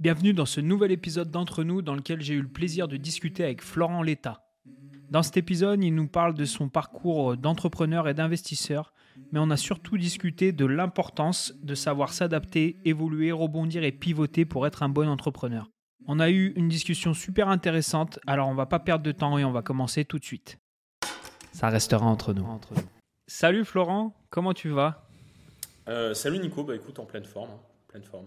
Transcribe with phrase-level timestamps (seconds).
[0.00, 3.42] Bienvenue dans ce nouvel épisode d'Entre nous dans lequel j'ai eu le plaisir de discuter
[3.42, 4.44] avec Florent Letta.
[5.10, 8.92] Dans cet épisode, il nous parle de son parcours d'entrepreneur et d'investisseur,
[9.32, 14.68] mais on a surtout discuté de l'importance de savoir s'adapter, évoluer, rebondir et pivoter pour
[14.68, 15.68] être un bon entrepreneur.
[16.06, 19.44] On a eu une discussion super intéressante, alors on va pas perdre de temps et
[19.44, 20.60] on va commencer tout de suite.
[21.50, 22.46] Ça restera entre nous.
[23.26, 25.08] Salut Florent, comment tu vas?
[25.88, 27.50] Euh, salut Nico, bah écoute, en pleine forme.
[27.50, 28.26] hein, pleine forme.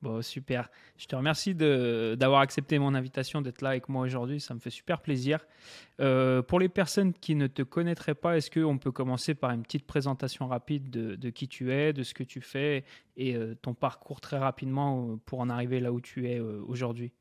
[0.00, 0.70] Bon, super.
[0.96, 4.40] Je te remercie d'avoir accepté mon invitation, d'être là avec moi aujourd'hui.
[4.40, 5.44] Ça me fait super plaisir.
[6.00, 9.62] Euh, pour les personnes qui ne te connaîtraient pas, est-ce qu'on peut commencer par une
[9.62, 12.84] petite présentation rapide de, de qui tu es, de ce que tu fais
[13.16, 17.12] et euh, ton parcours très rapidement euh, pour en arriver là où tu es aujourd'hui?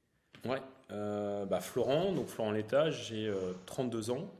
[0.45, 4.31] Ouais, bah Florent, donc Florent Létat, j'ai euh, 32 ans.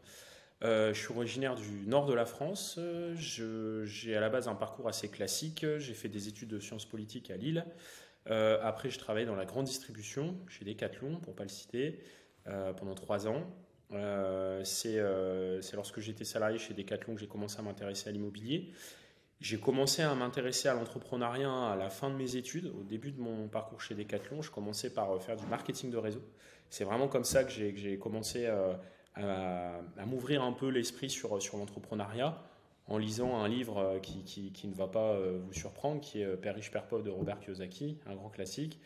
[0.62, 2.80] Je suis originaire du nord de la France.
[3.16, 5.66] J'ai à la base un parcours assez classique.
[5.78, 7.66] J'ai fait des études de sciences politiques à Lille.
[8.30, 11.99] Euh, après, je travaillais dans la grande distribution chez Decathlon, pour ne pas le citer,
[12.48, 13.44] euh, pendant trois ans.
[13.94, 18.72] Euh, C'est lorsque j'étais salarié chez Decathlon que j'ai commencé à m'intéresser à l'immobilier.
[19.39, 22.67] J'ai commencé à m'intéresser à l'entrepreneuriat à la fin de mes études.
[22.67, 26.23] Au début de mon parcours chez Decathlon, je commençais par faire du marketing de réseau.
[26.69, 32.47] C'est vraiment comme ça que j'ai commencé à, m'ouvrir un peu l'esprit sur l'entrepreneuriat
[32.88, 36.26] en lisant un livre euh, qui, qui- ne va pas euh, vous surprendre, qui est
[36.26, 38.80] euh, Père riche, Père pauvre de Robert Kiyosaki, un grand classique.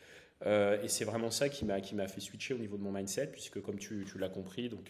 [0.44, 3.28] Et c'est vraiment ça qui m'a qui m'a fait switcher au niveau de mon mindset,
[3.28, 4.90] puisque comme tu, tu l'as compris, donc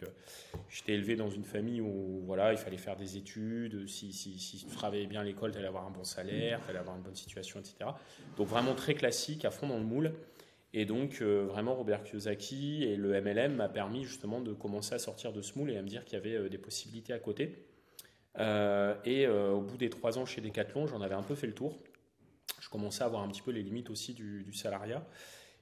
[0.70, 3.86] j'étais élevé dans une famille où voilà, il fallait faire des études.
[3.86, 6.70] Si, si, si tu travaillais bien à l'école, tu allais avoir un bon salaire, tu
[6.70, 7.76] allais avoir une bonne situation, etc.
[8.38, 10.14] Donc vraiment très classique, à fond dans le moule.
[10.74, 15.34] Et donc vraiment Robert Kiyosaki et le MLM m'a permis justement de commencer à sortir
[15.34, 17.66] de ce moule et à me dire qu'il y avait des possibilités à côté.
[18.40, 21.48] Euh, et euh, au bout des trois ans chez Decathlon, j'en avais un peu fait
[21.48, 21.78] le tour.
[22.60, 25.06] Je commençais à voir un petit peu les limites aussi du, salariat.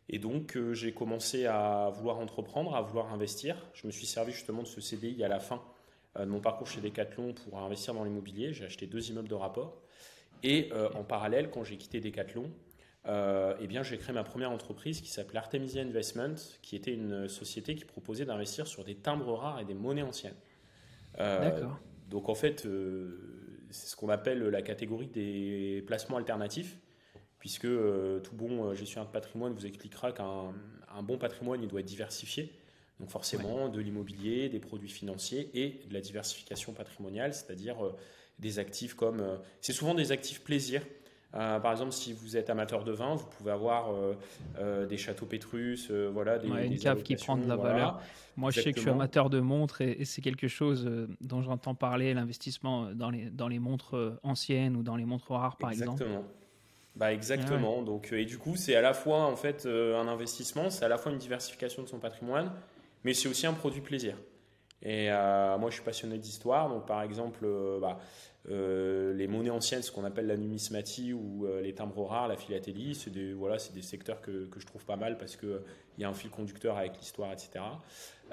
[0.09, 3.55] Et donc, euh, j'ai commencé à vouloir entreprendre, à vouloir investir.
[3.73, 5.61] Je me suis servi justement de ce CDI à la fin
[6.19, 8.51] de mon parcours chez Decathlon pour investir dans l'immobilier.
[8.51, 9.81] J'ai acheté deux immeubles de rapport.
[10.41, 12.51] Et en parallèle, quand j'ai quitté Decathlon,
[13.05, 17.75] eh bien, j'ai créé ma première entreprise qui s'appelait Artemisia Investment, qui était une société
[17.75, 20.35] qui proposait d'investir sur des timbres rares et des monnaies anciennes.
[21.15, 21.79] D'accord.
[22.09, 26.77] Donc en fait, euh, c'est ce qu'on appelle la catégorie des placements alternatifs,
[27.37, 30.53] puisque euh, tout bon euh, gestionnaire de patrimoine vous expliquera qu'un
[30.91, 32.51] un bon patrimoine, il doit être diversifié.
[32.99, 37.77] Donc forcément, de l'immobilier, des produits financiers et de la diversification patrimoniale, c'est-à-dire
[38.39, 39.39] des actifs comme...
[39.61, 40.81] c'est souvent des actifs plaisir.
[41.35, 44.13] Euh, par exemple, si vous êtes amateur de vin, vous pouvez avoir euh,
[44.57, 47.73] euh, des châteaux Pétrus, voilà, des, Ouais, une des cave qui prend de la voilà.
[47.73, 48.01] valeur.
[48.35, 50.89] Moi, je sais que je suis amateur de montres et, et c'est quelque chose
[51.21, 55.57] dont j'entends parler, l'investissement dans les, dans les montres anciennes ou dans les montres rares,
[55.57, 56.01] par exemple.
[56.01, 56.23] exactement.
[56.95, 57.81] Bah exactement.
[57.83, 60.89] Donc, euh, et du coup, c'est à la fois en fait un investissement, c'est à
[60.89, 62.51] la fois une diversification de son patrimoine,
[63.03, 64.15] mais c'est aussi un produit plaisir.
[64.81, 66.69] Et euh, moi, je suis passionné d'histoire.
[66.69, 67.99] Donc, par exemple, euh, bah,
[68.49, 72.37] euh, les monnaies anciennes, ce qu'on appelle la numismatie ou euh, les timbres rares, la
[72.37, 75.59] philatélie, c'est des, voilà, des secteurs que, que je trouve pas mal parce qu'il
[75.97, 77.59] y a un fil conducteur avec l'histoire, etc.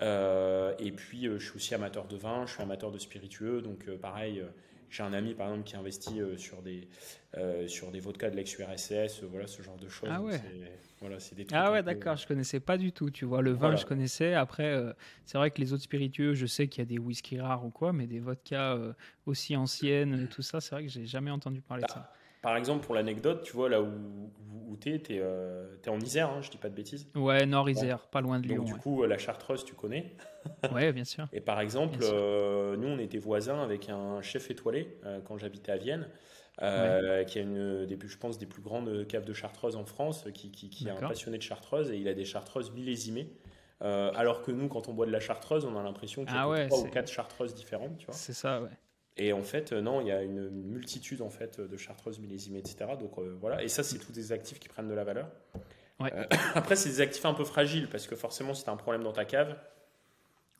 [0.02, 3.62] Euh, et puis, euh, je suis aussi amateur de vin, je suis amateur de spiritueux.
[3.62, 4.46] Donc, euh, pareil, euh,
[4.90, 6.88] j'ai un ami, par exemple, qui investit euh, sur, des,
[7.36, 10.08] euh, sur des vodkas de l'ex-URSS, euh, voilà, ce genre de choses.
[10.12, 10.40] Ah ouais.
[11.00, 13.10] Voilà, c'est des trucs Ah ouais, peu- d'accord, je connaissais pas du tout.
[13.10, 13.76] Tu vois, le vin, Voilà.
[13.76, 14.34] je connaissais.
[14.34, 14.92] Après, euh,
[15.24, 17.70] c'est vrai que les autres spiritueux, je sais qu'il y a des whisky rares ou
[17.70, 18.92] quoi, mais des vodkas euh,
[19.26, 22.10] aussi anciennes, tout ça, c'est vrai que j'ai jamais entendu parler de ça.
[22.46, 25.98] Par exemple, pour l'anecdote, tu vois, là où, où, où t'es, t'es euh, t'es en
[25.98, 27.08] Isère, hein, je dis pas de bêtises.
[27.16, 28.64] Ouais, Nord-Isère, pas loin de Donc, Lyon.
[28.64, 28.78] du ouais.
[28.78, 30.14] coup, euh, la Chartreuse, tu connais.
[30.72, 31.26] Ouais, bien sûr.
[31.32, 35.72] Et par exemple, euh, nous, on était voisins avec un chef étoilé euh, quand j'habitais
[35.72, 36.06] à Vienne,
[36.60, 40.28] qui a une des plus, je pense, des plus grandes caves de Chartreuse en France,
[40.32, 43.28] qui, qui, qui est un passionné de Chartreuse et il a des Chartreuses millésimées.
[43.82, 46.38] Euh, alors que nous, quand on boit de la Chartreuse, on a l'impression qu'il y
[46.38, 48.14] a Ah ouais, ou quatre Chartreuses différentes, tu vois.
[48.14, 48.70] C'est ça, ouais.
[49.18, 52.58] Et en fait, euh, non, il y a une multitude en fait de chartreuses millésimées,
[52.58, 52.90] etc.
[53.00, 55.28] Donc euh, voilà, et ça, c'est tous des actifs qui prennent de la valeur.
[56.00, 56.12] Ouais.
[56.14, 58.76] Euh, après, c'est des actifs un peu fragiles parce que forcément, si tu as un
[58.76, 59.56] problème dans ta cave,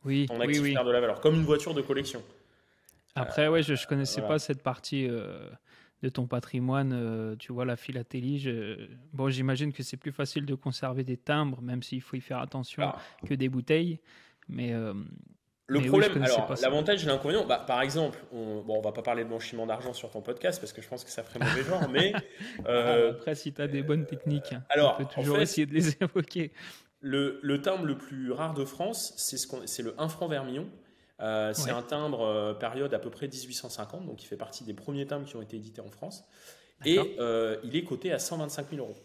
[0.05, 0.73] Oui, ton oui, actif oui.
[0.75, 2.23] perd de la valeur, comme une voiture de collection.
[3.15, 4.35] Après, ouais, je, je connaissais voilà.
[4.35, 5.49] pas cette partie euh,
[6.03, 6.93] de ton patrimoine.
[6.95, 8.39] euh, tu vois, la philatélie.
[8.39, 12.21] je- Bon, j'imagine que c'est plus facile de conserver des timbres, même s'il faut y
[12.21, 14.01] faire attention, Alors, que des bouteilles.
[14.49, 14.95] Mais euh,
[15.69, 19.03] le Mais problème, alors l'avantage et l'inconvénient, bah, par exemple, on, bon, on va pas
[19.03, 21.65] parler de blanchiment d'argent sur ton podcast parce que je pense que ça ferait mauvais
[21.65, 22.13] genre, mais
[22.67, 25.43] euh, après, si tu as des bonnes techniques, hein, alors, on peut en toujours fait-
[25.43, 26.53] essayer de les évoquer.
[27.01, 30.69] Le, le timbre le plus rare de France, c'est ce c'est le 1 franc vermillon.
[31.21, 31.77] Euh, c'est Ouais.
[31.79, 35.27] un timbre euh, période à peu près 1850, donc il fait partie des premiers timbres
[35.27, 36.25] qui ont été édités en France.
[36.85, 36.99] Et
[37.65, 38.97] il est coté à 125 000 euros.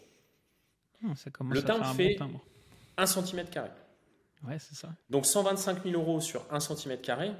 [1.04, 2.44] Ah, ça Le à faire timbre un fait- bon timbre.
[2.98, 3.70] 1 cm carré.
[4.46, 4.88] Ouais, c'est ça.
[5.10, 7.32] Donc 125 000 euros sur 1 cm carré,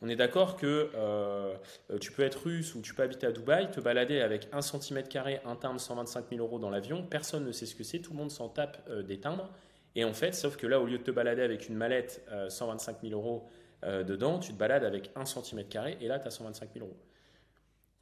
[0.00, 1.54] on est d'accord que euh,
[1.90, 4.60] euh, tu peux être russe ou tu peux habiter à Dubaï, te balader avec 1
[4.62, 8.00] cm carré, un timbre 125 000 euros dans l'avion, personne ne sait ce que c'est,
[8.00, 9.48] tout le monde s'en tape euh, des timbres.
[9.94, 12.48] Et en fait, sauf que là, au lieu de te balader avec une mallette euh,
[12.48, 13.48] 125 000 euros
[13.84, 16.86] euh, dedans, tu te balades avec 1 cm carré et là, tu as 125 000
[16.86, 16.96] euros.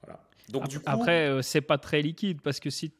[0.02, 0.20] Voilà.
[0.48, 2.92] Donc, du coup, Après, euh, c'est pas très liquide parce que si,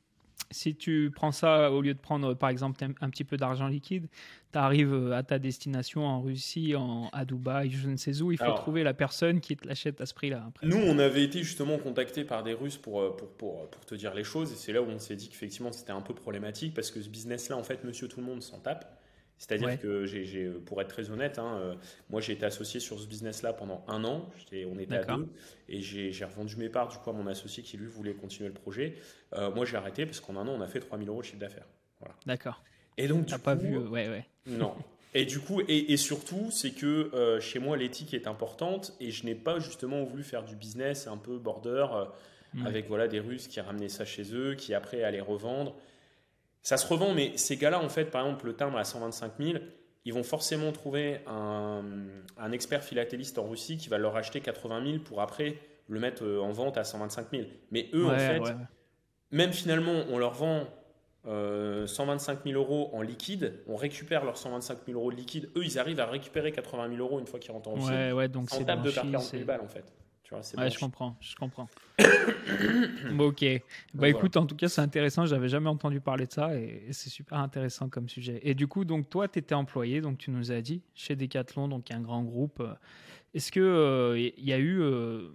[0.51, 4.09] si tu prends ça au lieu de prendre par exemple un, petit peu d'argent liquide,
[4.53, 8.39] tu arrives à ta destination en Russie, en, à Dubaï, je ne sais où, il
[8.39, 10.51] faut Alors- trouver la personne qui te l'achète à ce prix-là.
[10.63, 13.95] Nous, on avait été justement contactés par des Russes pour, euh, pour, pour, pour te
[13.95, 16.75] dire les choses, et c'est là où on s'est dit qu'effectivement c'était un peu problématique
[16.75, 19.00] parce que ce business-là, en fait, monsieur tout le monde s'en tape.
[19.41, 19.79] C'est-à-dire Ouais.
[19.79, 21.75] que, j'ai, j'ai- pour être très honnête, hein, euh,
[22.11, 25.29] moi j'ai été associé sur ce business-là pendant un an, on était à deux,
[25.67, 28.55] et j'ai, revendu mes parts du coup à mon associé qui lui voulait continuer le
[28.55, 28.97] projet.
[29.33, 31.39] Euh, moi j'ai arrêté parce qu'en un an on a fait 3000 euros de chiffre
[31.39, 31.67] d'affaires.
[32.27, 32.63] D'accord.
[32.99, 34.27] Et donc, du pas vu, euh, ouais, ouais.
[34.47, 34.75] non.
[35.15, 39.11] Et du coup, et, et surtout, c'est que euh, chez moi, l'éthique est importante et
[39.11, 42.05] je n'ai pas justement voulu faire du business un peu border euh,
[42.67, 45.75] avec voilà des Russes qui ramenaient ça chez eux, qui après allaient revendre.
[46.63, 49.59] Ça se revend, mais ces gars-là, en fait, par exemple, le timbre à 125 000,
[50.05, 51.83] ils vont forcément trouver un,
[52.39, 55.59] un expert philatéliste en Russie qui va leur acheter 80 000 pour après
[55.89, 57.45] le mettre euh, en vente à 125 000.
[57.71, 58.55] Mais eux, en fait, ouais.
[59.31, 60.67] même finalement, on leur vend
[61.27, 65.51] euh, 125 000 euros en liquide, on récupère leurs 125 000 euros de liquide.
[65.57, 67.89] Eux, ils arrivent à récupérer 80 000 euros une fois qu'ils rentrent en Russie.
[67.89, 69.85] Ouais, ouais, donc c'est de perdre 40 c'est- 000 balles, en fait.
[70.23, 71.69] Tu vois, Ouais, je comprends, je comprends.
[73.13, 73.45] bon, ok.
[73.95, 75.27] Bah écoute, en tout cas, c'est intéressant.
[75.27, 78.41] J'avais jamais entendu parler de ça et, et c'est super intéressant comme sujet.
[78.43, 81.69] Et du coup, donc toi, tu étais employé, donc tu nous as dit, chez Decathlon,
[81.69, 82.61] donc un grand groupe.
[82.61, 82.75] Euh,
[83.35, 85.31] Est-ce que il y a eu euh,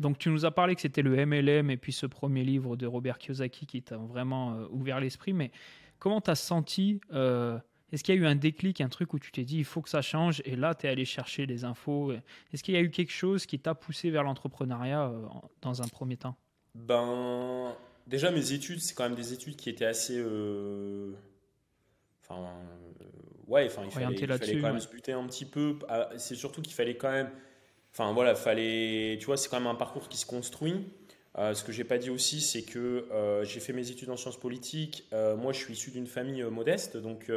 [0.00, 2.86] donc tu nous as parlé que c'était le MLM et puis ce premier livre de
[2.86, 5.52] Robert Kiyosaki qui t'a vraiment euh, ouvert l'esprit, mais
[5.98, 7.58] comment tu as senti euh,
[7.92, 9.82] Est-ce qu'il y a eu un déclic, un truc où tu t'es dit il faut
[9.82, 12.12] que ça change et là tu es allé chercher les infos
[12.52, 15.26] Est-ce qu'il y a eu quelque chose qui t'a poussé vers l'entrepreneuriat euh,
[15.62, 16.36] dans un premier temps?
[16.74, 17.74] Ben,
[18.06, 20.16] déjà, mes études, c'est quand même des études qui étaient assez.
[20.18, 21.12] euh,
[22.22, 23.04] Enfin, euh,
[23.48, 24.80] ouais, enfin, il fallait, il quand même ouais.
[24.80, 25.78] se buter un petit peu.
[25.88, 27.30] Ah, C'est surtout qu'il fallait quand même.
[27.92, 29.16] Enfin, voilà, fallait.
[29.20, 30.86] Tu vois, c'est quand même un parcours qui se construit.
[31.38, 34.16] Euh, ce que j'ai pas dit aussi, c'est que euh, j'ai fait mes études en
[34.16, 35.08] sciences politiques.
[35.12, 37.30] Euh, moi, je suis issu d'une famille modeste, donc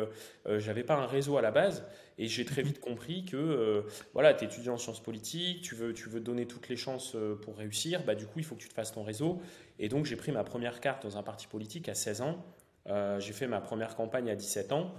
[0.45, 1.85] j'avais pas un réseau à la base.
[2.19, 5.93] Et j'ai très vite compris que voilà, tu es étudiant en sciences politiques, tu veux,
[5.93, 8.69] tu veux donner toutes les chances pour réussir, bah, du coup, il faut que tu
[8.69, 9.41] te fasses ton réseau.
[9.79, 12.45] Et donc, j'ai pris ma première carte dans un parti politique à 16 ans.
[13.19, 14.93] J'ai fait ma première campagne à 17 ans,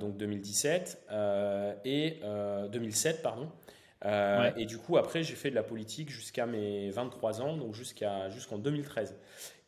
[0.00, 3.48] donc 2017, euh, et euh, 2007, pardon.
[4.04, 4.54] Euh, Ouais.
[4.56, 8.28] Et du coup, après, j'ai fait de la politique jusqu'à mes 23 ans, donc jusqu'à,
[8.30, 9.16] jusqu'en 2013.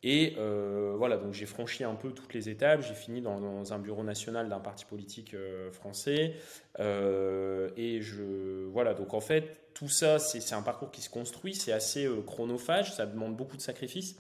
[0.03, 2.81] Et euh, voilà, donc j'ai franchi un peu toutes les étapes.
[2.83, 6.35] J'ai fini dans, dans un bureau national d'un parti politique euh, français.
[6.79, 11.55] Et je, voilà, donc en fait, tout ça, c'est un parcours qui se construit.
[11.55, 12.95] C'est assez chronophage.
[12.95, 14.17] Ça demande beaucoup de sacrifices.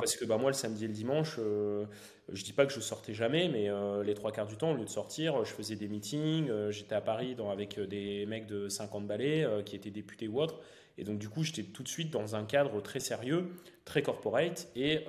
[0.00, 1.84] Parce que bah, moi, le samedi et le dimanche, euh,
[2.32, 4.74] je dis pas que je sortais jamais, mais euh, les trois quarts du temps, au
[4.76, 6.50] lieu de sortir, je faisais des meetings.
[6.50, 10.28] euh, J'étais à Paris dans, avec euh, des mecs de 50 balais qui étaient députés
[10.28, 10.58] ou autres.
[10.98, 13.50] Et donc, du coup, j'étais tout de suite dans un cadre très sérieux,
[13.84, 14.68] très corporate.
[14.76, 15.06] Et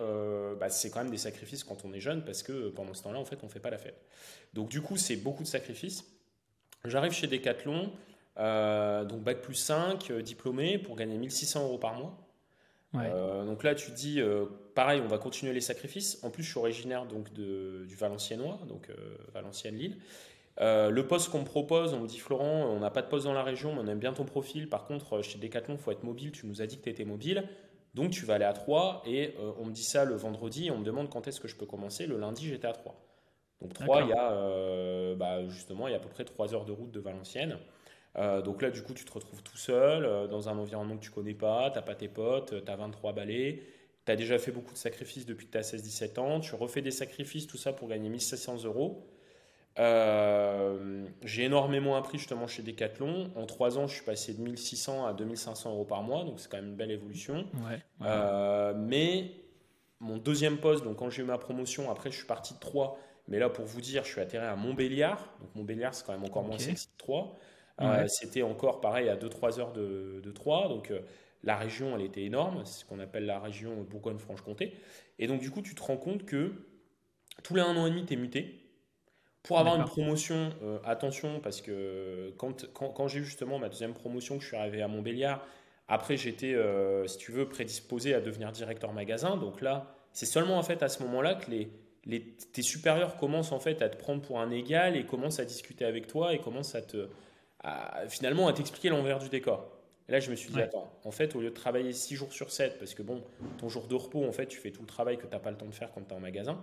[0.59, 3.19] bah, c'est quand même des sacrifices quand on est jeune, parce que pendant ce temps-là,
[3.19, 4.01] en fait, on fait pas la fête.
[4.53, 6.05] Donc, du coup, c'est beaucoup de sacrifices.
[6.85, 7.91] J'arrive chez Decathlon,
[8.37, 12.17] donc bac plus 5, euh, diplômé, pour gagner 1600 euros par mois.
[12.93, 13.11] Ouais.
[13.13, 14.45] Euh, donc là, tu dis, euh,
[14.75, 16.19] pareil, on va continuer les sacrifices.
[16.23, 18.95] En plus, je suis originaire donc de, du Valenciennois, donc euh,
[19.33, 19.97] Valenciennes-Lille.
[20.59, 23.33] Le poste qu'on me propose, on me dit Florent, on n'a pas de poste dans
[23.33, 24.69] la région, mais on aime bien ton profil.
[24.69, 26.31] Par contre, chez Decathlon, il faut être mobile.
[26.31, 27.43] Tu nous as dit que tu étais mobile.
[27.95, 30.71] Donc tu vas aller à 3 et on me dit ça le vendredi.
[30.71, 32.07] On me demande quand est-ce que je peux commencer.
[32.07, 32.95] Le lundi, j'étais à 3.
[33.61, 34.07] Donc 3, D'accord.
[34.07, 36.91] il y a bah, justement, il y a à peu près 3 heures de route
[36.91, 37.57] de Valenciennes.
[38.17, 41.03] Euh, donc là, du coup, tu te retrouves tout seul euh, dans un environnement que
[41.03, 43.63] tu connais pas, tu pas tes potes, tu as 23 balais,
[44.05, 46.81] tu as déjà fait beaucoup de sacrifices depuis que tu as 16-17 ans, tu refais
[46.81, 49.07] des sacrifices, tout ça pour gagner 1700 euros.
[49.79, 53.31] Euh, j'ai énormément appris justement chez Decathlon.
[53.35, 56.49] En 3 ans, je suis passé de 1600 à 2500 euros par mois, donc c'est
[56.49, 57.47] quand même une belle évolution.
[57.55, 57.71] Ouais.
[57.71, 58.07] ouais.
[58.07, 59.31] Euh, mais
[59.99, 62.99] mon deuxième poste, donc quand j'ai eu ma promotion, après je suis parti de 3.
[63.29, 65.17] Mais là, pour vous dire, je suis atterri à Montbéliard.
[65.39, 67.37] Donc Montbéliard, c'est quand même encore moins sexy que 3.
[67.79, 67.85] Ouais.
[67.87, 70.69] Euh, C'était encore pareil à 2-3 heures de, de 3.
[70.69, 70.99] Donc euh,
[71.43, 72.63] la région, elle était énorme.
[72.65, 74.73] C'est ce qu'on appelle la région Bourgogne-Franche-Comté.
[75.19, 76.53] Et donc du coup, tu te rends compte que
[77.43, 78.59] tous les un an et demi, tu es muté.
[79.43, 83.67] Pour avoir une promotion, euh, attention, parce que quand, quand, quand j'ai eu justement ma
[83.67, 85.45] deuxième promotion, que je suis arrivé à Montbéliard,
[85.89, 89.35] après j'étais, euh, si tu veux, prédisposé à devenir directeur magasin.
[89.35, 91.69] Donc là, c'est seulement en fait à ce moment-là que les,
[92.05, 95.45] les, tes supérieurs commencent en fait à te prendre pour un égal et commencent à
[95.45, 97.09] discuter avec toi et commencent à te,
[98.09, 99.73] finalement à t'expliquer l'envers du décor.
[100.09, 102.33] Et là, je me suis dit, attends, en fait, au lieu de travailler 6 jours
[102.33, 103.23] sur 7, parce que bon,
[103.57, 105.51] ton jour de repos, en fait, tu fais tout le travail que tu n'as pas
[105.51, 106.61] le temps de faire quand tu es en magasin,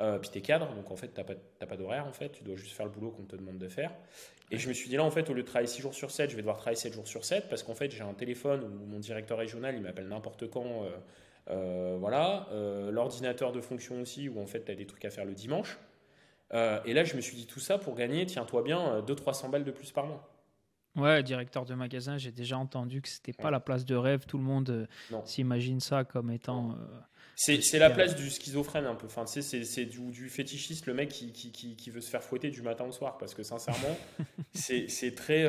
[0.00, 1.34] euh, puis tu es cadre, donc en fait, tu n'as pas,
[1.66, 3.92] pas d'horaire, en fait, tu dois juste faire le boulot qu'on te demande de faire.
[4.52, 6.12] Et je me suis dit, là, en fait, au lieu de travailler 6 jours sur
[6.12, 8.62] 7, je vais devoir travailler 7 jours sur 7, parce qu'en fait, j'ai un téléphone
[8.62, 10.84] où mon directeur régional, il m'appelle n'importe quand.
[10.84, 10.90] Euh,
[11.48, 12.48] euh, voilà,
[12.90, 15.78] l'ordinateur de fonction aussi, où en fait, tu as des trucs à faire le dimanche.
[16.52, 19.72] et là, je me suis dit tout ça pour gagner, tiens-toi bien, 200-300 balles de
[19.72, 20.35] plus par mois.
[20.96, 24.24] Ouais, directeur de magasin, j'ai déjà entendu que c'était pas la place de rêve.
[24.26, 24.86] Tout le monde euh,
[25.24, 26.70] s'imagine ça comme étant.
[26.70, 26.74] Euh,
[27.34, 29.06] c'est la place du schizophrène un peu.
[29.06, 32.62] Enfin, c'est du, du, fétichiste, le mec qui, qui, qui, veut se faire fouetter du
[32.62, 33.18] matin au soir.
[33.18, 33.96] Parce que sincèrement,
[34.54, 35.44] c'est très.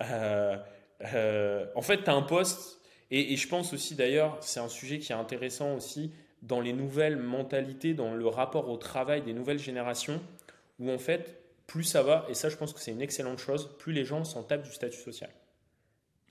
[0.00, 2.80] Euh, en fait, tu as un poste.
[3.10, 6.72] Et, et, je pense aussi d'ailleurs, c'est un sujet qui est intéressant aussi dans les
[6.72, 10.20] nouvelles mentalités, dans le rapport au travail des nouvelles générations,
[10.78, 13.76] où en fait, plus ça va, et ça je pense que c'est une excellente chose,
[13.78, 15.30] plus les gens s'en tapent du statut social.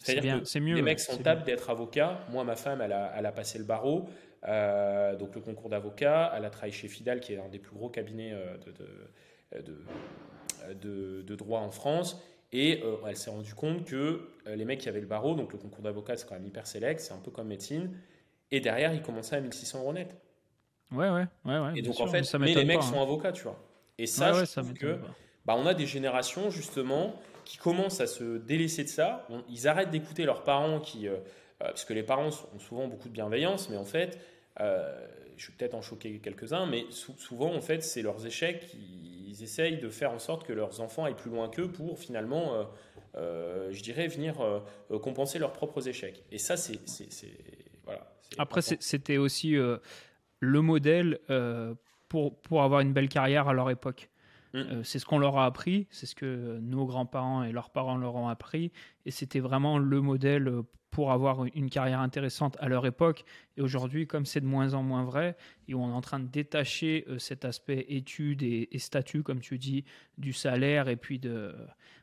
[0.04, 2.26] C'est-à-dire que mieux, les mecs s'en tapent d'être avocat.
[2.30, 4.10] Moi, ma femme, elle a, elle a passé le barreau,
[4.48, 6.34] euh, donc le concours d'avocat.
[6.36, 10.74] Elle a travaillé chez Fidal, qui est un des plus gros cabinets euh, de, de,
[10.74, 12.22] de, de droit en France.
[12.52, 15.60] Et euh, elle s'est rendue compte que les mecs qui avaient le barreau, donc le
[15.60, 17.96] concours d'avocat, c'est quand même hyper sélect, c'est un peu comme médecine.
[18.50, 20.16] Et derrière, ils commençaient à 1600 euros net.
[20.92, 21.60] Ouais, ouais, ouais.
[21.60, 23.04] ouais et donc en fait, mais les mecs sont hein.
[23.04, 23.58] avocats, tu vois.
[24.02, 24.98] Et ça, je trouve que
[25.46, 29.28] bah, on a des générations justement qui commencent à se délaisser de ça.
[29.48, 31.18] ils arrêtent d'écouter leurs parents qui, euh, euh,
[31.60, 34.18] parce que les parents ont souvent beaucoup de bienveillance, mais en fait,
[34.60, 38.74] euh, je vais peut-être en choquer quelques-uns, mais souvent en fait, c'est leurs échecs.
[38.74, 42.68] Ils essayent de faire en sorte que leurs enfants aillent plus loin qu'eux pour finalement,
[43.16, 44.36] je dirais, venir
[45.02, 46.24] compenser leurs propres échecs.
[46.32, 46.80] Et ça, c'est
[47.86, 48.14] voilà.
[48.38, 49.56] Après, c'était aussi
[50.40, 51.20] le modèle
[52.12, 54.10] pour, pour avoir une belle carrière à leur époque.
[54.54, 54.58] Mm.
[54.58, 57.96] Euh, c'est ce qu'on leur a appris, c'est ce que nos grands-parents et leurs parents
[57.96, 58.74] leur ont appris,
[59.06, 63.24] et c'était vraiment le modèle euh, pour avoir une carrière intéressante à leur époque.
[63.56, 65.38] Et aujourd'hui, comme c'est de moins en moins vrai,
[65.70, 69.58] et on est en train de détacher euh, cet aspect études et, statut, comme tu
[69.58, 69.86] dis,
[70.18, 71.56] du salaire et puis de,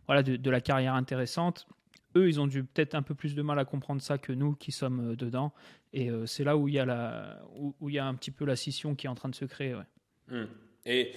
[0.07, 1.69] voilà, de, la carrière intéressante,
[2.17, 4.55] eux, ils ont dû peut-être un peu plus de mal à comprendre ça que nous
[4.55, 5.53] qui sommes dedans.
[5.93, 8.47] Et c'est là où il y a la, où, il y a un petit peu
[8.47, 9.77] la scission qui est en train de se créer.
[10.31, 10.45] Mm.
[10.87, 11.13] Et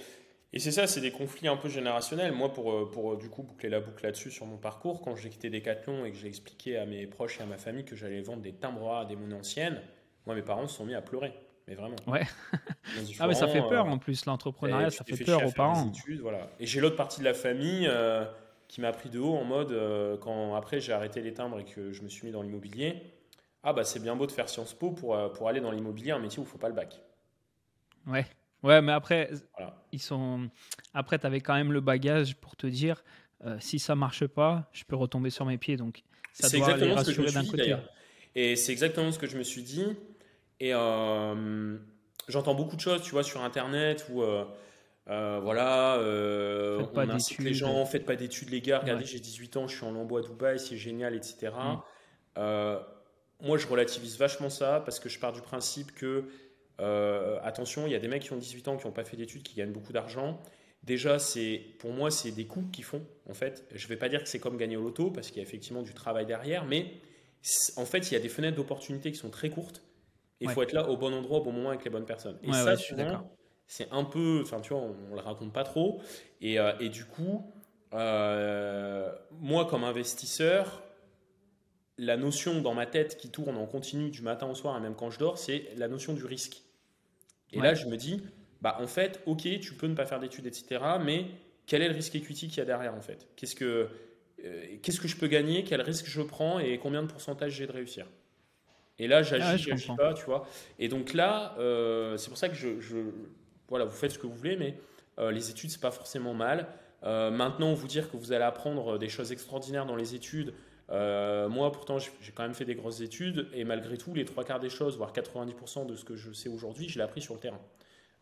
[0.54, 2.32] et c'est ça, c'est des conflits un peu générationnels.
[2.32, 5.16] Moi, pour, euh, pour euh, du coup boucler la boucle là-dessus sur mon parcours, quand
[5.16, 7.96] j'ai quitté Decathlon et que j'ai expliqué à mes proches et à ma famille que
[7.96, 9.80] j'allais vendre des timbres à des monnaies anciennes,
[10.26, 11.32] moi, mes parents se sont mis à pleurer.
[11.66, 11.96] Mais vraiment.
[12.06, 12.22] Ouais.
[13.20, 15.88] ah, mais ça fait peur en plus, l'entrepreneuriat, ça fait peur aux parents.
[15.88, 16.50] Études, voilà.
[16.60, 18.24] Et j'ai l'autre partie de la famille euh,
[18.68, 19.72] qui m'a pris de haut en mode,
[20.20, 23.00] quand après j'ai arrêté les timbres et que je me suis mis dans l'immobilier,
[23.62, 26.18] ah bah c'est bien beau de faire Sciences Po pour, pour aller dans l'immobilier, un
[26.18, 27.00] métier où il ne faut pas le bac.
[28.08, 28.26] Ouais.
[28.62, 29.30] Ouais, mais après,
[29.90, 30.48] ils sont.
[30.94, 33.02] Après, tu avais quand même le bagage pour te dire
[33.44, 35.76] euh, si ça marche pas, je peux retomber sur mes pieds.
[35.76, 36.02] Donc,
[36.32, 37.76] ça doit exactement les rassurer d'un côté.
[38.34, 39.86] Et c'est exactement ce que je me suis dit.
[40.60, 41.76] Et euh,
[42.28, 44.22] j'entends beaucoup de choses, tu vois, sur Internet où.
[44.22, 44.44] Euh,
[45.42, 49.74] voilà, on incite les gens, faites pas d'études les gars, regardez j'ai 18 ans, je
[49.74, 51.52] suis en lambeau à Dubaï, c'est génial, etc.
[52.36, 52.76] Mm.
[53.40, 56.26] moi je relativise vachement ça parce que je pars du principe que
[56.82, 59.16] euh, attention, il y a des mecs qui ont 18 ans qui n'ont pas fait
[59.16, 60.40] d'études, qui gagnent beaucoup d'argent.
[60.82, 63.02] Déjà, c'est pour moi, c'est des coûts qu'ils font.
[63.30, 65.36] En fait, je ne vais pas dire que c'est comme gagner au loto parce qu'il
[65.36, 66.94] y a effectivement du travail derrière, mais
[67.76, 69.82] en fait, il y a des fenêtres d'opportunité qui sont très courtes.
[70.40, 72.36] Il faut être là au bon endroit, au bon moment avec les bonnes personnes.
[72.42, 72.74] Et ça,
[73.68, 76.02] c'est un peu, enfin, tu vois, on, ne le raconte pas trop.
[76.40, 77.50] Et, euh, et du coup,
[77.94, 79.10] euh,
[79.40, 80.82] moi, comme investisseur,
[81.96, 84.94] la notion dans ma tête qui tourne en continu du matin au soir et même
[84.94, 86.62] quand je dors, c'est la notion du risque.
[87.52, 88.22] Et là, je me dis,
[88.60, 90.80] bah en fait, ok, tu peux ne pas faire d'études, etc.
[91.04, 91.26] Mais
[91.66, 93.28] quel est le risque equity qu'il y a derrière en fait?
[93.36, 93.88] Qu'est-ce que
[94.44, 95.64] euh, qu'est-ce que je peux gagner?
[95.64, 96.58] Quel risque je prends?
[96.58, 98.06] Et combien de pourcentage j'ai de réussir?
[98.98, 100.46] Et là, j'agis, ah, j'agis pas, tu vois.
[100.78, 102.68] Et donc là, euh, c'est pour ça que je,
[103.68, 104.76] voilà, vous faites ce que vous voulez, mais
[105.18, 106.68] euh, les études c'est pas forcément mal.
[107.02, 110.54] maintenant, vous dire que vous allez apprendre des choses extraordinaires dans les études.
[110.92, 114.60] Moi, pourtant, j'ai quand même fait des grosses études et malgré tout, les trois quarts
[114.60, 117.40] des choses, voire 90% de ce que je sais aujourd'hui, je l'ai appris sur le
[117.40, 117.60] terrain.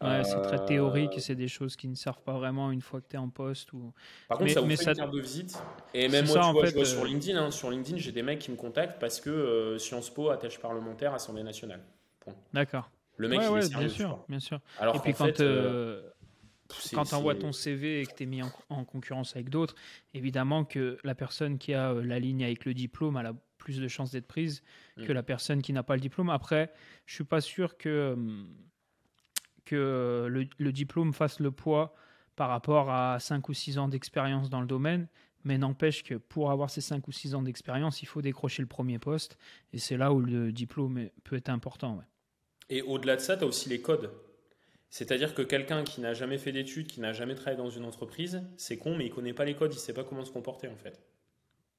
[0.03, 3.03] Ouais, c'est très théorique et c'est des choses qui ne servent pas vraiment une fois
[3.03, 3.73] que tu es en poste.
[3.75, 3.93] Ou...
[4.29, 5.63] Par contre, ça vous fait une carte de visite.
[5.93, 7.39] Et même moi, tu vois, je vois sur euh, LinkedIn.
[7.39, 7.51] Hein.
[7.51, 11.13] sur LinkedIn, j'ai des mecs qui me contactent parce que euh, Sciences Po, attache parlementaire,
[11.13, 11.83] Assemblée nationale.
[12.55, 12.91] D'accord.
[13.19, 14.61] Le mec, il est sérieux, bien sûr, bien sûr.
[14.79, 16.01] Alors et puis quand, euh,
[16.93, 19.75] quand tu envoies ton CV et que tu es mis en, concurrence avec d'autres,
[20.15, 24.13] évidemment que la personne qui a la ligne avec le diplôme, a plus de chances
[24.13, 24.63] d'être prise
[24.97, 25.05] mm.
[25.05, 26.31] que la personne qui n'a pas le diplôme.
[26.31, 26.73] Après,
[27.07, 28.17] je suis pas sûr que
[29.67, 31.95] que le, le diplôme fasse le poids
[32.35, 35.07] par rapport à 5 ou 6 ans d'expérience dans le domaine,
[35.45, 38.69] mais n'empêche que pour avoir ces 5 ou 6 ans d'expérience, il faut décrocher le
[38.69, 39.37] premier poste,
[39.73, 42.01] et c'est là où le diplôme peut être important.
[42.69, 44.11] Et au-delà de ça, tu as aussi les codes.
[44.91, 48.43] C'est-à-dire que quelqu'un qui n'a jamais fait d'études, qui n'a jamais travaillé dans une entreprise,
[48.57, 50.77] c'est con, mais il connaît pas les codes, il sait pas comment se comporter en
[50.77, 51.01] fait.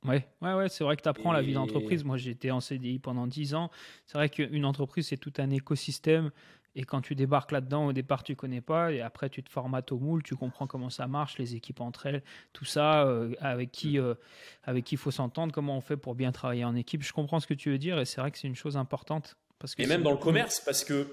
[0.04, 2.04] Ouais, ouais, ouais c'est vrai que tu apprends la vie d'entreprise.
[2.04, 3.70] Moi, j'étais en CDI pendant 10 ans.
[4.08, 6.32] C'est vrai qu'une entreprise, c'est tout un écosystème.
[6.74, 9.92] Et quand tu débarques là-dedans, au départ, tu connais pas, et après, tu te formates
[9.92, 13.74] au moule, tu comprends comment ça marche, les équipes entre elles, tout ça, euh, avec
[13.74, 14.16] qui euh,
[14.64, 17.04] avec qui il faut s'entendre, comment on fait pour bien travailler en équipe.
[17.04, 19.36] Je comprends ce que tu veux dire, et c'est vrai que c'est une chose importante.
[19.60, 21.08] Parce que et même dans le commerce, parce que,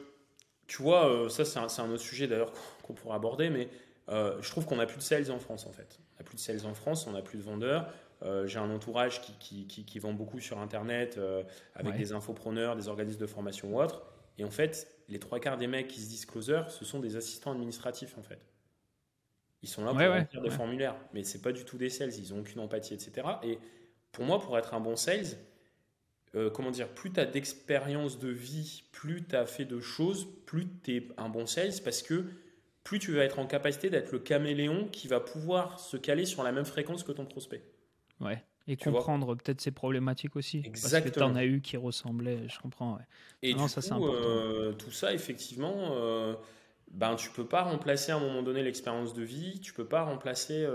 [0.68, 2.52] tu vois, euh, ça, c'est un, un, autre sujet d'ailleurs
[2.84, 3.68] qu'on pourrait aborder, mais
[4.08, 5.98] je trouve qu'on n'a plus de sales en France, en fait.
[6.14, 7.92] On n'a plus de sales en France, on n'a plus de vendeurs.
[8.46, 11.20] j'ai un entourage qui, qui, qui, vend beaucoup sur Internet
[11.74, 14.02] avec des infopreneurs, des organismes de formation ou autres.
[14.38, 17.16] Et en fait, les trois quarts des mecs qui se disent closer, ce sont des
[17.16, 18.40] assistants administratifs en fait.
[19.62, 22.32] Ils sont là pour remplir des formulaires, mais c'est pas du tout des sales, ils
[22.32, 23.26] ont aucune empathie, etc.
[23.42, 23.58] Et
[24.12, 25.26] pour moi, pour être un bon sales,
[26.34, 30.28] euh, comment dire, plus tu as d'expérience de vie, plus tu as fait de choses,
[30.46, 32.24] plus tu es un bon sales parce que
[32.84, 36.42] plus tu vas être en capacité d'être le caméléon qui va pouvoir se caler sur
[36.42, 37.62] la même fréquence que ton prospect.
[38.20, 38.42] Ouais.
[38.66, 40.62] Et comprendre peut-être ses problématiques aussi.
[40.64, 41.00] Exactement.
[41.00, 42.98] Parce que tu en as eu qui ressemblaient, je comprends.
[43.42, 46.34] Et non, ça, coup, euh, tout ça, effectivement, euh,
[46.90, 50.02] ben, tu peux pas remplacer à un moment donné l'expérience de vie, tu peux pas
[50.02, 50.66] remplacer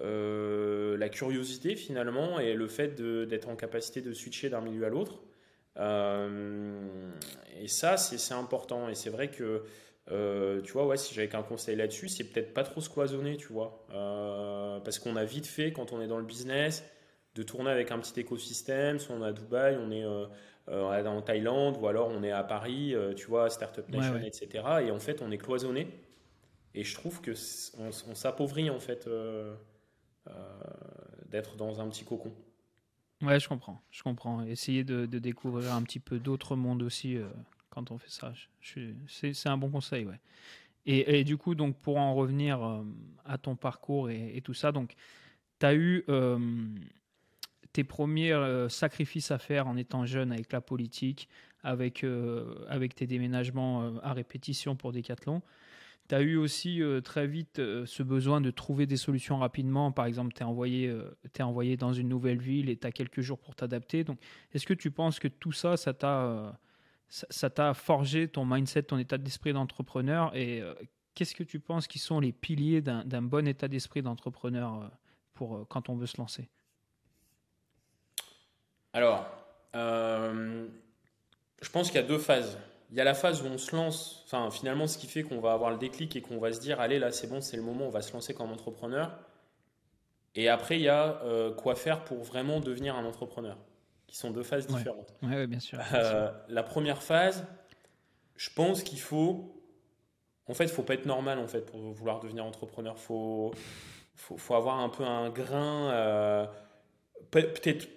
[0.00, 4.84] euh, euh, la curiosité finalement et le fait d'être en capacité de switcher d'un milieu
[4.84, 5.20] à l'autre.
[5.76, 8.88] et ça, c'est important.
[8.88, 9.64] Et c'est vrai que
[10.62, 13.52] tu vois, ouais, si j'avais qu'un conseil là-dessus, c'est peut-être pas trop se cloisonner, tu
[13.52, 13.86] vois.
[14.84, 16.84] parce qu'on a vite fait, quand on est dans le business,
[17.34, 18.98] de tourner avec un petit écosystème.
[18.98, 20.26] Soit on est à Dubaï, on est euh,
[20.68, 24.64] euh, en Thaïlande, ou alors on est à Paris, euh, tu vois, Startup Nation, etc.
[24.86, 25.88] Et en fait, on est cloisonné.
[26.74, 27.32] Et je trouve que
[27.78, 29.08] on, s'appauvrit en fait
[31.28, 32.32] d'être dans un petit cocon.
[33.22, 34.42] Ouais, je comprends, je comprends.
[34.42, 37.18] Essayer de, découvrir un petit peu d'autres mondes aussi
[37.68, 38.32] quand on fait ça.
[39.08, 40.20] C'est un bon conseil, ouais.
[40.86, 42.60] Et, du coup, donc pour en revenir
[43.24, 44.94] à ton parcours et, tout ça, donc
[45.58, 46.04] tu as eu
[47.72, 51.28] tes premiers euh, sacrifices à faire en étant jeune avec la politique,
[51.62, 55.42] avec, euh, avec tes déménagements euh, à répétition pour Decathlon.
[56.10, 59.92] Tu as eu aussi très vite ce besoin de trouver des solutions rapidement.
[59.92, 60.92] Par exemple, tu es, envoyé,
[61.38, 64.02] es envoyé dans une nouvelle ville et tu as quelques jours pour t'adapter.
[64.02, 64.18] Donc,
[64.52, 66.58] est-ce que tu penses que tout ça, ça t'a
[67.08, 70.34] ça t'a forgé ton mindset, ton état d'esprit d'entrepreneur?
[70.34, 70.64] Et
[71.14, 74.90] qu'est-ce que tu penses qui sont les piliers d'un bon état d'esprit d'entrepreneur
[75.34, 76.48] pour quand on veut se lancer?
[78.92, 79.24] Alors,
[79.76, 80.66] euh,
[81.62, 82.58] je pense qu'il y a deux phases.
[82.90, 85.40] Il y a la phase où on se lance, enfin finalement ce qui fait qu'on
[85.40, 87.62] va avoir le déclic et qu'on va se dire allez là c'est bon, c'est le
[87.62, 89.16] moment, on va se lancer comme entrepreneur.
[90.34, 93.56] Et après il y a euh, quoi faire pour vraiment devenir un entrepreneur,
[94.08, 95.14] qui sont deux phases différentes.
[95.22, 95.78] Oui, bien sûr.
[95.94, 97.46] Euh, la première phase,
[98.36, 99.54] je pense qu'il faut,
[100.48, 102.98] en fait, il faut pas être normal en fait pour vouloir devenir entrepreneur.
[102.98, 103.52] Faut,
[104.16, 106.48] faut, faut avoir un peu un grain,
[107.30, 107.88] peut-être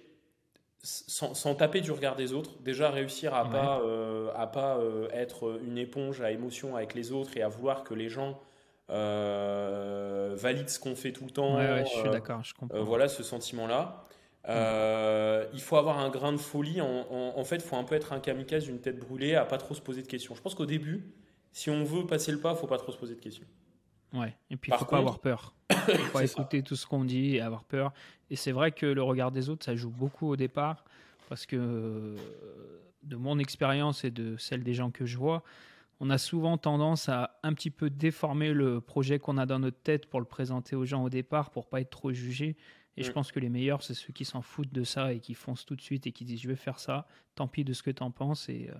[0.84, 5.58] sans, taper du regard des autres, déjà réussir à pas, euh, à pas euh, être
[5.66, 8.38] une éponge à émotion avec les autres et à vouloir que les gens
[8.90, 11.58] euh, valident ce qu'on fait tout le temps.
[11.58, 12.82] je suis d'accord, je comprends.
[12.82, 14.04] voilà ce sentiment-là.
[14.46, 16.82] il faut avoir un grain de folie.
[16.82, 19.74] En, fait, il faut un peu être un kamikaze, une tête brûlée, à pas trop
[19.74, 20.34] se poser de questions.
[20.34, 21.14] Je pense qu'au début,
[21.52, 23.46] si on veut passer le pas, il faut pas trop se poser de questions.
[24.14, 25.54] Ouais, et puis il faut pas avoir peur.
[25.88, 27.92] Il faut écouter tout ce qu'on dit et avoir peur.
[28.30, 30.84] Et c'est vrai que le regard des autres, ça joue beaucoup au départ,
[31.28, 32.16] parce que euh,
[33.02, 35.42] de mon expérience et de celle des gens que je vois,
[36.00, 39.80] on a souvent tendance à un petit peu déformer le projet qu'on a dans notre
[39.80, 42.56] tête pour le présenter aux gens au départ, pour pas être trop jugé.
[42.96, 43.14] Et je mm.
[43.14, 45.76] pense que les meilleurs, c'est ceux qui s'en foutent de ça et qui foncent tout
[45.76, 48.02] de suite et qui disent je vais faire ça, tant pis de ce que tu
[48.02, 48.78] en penses et, euh,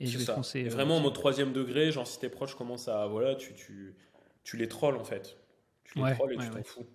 [0.00, 0.66] et je vais foncer.
[0.66, 3.06] Euh, vraiment en mode troisième degré, genre si tes proches commencent à.
[3.06, 3.94] Voilà, tu, tu,
[4.44, 5.36] tu les trolls en fait.
[5.84, 6.86] Tu les trolls et tu t'en fous.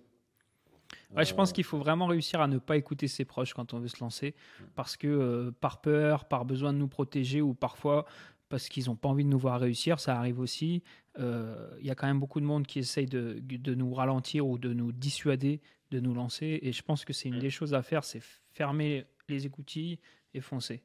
[1.14, 3.78] Ouais, je pense qu'il faut vraiment réussir à ne pas écouter ses proches quand on
[3.78, 4.64] veut se lancer, mm.
[4.74, 8.06] parce que euh, par peur, par besoin de nous protéger, ou parfois
[8.48, 10.82] parce qu'ils n'ont pas envie de nous voir réussir, ça arrive aussi.
[11.18, 14.46] Euh, il y a quand même beaucoup de monde qui essaye de, de, nous ralentir
[14.46, 17.40] ou de nous dissuader de nous lancer, et je pense que c'est une mm.
[17.40, 19.98] des choses à faire, c'est fermer les écoutilles
[20.34, 20.82] et foncer.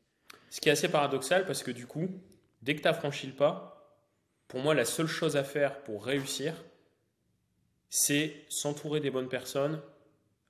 [0.50, 2.08] Ce qui est assez paradoxal, parce que du coup,
[2.62, 3.81] dès que tu as franchi le pas,
[4.52, 6.54] pour moi, la seule chose à faire pour réussir,
[7.90, 9.80] c'est s'entourer des bonnes personnes,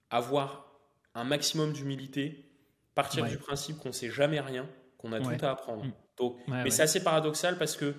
[0.09, 0.65] avoir
[1.13, 2.49] un maximum d'humilité,
[2.95, 5.85] partir du principe qu'on ne sait jamais rien, qu'on a tout à apprendre.
[5.85, 6.31] Mm.
[6.63, 7.93] mais c'est assez paradoxal parce que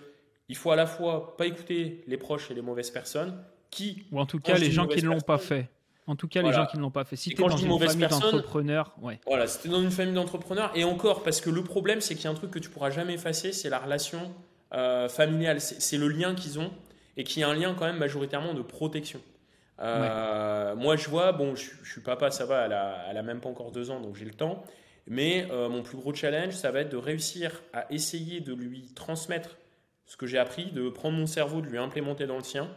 [0.48, 4.02] il faut à la fois pas écouter les proches et les mauvaises personnes qui.
[4.10, 5.70] Ou en tout cas, les gens qui ne l'ont pas fait.
[6.08, 7.14] En tout cas, les gens qui ne l'ont pas fait.
[7.14, 9.20] Si tu dans une famille d'entrepreneurs, ouais.
[9.24, 12.26] Voilà, es dans une famille d'entrepreneurs, et encore, parce que le problème, c'est qu'il y
[12.26, 14.34] a un truc que tu pourras jamais effacer, c'est la relation
[14.72, 15.60] euh, familiale.
[15.60, 16.70] C'est le lien qu'ils ont,
[17.16, 19.20] et qui est un lien quand même majoritairement de protection.
[19.80, 22.66] Euh, moi, je vois, bon, je, suis papa, ça va,
[23.10, 24.62] elle a, même pas encore deux ans, donc j'ai le temps.
[25.06, 28.92] Mais euh, mon plus gros challenge, ça va être de réussir à essayer de lui
[28.94, 29.56] transmettre
[30.06, 32.70] ce que j'ai appris, de prendre mon cerveau, de lui implémenter dans le sien,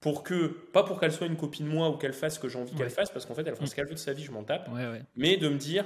[0.00, 2.48] pour que, pas pour qu'elle soit une copine de moi ou qu'elle fasse ce que
[2.48, 4.24] j'ai envie qu'elle fasse, parce qu'en fait, elle fera ce qu'elle veut de sa vie,
[4.24, 4.68] je m'en tape.
[5.14, 5.84] mais de me dire,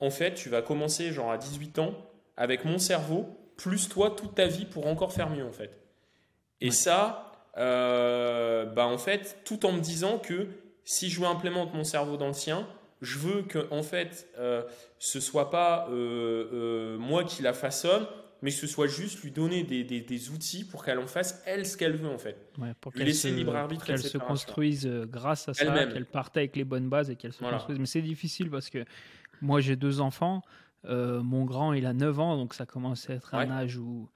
[0.00, 1.94] en fait, tu vas commencer genre à 18 ans
[2.36, 5.78] avec mon cerveau, plus toi toute ta vie pour encore faire mieux, en fait.
[6.60, 10.48] Et ça, euh, bah en fait, tout en me disant que
[10.84, 12.66] si je veux implémente mon cerveau dans le sien,
[13.02, 14.62] je veux que en fait, euh,
[14.98, 18.06] ce soit pas euh, euh, moi qui la façonne,
[18.42, 21.76] mais ce soit juste lui donner des, des, outils pour qu'elle en fasse elle ce
[21.76, 22.36] qu'elle veut en fait.
[22.80, 26.64] pour qu'elle se, libre arbitre, qu'elle se construise grâce à ça, qu'elle parte avec les
[26.64, 27.78] bonnes bases et qu'elle se construise.
[27.78, 28.84] Mais c'est difficile parce que
[29.40, 30.42] moi j'ai deux enfants.
[30.84, 34.08] Mon grand, il a 9 ans, donc ça commence à être un âge où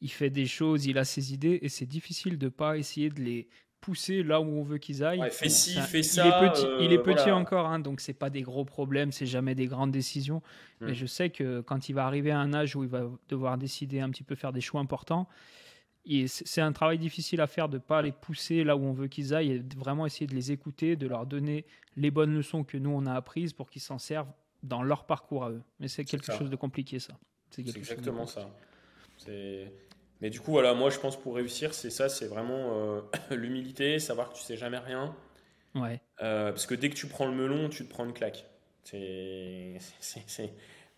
[0.00, 3.20] il fait des choses, il a ses idées, et c'est difficile de pas essayer de
[3.20, 3.48] les
[3.80, 5.20] pousser là où on veut qu'ils aillent.
[5.20, 6.24] Ouais, fais ci, fais ça.
[6.24, 9.12] Il est petit, il est euh, petit encore, hein, donc c'est pas des gros problèmes,
[9.12, 10.42] c'est jamais des grandes décisions.
[10.80, 10.86] Hmm.
[10.86, 13.58] Mais je sais que quand il va arriver à un âge où il va devoir
[13.58, 15.28] décider un petit peu faire des choix importants,
[16.26, 19.34] c'est un travail difficile à faire de pas les pousser là où on veut qu'ils
[19.34, 22.90] aillent, et vraiment essayer de les écouter, de leur donner les bonnes leçons que nous
[22.90, 25.62] on a apprises pour qu'ils s'en servent dans leur parcours à eux.
[25.78, 27.14] Mais c'est quelque chose de compliqué ça.
[27.50, 28.48] C'est exactement ça.
[30.20, 33.98] Mais du coup, voilà, moi je pense pour réussir, c'est ça, c'est vraiment euh, l'humilité,
[33.98, 35.14] savoir que tu sais jamais rien.
[35.74, 36.00] Ouais.
[36.22, 38.44] Euh, parce que dès que tu prends le melon, tu te prends une claque.
[38.82, 39.78] C'est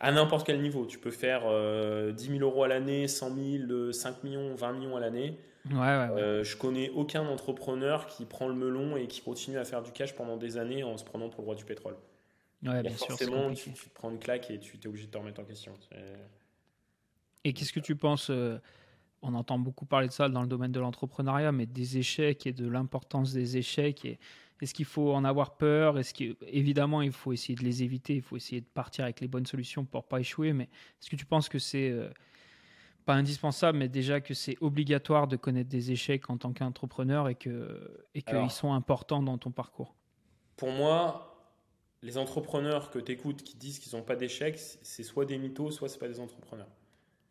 [0.01, 0.87] à n'importe quel niveau.
[0.87, 3.37] Tu peux faire 10 euh, 000 euros à l'année, 100
[3.69, 5.39] 000, 5 millions, 20 millions à l'année.
[5.71, 9.83] Ouais, ouais, je connais aucun entrepreneur qui prend le melon et qui continue à faire
[9.83, 11.95] du cash pendant des années en se prenant pour le roi du pétrole.
[12.63, 15.19] Ouais, bien forcément, tu, tu, te prends une claque et tu es obligé de te
[15.19, 15.73] remettre en question.
[17.45, 18.31] Et qu'est-ce que tu penses
[19.23, 22.53] on entend beaucoup parler de ça dans le domaine de l'entrepreneuriat, mais des échecs et
[22.53, 24.05] de l'importance des échecs.
[24.05, 24.19] Et
[24.61, 25.99] est-ce qu'il faut en avoir peur?
[25.99, 26.13] Est-ce
[26.49, 28.17] évidemment, il faut essayer de les éviter.
[28.17, 30.53] Il faut essayer de partir avec les bonnes solutions pour pas échouer.
[30.53, 32.11] Mais est-ce que tu penses que c'est euh,
[33.07, 37.37] pas indispensable, mais déjà que c'est obligatoire de connaître des échecs en tant qu'entrepreneur et
[37.37, 39.95] que et qu'ils sont importants dans ton parcours?
[40.57, 41.29] Pour moi.
[42.03, 45.71] Les entrepreneurs que tu écoutes qui disent qu'ils n'ont pas d'échecs, c'est soit des mythos,
[45.71, 46.69] soit c'est pas des entrepreneurs.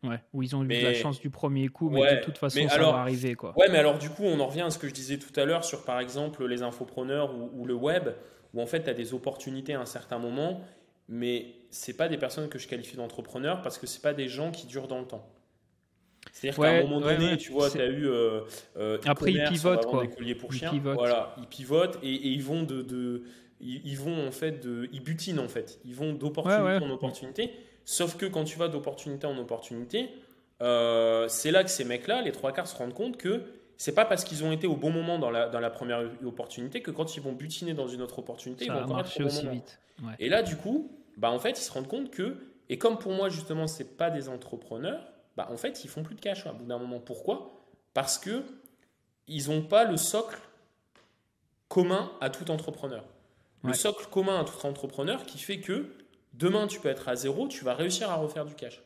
[0.02, 2.78] Ouais, où ils ont eu la chance du premier coup, mais de toute façon, ça
[2.78, 3.34] va arriver.
[3.34, 3.56] Quoi.
[3.56, 5.44] Ouais, mais alors du coup, on en revient à ce que je disais tout à
[5.44, 8.08] l'heure sur, par exemple, les infopreneurs ou, le web,
[8.52, 10.60] où en fait, tu as des opportunités à un certain moment,
[11.08, 14.50] mais c'est pas des personnes que je qualifie d'entrepreneurs parce que c'est pas des gens
[14.50, 15.28] qui durent dans le temps.
[16.32, 18.08] C'est-à-dire qu'à un moment donné, tu vois, tu as eu.
[18.08, 18.40] Euh,
[18.76, 20.02] euh, Après, ils pivotent, quoi.
[20.02, 20.70] Des colliers pour chiens.
[20.72, 20.96] Ils pivotent.
[20.96, 23.22] Voilà, ils pivotent et, ils vont de, de,
[23.62, 24.88] ils, vont en fait de.
[24.92, 25.80] Ils butinent, en fait.
[25.84, 27.52] Ils vont d'opportunité en opportunité.
[27.84, 30.10] Sauf que quand tu vas d'opportunité en opportunité,
[30.62, 33.42] euh, c'est là que ces mecs-là, les trois quarts, se rendent compte que
[33.76, 36.82] c'est pas parce qu'ils ont été au bon moment dans la, dans la première opportunité
[36.82, 39.80] que quand ils vont butiner dans une autre opportunité, ils vont marcher aussi vite.
[40.18, 42.36] Et là, du coup, bah, en fait, ils se rendent compte que,
[42.68, 45.04] et comme pour moi, justement, c'est pas des entrepreneurs,
[45.36, 47.00] bah, en fait, ils font plus de cash à bout d'un moment.
[47.00, 47.64] Pourquoi?
[47.94, 48.42] Parce que
[49.28, 50.38] ils n'ont pas le socle
[51.68, 53.04] commun à tout entrepreneur.
[53.64, 55.94] Le socle commun à tout entrepreneur qui fait que
[56.34, 58.82] Demain, tu peux être à zéro, tu vas réussir à refaire du cash.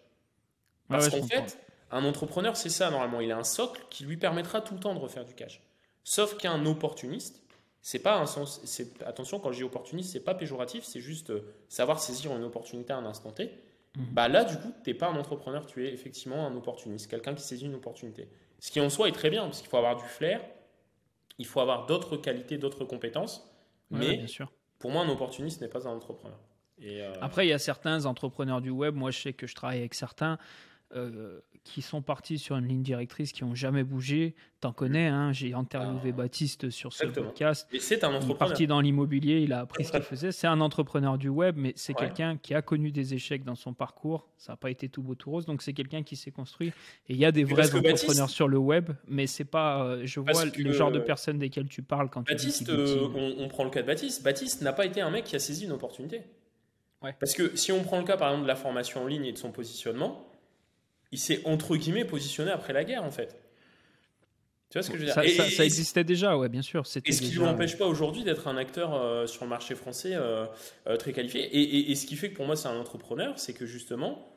[0.88, 1.58] Parce qu'en fait,
[1.90, 3.20] un entrepreneur, c'est ça normalement.
[3.20, 5.62] Il a un socle qui lui permettra tout le temps de refaire du cash.
[6.02, 7.42] Sauf qu'un opportuniste,
[7.82, 8.60] c'est pas un sens.
[9.04, 12.92] Attention, quand je dis opportuniste, c'est pas péjoratif, c'est juste euh, savoir saisir une opportunité
[12.92, 13.52] à un instant T.
[13.96, 14.06] Mhm.
[14.12, 17.34] Bah là, du coup, tu n'es pas un entrepreneur, tu es effectivement un opportuniste, quelqu'un
[17.34, 18.28] qui saisit une opportunité.
[18.58, 20.40] Ce qui en soi est très bien, parce qu'il faut avoir du flair,
[21.38, 23.48] il faut avoir d'autres qualités, d'autres compétences.
[23.90, 24.50] mais bien sûr.
[24.78, 26.38] Pour moi, un opportuniste n'est pas un entrepreneur.
[26.82, 29.78] Euh, Après, il y a certains entrepreneurs du web, moi je sais que je travaille
[29.78, 30.38] avec certains,
[30.94, 34.36] euh, qui sont partis sur une ligne directrice, qui n'ont jamais bougé.
[34.60, 36.18] T'en connais, hein, j'ai interviewé ah.
[36.18, 37.66] Baptiste sur ce podcast.
[37.72, 38.30] Et c'est un entrepreneur.
[38.30, 40.30] Il est parti dans l'immobilier, il a appris ce qu'il faisait.
[40.30, 43.74] C'est un entrepreneur du web, mais c'est quelqu'un qui a connu des échecs dans son
[43.74, 44.28] parcours.
[44.38, 46.68] Ça n'a pas été tout beau tout rose, donc c'est quelqu'un qui s'est construit.
[47.08, 49.82] Et il y a des vrais entrepreneurs sur le web, mais c'est pas.
[49.82, 53.42] Euh, je vois le genre de personnes desquelles tu parles quand Baptiste, tu dis on,
[53.42, 54.22] on prend le cas de Baptiste.
[54.22, 56.22] Baptiste n'a pas été un mec qui a saisi une opportunité.
[57.20, 59.32] Parce que si on prend le cas par exemple de la formation en ligne et
[59.32, 60.26] de son positionnement,
[61.12, 63.36] il s'est entre guillemets positionné après la guerre en fait.
[64.70, 65.14] Tu vois ce que je veux dire?
[65.14, 66.82] ça, ça, existait déjà, ouais, bien sûr.
[67.04, 69.76] Et ce qui ne lui empêche pas aujourd'hui d'être un acteur euh, sur le marché
[69.76, 70.46] français euh,
[70.88, 71.42] euh, très qualifié?
[71.44, 74.28] Et, et, ce qui fait que pour moi c'est un entrepreneur, c'est que justement,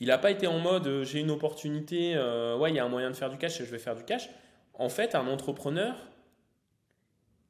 [0.00, 2.16] Il n'a pas été en mode j'ai une opportunité,
[2.58, 4.04] ouais, il y a un moyen de faire du cash et je vais faire du
[4.04, 4.28] cash.
[4.74, 5.96] En fait, un entrepreneur,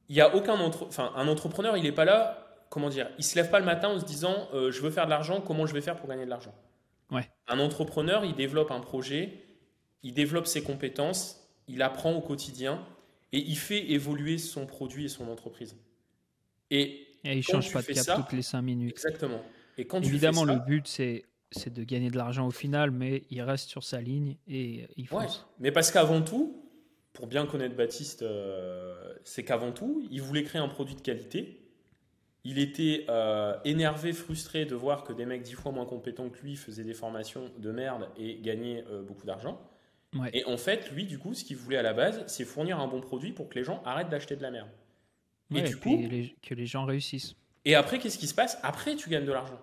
[0.07, 0.85] il y a aucun entre...
[0.87, 3.89] enfin, un entrepreneur, il n'est pas là, comment dire, il se lève pas le matin
[3.89, 6.29] en se disant je veux faire de l'argent, comment je vais faire pour gagner de
[6.29, 6.53] l'argent?
[7.11, 7.29] Ouais.
[7.47, 9.43] Un entrepreneur, il développe un projet,
[10.03, 12.85] il développe ses compétences, il apprend au quotidien
[13.31, 15.75] et il fait évoluer son produit et son entreprise.
[16.71, 18.91] Et, et il change pas de cap toutes les 5 minutes.
[18.91, 19.41] Exactement.
[19.77, 22.51] Et quand Évidemment, tu fais ça, le but, c'est c'est de gagner de l'argent au
[22.51, 25.39] final, mais il reste sur sa ligne et il fonce.
[25.39, 26.63] Ouais, mais parce qu'avant tout,
[27.13, 31.68] pour bien connaître Baptiste, euh, c'est qu'avant tout, il voulait créer un produit de qualité.
[32.45, 36.39] Il était euh, énervé, frustré de voir que des mecs dix fois moins compétents que
[36.41, 39.59] lui faisaient des formations de merde et gagnaient euh, beaucoup d'argent.
[40.15, 40.29] Ouais.
[40.33, 42.87] Et en fait, lui, du coup, ce qu'il voulait à la base, c'est fournir un
[42.87, 44.69] bon produit pour que les gens arrêtent d'acheter de la merde.
[45.51, 47.35] Ouais, et du coup, les- que les gens réussissent.
[47.65, 48.57] et après, qu'est-ce qui se passe?
[48.63, 49.59] Après, tu gagnes de l'argent.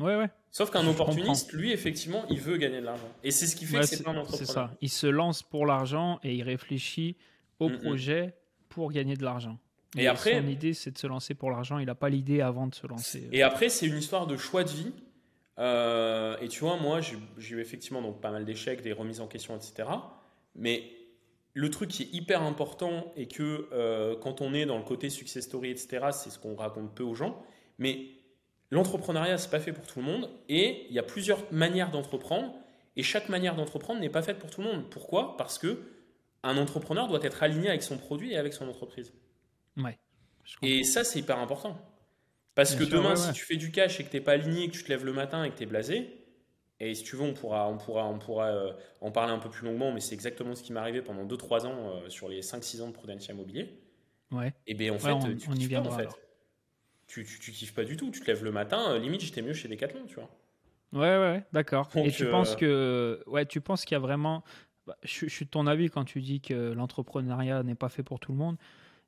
[0.00, 0.28] Ouais, ouais.
[0.50, 3.08] Sauf qu'un opportuniste, lui, effectivement, il veut gagner de l'argent.
[3.22, 4.74] Et c'est ce qui fait Ouais, que c'est pas un c'est ça.
[4.80, 7.16] Il se lance pour l'argent et il réfléchit
[7.60, 7.78] au Mm, mm.
[7.78, 8.34] projet
[8.68, 9.58] pour gagner de l'argent.
[9.96, 11.78] Et après- son idée, c'est de se lancer pour l'argent.
[11.78, 13.28] Il n'a pas l'idée avant de se lancer.
[13.32, 14.92] Et après, c'est une histoire de choix de vie.
[15.58, 19.20] Euh, et tu vois, moi, j'ai j'ai eu effectivement donc, pas mal d'échecs, des remises
[19.20, 19.88] en question, etc.
[20.54, 20.84] Mais
[21.54, 25.10] le truc qui est hyper important et que euh, quand on est dans le côté
[25.10, 27.42] success story, etc., c'est ce qu'on raconte peu aux gens.
[27.78, 28.06] Mais
[28.70, 30.30] l'entrepreneuriat, c'est pas fait pour tout le monde.
[30.48, 32.54] Et il y a plusieurs manières d'entreprendre.
[32.96, 34.84] Et chaque manière d'entreprendre n'est pas faite pour tout le monde.
[34.88, 35.36] Pourquoi?
[35.36, 35.82] Parce que
[36.42, 39.12] un entrepreneur doit être aligné avec son produit et avec son entreprise.
[39.76, 39.98] Ouais.
[40.62, 41.78] Et ça, c'est hyper important.
[42.54, 43.32] Parce Bien que sûr, demain, ouais, si ouais.
[43.32, 45.12] tu fais du cash et que tu n'es pas aligné, que tu te lèves le
[45.14, 46.10] matin et que tu es blasé,
[46.80, 49.50] et si tu veux, on pourra, on pourra, on pourra euh, en parler un peu
[49.50, 52.42] plus longuement, mais c'est exactement ce qui m'est arrivé pendant 2-3 ans euh, sur les
[52.42, 53.80] 5-6 ans de Prudential Immobilier.
[54.32, 54.54] Ouais.
[54.66, 56.08] Et bien en fait, on- tu on y pas, en fait.
[57.08, 58.10] Tu, tu, tu kiffes pas du tout.
[58.10, 60.30] Tu te lèves le matin, euh, limite, j'étais mieux chez Decathlon, tu vois.
[60.92, 61.88] Ouais, ouais, d'accord.
[62.02, 64.42] Et tu penses que, ouais, tu penses qu'il y a vraiment,
[64.86, 68.02] bah, je, je suis de ton avis quand tu dis que l'entrepreneuriat n'est pas fait
[68.02, 68.56] pour tout le monde.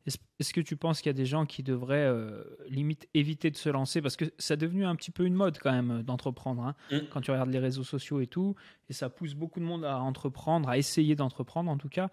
[0.07, 3.57] Est-ce que tu penses qu'il y a des gens qui devraient euh, limite éviter de
[3.57, 4.03] se lancer?
[4.03, 6.63] Parce que ça est devenu un petit peu une mode quand même euh, d'entreprendre.
[6.65, 6.75] hein.
[6.91, 7.07] Mm.
[7.11, 8.57] Quand tu regardes les réseaux sociaux et tout,
[8.91, 12.09] et ça pousse beaucoup de monde à entreprendre, à essayer d'entreprendre en tout cas.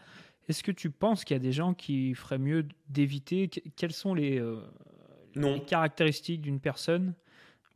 [0.47, 3.47] Est-ce que tu penses qu'il y a des gens qui feraient mieux d'éviter?
[3.47, 4.61] Que- Quelles sont les, euh,
[5.35, 5.59] les Non.
[5.59, 7.13] caractéristiques d'une personne?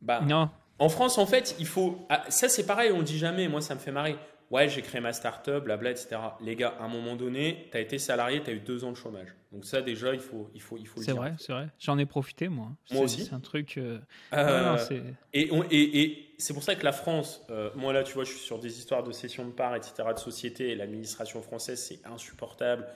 [0.02, 2.04] Bah, Non, En France, en fait, il faut.
[2.08, 3.48] ah, ça, c'est pareil, on le dit jamais.
[3.48, 4.16] Moi, ça me fait marrer.
[4.54, 6.16] Ouais, j'ai créé ma start-up, blabla, etc.
[6.40, 8.92] Les gars, à un moment donné, tu as été salarié, tu as eu deux ans
[8.92, 9.34] de chômage.
[9.50, 11.20] Donc, ça, déjà, il faut, il faut, il faut le c'est dire.
[11.20, 11.66] vrai, c'est vrai.
[11.80, 12.66] J'en ai profité moi.
[12.66, 13.24] Moi C'est- aussi.
[13.24, 13.78] C'est un truc.
[13.78, 13.98] euh,
[14.32, 17.92] Euh, non, c'est- et on- et, et c'est pour ça que la France, euh, moi
[17.92, 20.68] là, tu vois, je suis sur des histoires de cession de parts, etc., de société,
[20.70, 22.86] et l'administration française, c'est insupportable.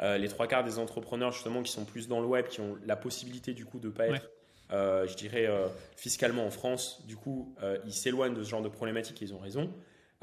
[0.00, 2.94] Les trois quarts des entrepreneurs, justement, qui sont plus dans le web, qui ont la
[2.94, 4.30] possibilité, du coup, de ne pas être,
[4.70, 8.62] euh, je dirais, euh, fiscalement en France, du coup, euh, ils s'éloignent de ce genre
[8.62, 9.68] de problématiques, et ils ont raison.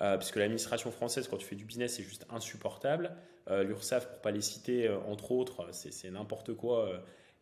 [0.01, 3.11] Euh, puisque l'administration française, quand tu fais du business, c'est juste insupportable.
[3.49, 6.89] Euh, L'URSSAF, pour pas les citer, euh, entre autres, c'est n'importe quoi.
[6.89, 6.97] euh.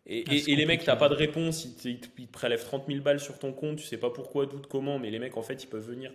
[0.06, 2.32] Et, Ah, et- les mecs, t'as pas de réponse, ils te, ils te- ils te
[2.34, 5.10] prélèvent 30 000 balles sur ton compte, tu sais pas pourquoi, d'où, de comment, mais
[5.10, 6.12] les mecs, en fait, ils peuvent venir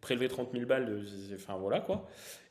[0.00, 2.08] prélever 30 000 balles, de, enfin voilà quoi.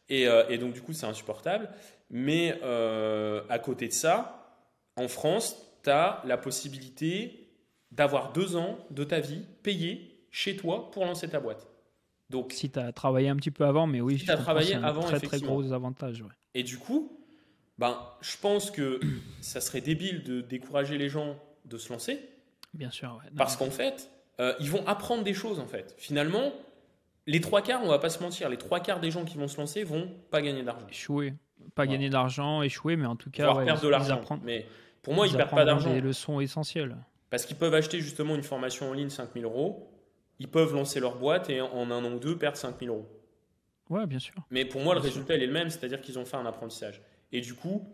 [0.10, 1.70] Et, euh, et donc, du coup, c'est insupportable.
[2.10, 4.58] Mais à côté de ça,
[4.98, 7.48] en France, tu as la possibilité
[7.92, 11.68] d'avoir deux ans de ta vie payés chez toi pour lancer ta boîte.
[12.32, 14.70] Donc, Si tu as travaillé un petit peu avant, mais oui, Si t'as comprends, travaillé
[14.70, 16.22] c'est un avant, très très gros avantage.
[16.22, 16.30] Ouais.
[16.56, 17.20] Et du coup,
[17.78, 19.00] ben, je pense que
[19.42, 22.20] ça serait débile de décourager les gens de se lancer
[22.74, 23.20] Bien sûr.
[23.22, 23.30] ouais.
[23.32, 25.94] Non, parce qu'en fait, euh, ils vont apprendre des choses en fait.
[25.98, 26.54] Finalement,
[27.28, 29.48] les trois quarts, on va pas se mentir, les trois quarts des gens qui vont
[29.48, 31.32] se lancer vont pas gagner d'argent, échouer,
[31.76, 31.92] pas Voilà.
[31.92, 34.24] gagner d'argent, échouer, mais en tout cas, ouais, perdre de ils l'argent.
[34.44, 34.66] Mais
[35.04, 36.96] pour moi, ils, ils perdent pas d'argent Des leçons essentielles.
[37.30, 39.88] parce qu'ils peuvent acheter justement une formation en ligne 5000 euros.
[40.42, 43.08] Ils peuvent lancer leur boîte et en un an ou deux perdre 5000 euros.
[43.92, 44.34] Ouais, bien sûr.
[44.50, 45.10] Mais pour moi, le sûr.
[45.12, 47.00] résultat, il est le même, c'est-à-dire qu'ils ont fait un apprentissage.
[47.32, 47.88] Et du coup,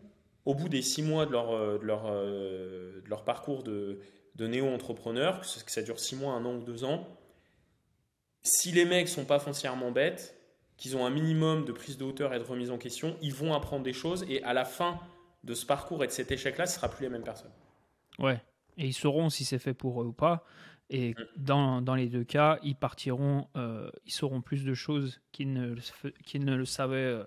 [0.46, 4.00] au bout des six mois de leur, euh, de leur, euh, de leur parcours de,
[4.36, 7.06] de néo-entrepreneur, que ça- dure six mois, un an ou deux ans,
[8.44, 10.34] si les mecs sont pas foncièrement bêtes,
[10.78, 13.54] qu'ils ont un minimum de prise de hauteur et de remise en question, ils vont
[13.54, 15.02] apprendre des choses et à la fin
[15.44, 17.52] de ce parcours et de cet échec-là, ce sera plus les mêmes personnes.
[18.20, 18.42] Ouais.
[18.78, 20.46] Et ils sauront si c'est fait pour eux ou pas.
[20.90, 21.24] Et Mm.
[21.38, 25.76] dans, dans les deux cas, ils partiront, euh, ils sauront plus de choses qu'ils ne,
[26.26, 27.24] qu'ils ne le savaient euh,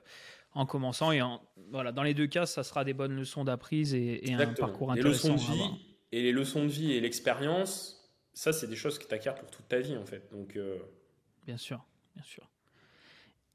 [0.54, 1.12] en commençant.
[1.12, 4.34] Et en, voilà, dans les deux cas, ça sera des bonnes leçons d'apprise et, et
[4.34, 5.34] un parcours les intéressant.
[5.34, 5.78] leçons de à vie avoir.
[6.12, 9.50] et les leçons de vie et l'expérience, ça, c'est des choses que tu acquiers pour
[9.50, 10.26] toute ta vie, en fait.
[10.32, 10.78] Donc, euh,
[11.44, 12.48] Bien sûr, bien sûr.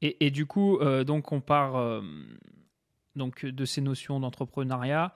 [0.02, 2.02] Et, et du coup, euh, donc on part
[3.16, 5.14] donc de ces notions d'entrepreneuriat.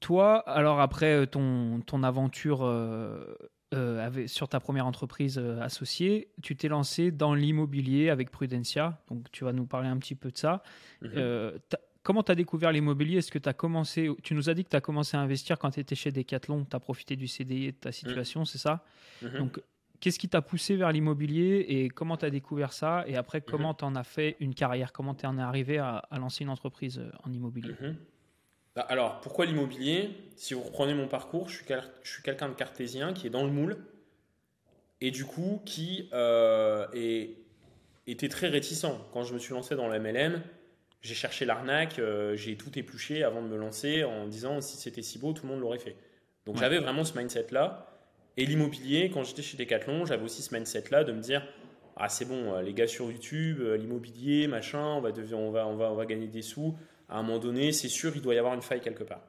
[0.00, 3.36] Toi, alors après ton, ton aventure euh,
[3.72, 9.02] euh, sur ta première entreprise euh, associée, tu t'es lancé dans l'immobilier avec Prudencia.
[9.08, 10.62] Donc, tu vas nous parler un petit peu de ça.
[11.00, 11.10] Mhm.
[11.16, 11.58] Euh,
[12.02, 13.18] comment tu as découvert l'immobilier?
[13.18, 15.58] Est-ce que tu as commencé Tu nous as dit que tu as commencé à investir
[15.58, 16.64] quand tu étais chez Decathlon.
[16.64, 17.92] Tu as profité du CDI et de ta mhm.
[17.92, 18.84] situation, c'est ça?
[19.22, 19.38] Mhm.
[19.38, 19.60] Donc,
[20.00, 23.04] qu'est-ce qui t'a poussé vers l'immobilier et comment tu as découvert ça?
[23.06, 24.92] Et après, comment tu en as fait une carrière?
[24.92, 27.74] Comment tu en es arrivé à, lancer une entreprise en immobilier?
[28.74, 30.10] Bah, alors, pourquoi l'immobilier?
[30.36, 33.76] Si vous reprenez mon parcours, je suis, quelqu'un de cartésien qui est dans le moule
[35.00, 36.86] et du coup qui euh,
[38.06, 38.86] était très réticent.
[39.12, 40.42] Quand je me suis lancé dans le MLM,
[41.02, 45.02] j'ai cherché l'arnaque, euh, j'ai tout épluché avant de me lancer en disant si c'était
[45.02, 45.96] si beau, tout le monde l'aurait fait.
[46.46, 47.88] Donc j'avais vraiment ce mindset-là.
[48.38, 51.46] Et l'immobilier, quand j'étais chez Decathlon, j'avais aussi ce mindset-là de me dire
[51.96, 55.76] ah c'est bon, les gars sur YouTube, euh, l'immobilier, machin, on va, on, va, on,
[55.76, 56.74] va, on va gagner des sous
[57.12, 59.20] à un moment donné, c'est sûr, il doit y avoir une faille quelque part.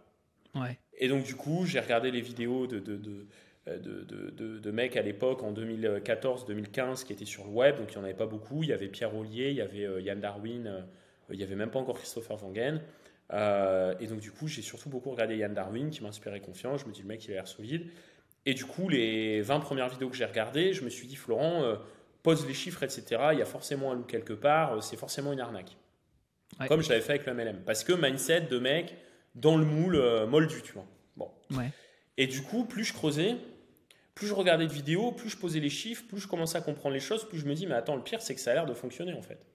[0.55, 0.79] Ouais.
[0.97, 3.27] Et donc, du coup, j'ai regardé les vidéos de, de, de,
[3.67, 7.77] de, de mecs à l'époque, en 2014-2015, qui étaient sur le web.
[7.77, 8.63] Donc, il n'y en avait pas beaucoup.
[8.63, 10.81] Il y avait Pierre Ollier, il y avait euh, Yann Darwin, euh,
[11.29, 12.81] il n'y avait même pas encore Christopher Vangen.
[13.33, 16.81] Euh, et donc, du coup, j'ai surtout beaucoup regardé Yann Darwin, qui m'inspirait confiance.
[16.81, 17.87] Je me dis, le mec, il a l'air solide.
[18.45, 21.77] Et du coup, les 20 premières vidéos que j'ai regardées, je me suis dit, Florent,
[22.21, 23.03] pose les chiffres, etc.
[23.33, 25.77] Il y a forcément un loup quelque part, c'est forcément une arnaque.
[26.67, 27.63] Comme je l'avais fait avec le MLM.
[27.65, 28.95] Parce que mindset de mec
[29.35, 30.85] dans le moule euh, moldu, tu vois.
[31.17, 31.31] Bon.
[32.17, 33.35] Et du coup, plus je creusais,
[34.15, 36.93] plus je regardais de vidéos, plus je posais les chiffres, plus je commençais à comprendre
[36.93, 38.65] les choses, plus je me dis, mais attends, le pire, c'est que ça a l'air
[38.65, 39.47] de fonctionner en fait.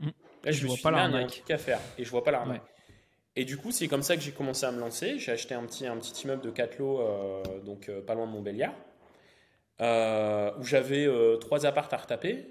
[0.00, 0.08] Mm.
[0.44, 1.42] Là, je, me vois suis pas l'arnaque.
[1.46, 2.62] qu'à faire et je vois pas l'arnaque.
[3.36, 5.18] Et du coup, c'est comme ça que j'ai commencé à me lancer.
[5.18, 8.26] J'ai acheté un petit, un petit immeuble de 4 lots, euh, donc euh, pas loin
[8.26, 8.74] de Montbéliard,
[9.78, 11.08] où j'avais
[11.40, 12.46] trois appartes à retaper,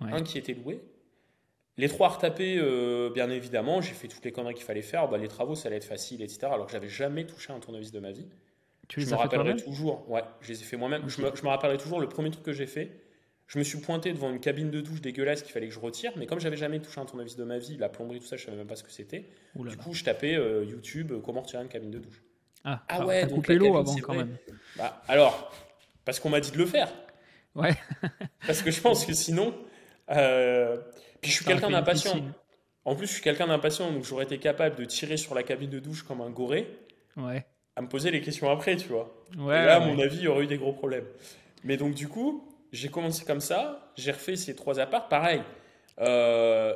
[0.00, 0.82] un qui était loué,
[1.76, 5.08] les trois retapés, euh, bien évidemment, j'ai fait toutes les conneries qu'il fallait faire.
[5.08, 6.46] Bah, les travaux, ça allait être facile, etc.
[6.52, 8.28] Alors que j'avais jamais touché un tournevis de ma vie.
[8.88, 10.08] Tu je me rappellerai toujours.
[10.10, 11.08] Ouais, je les ai fait moi-même.
[11.08, 12.90] Je, me, rappellerai toujours le premier truc que j'ai fait.
[13.46, 16.12] Je me suis pointé devant une cabine de douche dégueulasse qu'il fallait que je retire,
[16.16, 18.44] mais comme j'avais jamais touché un tournevis de ma vie, la plomberie, tout ça, je
[18.44, 19.28] savais même pas ce que c'était.
[19.54, 22.22] Du coup, je tapais euh, YouTube euh, comment retirer une cabine de douche.
[22.64, 24.36] Ah, ah ouais, donc coupé l'eau avant quand même.
[24.76, 25.52] Bah, alors,
[26.04, 26.90] parce qu'on m'a dit de le faire.
[27.54, 27.74] Ouais.
[28.46, 29.54] parce que je pense que sinon,
[31.24, 32.20] puis je suis quelqu'un d'impatient.
[32.84, 35.70] En plus, je suis quelqu'un d'impatient, donc j'aurais été capable de tirer sur la cabine
[35.70, 36.68] de douche comme un goré.
[37.16, 37.46] Ouais.
[37.76, 39.10] À me poser les questions après, tu vois.
[39.38, 41.06] Ouais, Et là, à mon avis, il y aurait eu des gros problèmes.
[41.64, 43.90] Mais donc, du coup, j'ai commencé comme ça.
[43.96, 45.08] J'ai refait ces trois apparts.
[45.08, 45.40] Pareil.
[45.98, 46.74] Euh,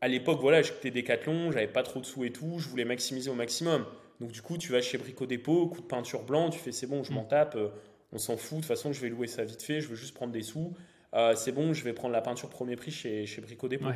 [0.00, 2.58] à l'époque, voilà, j'étais décathlon, j'avais pas trop de sous et tout.
[2.58, 3.86] Je voulais maximiser au maximum.
[4.20, 6.88] Donc, du coup, tu vas chez Brico Dépôt, coup de peinture blanc, tu fais c'est
[6.88, 7.28] bon, je m'en mm.
[7.28, 7.54] tape.
[7.54, 7.68] Euh,
[8.12, 8.58] on s'en fout.
[8.58, 9.80] De toute façon, je vais louer ça vite fait.
[9.80, 10.74] Je veux juste prendre des sous.
[11.16, 13.88] Euh, c'est bon, je vais prendre la peinture premier prix chez, chez Brico Dépôt.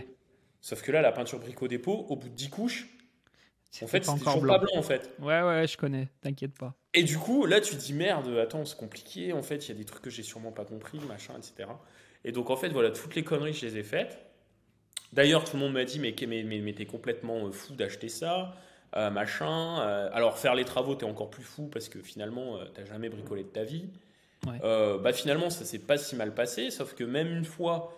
[0.62, 2.88] Sauf que là, la peinture Brico Dépôt, au bout de 10 couches,
[3.82, 4.54] en fait, c'est toujours blanc.
[4.54, 5.12] pas blanc en fait.
[5.20, 6.74] Ouais, ouais, je connais, t'inquiète pas.
[6.92, 9.72] Et du coup, là, tu te dis merde, attends, c'est compliqué, en fait, il y
[9.72, 11.70] a des trucs que j'ai sûrement pas compris, machin, etc.
[12.24, 14.18] Et donc, en fait, voilà, toutes les conneries, je les ai faites.
[15.12, 18.54] D'ailleurs, tout le monde m'a dit, mais, mais, mais, t'es complètement euh, fou d'acheter ça,
[18.96, 19.78] euh, machin.
[20.12, 23.48] alors, faire les travaux, t'es encore plus fou parce que finalement, t'as jamais bricolé de
[23.48, 23.88] ta vie.
[24.46, 27.92] Euh, bah finalement, ça s'est pas si mal passé, sauf que même une fois,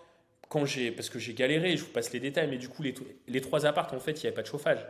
[0.48, 2.94] quand j'ai, parce que j'ai galéré, je vous passe les détails, mais du coup, les,
[3.28, 4.84] les trois appartes, en fait, il n'y avait pas de chauffage.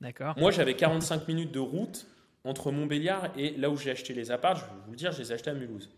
[0.00, 0.34] D'accord.
[0.38, 2.06] Moi, j'avais 45 minutes de route
[2.44, 4.58] entre Montbéliard et là où j'ai acheté les appartes.
[4.58, 5.90] Je vais vous le dire, je les ai achetés à Mulhouse.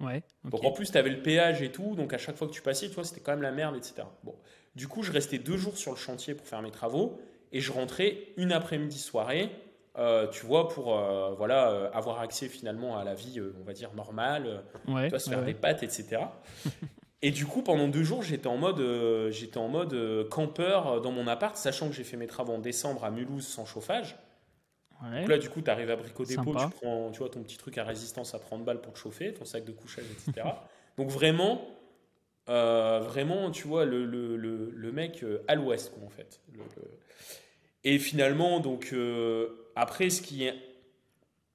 [0.00, 2.52] Ouais, Donc en plus, tu avais le péage et tout, donc à chaque fois que
[2.52, 4.04] tu passais, tu vois, c'était quand même la merde, etc.
[4.22, 4.36] Bon.
[4.76, 7.72] Du coup, je restais deux jours sur le chantier pour faire mes travaux et je
[7.72, 9.50] rentrais une après-midi soirée
[9.98, 13.72] euh, tu vois, pour euh, voilà, euh, avoir accès finalement à la vie, on va
[13.72, 16.18] dire, normale, ouais, se faire des pâtes, etc.
[17.22, 18.80] et du coup, pendant deux jours, j'étais en mode,
[19.30, 23.04] j'étais en mode campeur dans mon appart, sachant que j'ai fait mes travaux en décembre
[23.04, 24.16] à Mulhouse sans chauffage.
[25.02, 27.56] Donc là, du coup, tu arrives à Brico Dépôt, tu prends tu vois, ton petit
[27.56, 30.46] truc à résistance à 30 balles pour te chauffer, ton sac de couchage, etc.
[30.96, 31.66] Donc vraiment,
[32.46, 36.40] vraiment, tu vois, le, le, le, mec à l'ouest, en fait.
[37.84, 38.94] Et finalement, donc,
[39.76, 40.54] après, ce qui est.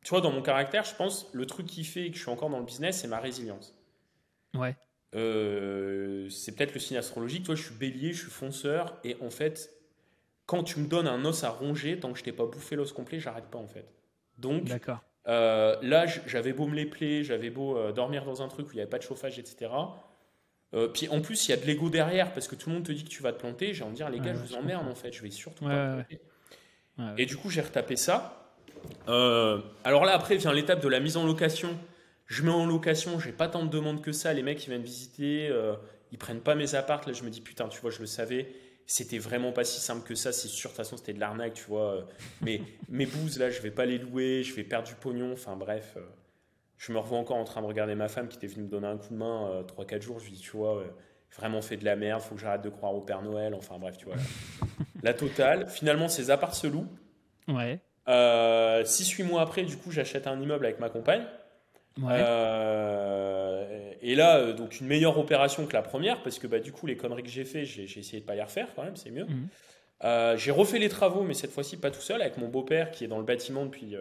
[0.03, 2.49] Tu vois, dans mon caractère, je pense, le truc qui fait que je suis encore
[2.49, 3.73] dans le business, c'est ma résilience.
[4.53, 4.75] Ouais.
[5.15, 7.45] Euh, c'est peut-être le signe astrologique.
[7.45, 8.97] Toi, je suis bélier, je suis fonceur.
[9.03, 9.73] Et en fait,
[10.45, 12.91] quand tu me donnes un os à ronger, tant que je t'ai pas bouffé l'os
[12.91, 13.85] complet, j'arrête pas, en fait.
[14.37, 14.69] Donc,
[15.27, 18.71] euh, là, j'avais beau me les plaies, j'avais beau euh, dormir dans un truc où
[18.71, 19.71] il n'y avait pas de chauffage, etc.
[20.93, 22.91] puis en plus, il y a de l'ego derrière parce que tout le monde te
[22.91, 23.73] dit que tu vas te planter.
[23.73, 25.69] J'ai envie de dire, les gars, je vous emmerde en fait, je vais surtout pas
[25.69, 26.19] me planter.
[27.17, 28.43] Et du coup, j'ai retapé ça.
[29.07, 31.77] Euh, alors là, après vient l'étape de la mise en location.
[32.25, 34.33] Je mets en location, j'ai pas tant de demandes que ça.
[34.33, 35.75] Les mecs qui viennent visiter, euh,
[36.11, 37.01] ils prennent pas mes apparts.
[37.07, 38.53] Là, je me dis putain, tu vois, je le savais.
[38.85, 40.31] C'était vraiment pas si simple que ça.
[40.31, 42.05] C'est sûr, de toute façon, c'était de l'arnaque, tu vois.
[42.41, 45.33] Mais mes bouses, là, je vais pas les louer, je vais perdre du pognon.
[45.33, 45.97] Enfin, bref.
[46.85, 48.87] Je me revois encore en train de regarder ma femme qui était venue me donner
[48.87, 50.19] un coup de main 3-4 jours.
[50.19, 50.83] Je lui dis, tu vois,
[51.37, 53.53] vraiment fait de la merde, faut que j'arrête de croire au Père Noël.
[53.53, 54.15] Enfin bref, tu vois.
[55.01, 55.69] la totale.
[55.69, 56.89] Finalement, ces apparts se louent.
[57.47, 57.79] Ouais.
[58.07, 61.23] 6-8 mois après, du coup, j'achète un immeuble avec ma compagne.
[62.01, 66.71] Euh, et là, euh, donc une meilleure opération que la première, parce que bah, du
[66.71, 69.11] coup, les conneries que j'ai fait, j'ai, essayé de pas les refaire quand même, c'est
[69.11, 69.27] mieux.
[70.03, 73.03] Euh, j'ai refait les travaux, mais cette fois-ci pas tout seul, avec mon beau-père qui
[73.03, 73.95] est dans le bâtiment depuis.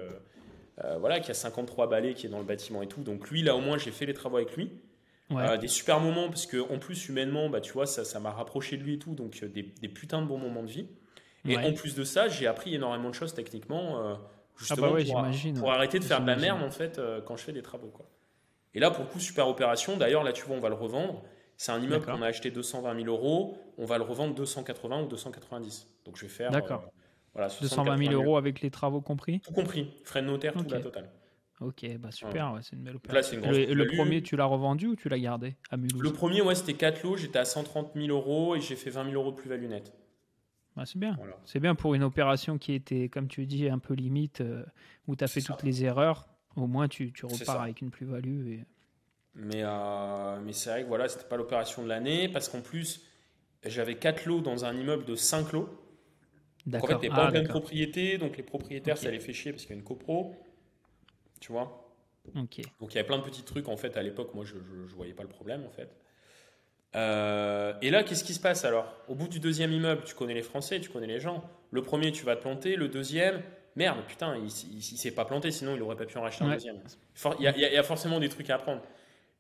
[0.98, 3.02] Voilà, qui a 53 balais, qui est dans le bâtiment et tout.
[3.02, 4.70] Donc lui, là au moins, j'ai fait les travaux avec lui.
[5.60, 8.76] des super moments, parce que en plus, humainement, bah, tu vois, ça, ça m'a rapproché
[8.76, 9.14] de lui et tout.
[9.14, 10.86] Donc des, des, putains de bons moments de vie.
[11.46, 14.18] Et en plus de ça, j'ai appris énormément de choses techniquement
[14.56, 17.44] justement ah bah pour, arrêter de faire de la merde en fait euh, quand je
[17.44, 18.06] fais des travaux quoi.
[18.74, 19.96] Et là pour le coup super opération.
[19.96, 21.22] D'ailleurs là tu vois on va le revendre.
[21.56, 23.56] C'est un immeuble qu'on a acheté 220 000 euros.
[23.78, 25.86] On va le revendre 280 ou 290.
[26.04, 26.50] Donc je vais faire.
[26.50, 26.84] D'accord.
[26.86, 27.01] Euh,
[27.35, 29.41] voilà, 220 000 euros avec les travaux compris.
[29.41, 29.91] Tout compris.
[30.05, 31.11] Frais de notaire, tout la totale.
[31.61, 33.41] Ok, bah super, c'est une belle opération.
[33.41, 36.03] le, premier, tu l'as revendu ou tu l'as gardé à Mulhouse?
[36.03, 39.11] Le premier, ouais, c'était 4 lots, j'étais à 130 000 euros et j'ai fait 20
[39.11, 39.93] 000 euros de plus-value nette.
[40.76, 41.16] Bah, c'est bien.
[41.45, 44.64] C'est bien pour une opération qui était, comme tu dis, un peu limite, euh,
[45.07, 46.28] où tu as fait toutes les erreurs.
[46.57, 48.49] Au moins, tu, tu repars avec une plus-value.
[48.49, 48.64] Et...
[49.35, 53.05] Mais, euh, mais c'est vrai que voilà, c'était pas l'opération de l'année, parce qu'en plus,
[53.64, 55.68] j'avais 4 lots dans un immeuble de 5 lots.
[56.66, 59.32] Donc en fait, t'es pas ah, en pleine propriété, donc les propriétaires, ça les fait
[59.32, 60.34] chier parce qu'il y a une copro.
[61.40, 61.92] Tu vois
[62.80, 64.54] Donc il y a plein de petits trucs, en fait, à l'époque, moi, je,
[64.86, 65.96] je voyais pas le problème, en fait.
[66.94, 68.94] Euh, et là, qu'est-ce qui se passe alors?
[69.08, 71.42] Au bout du deuxième immeuble, tu connais les Français, tu connais les gens.
[71.70, 72.76] Le premier, tu vas te planter.
[72.76, 73.42] Le deuxième,
[73.76, 76.52] merde, putain, il, il, s'est pas planté, sinon il aurait pas pu en racheter un
[76.52, 76.80] deuxième.
[77.38, 78.82] Il y, a, forcément des trucs à apprendre.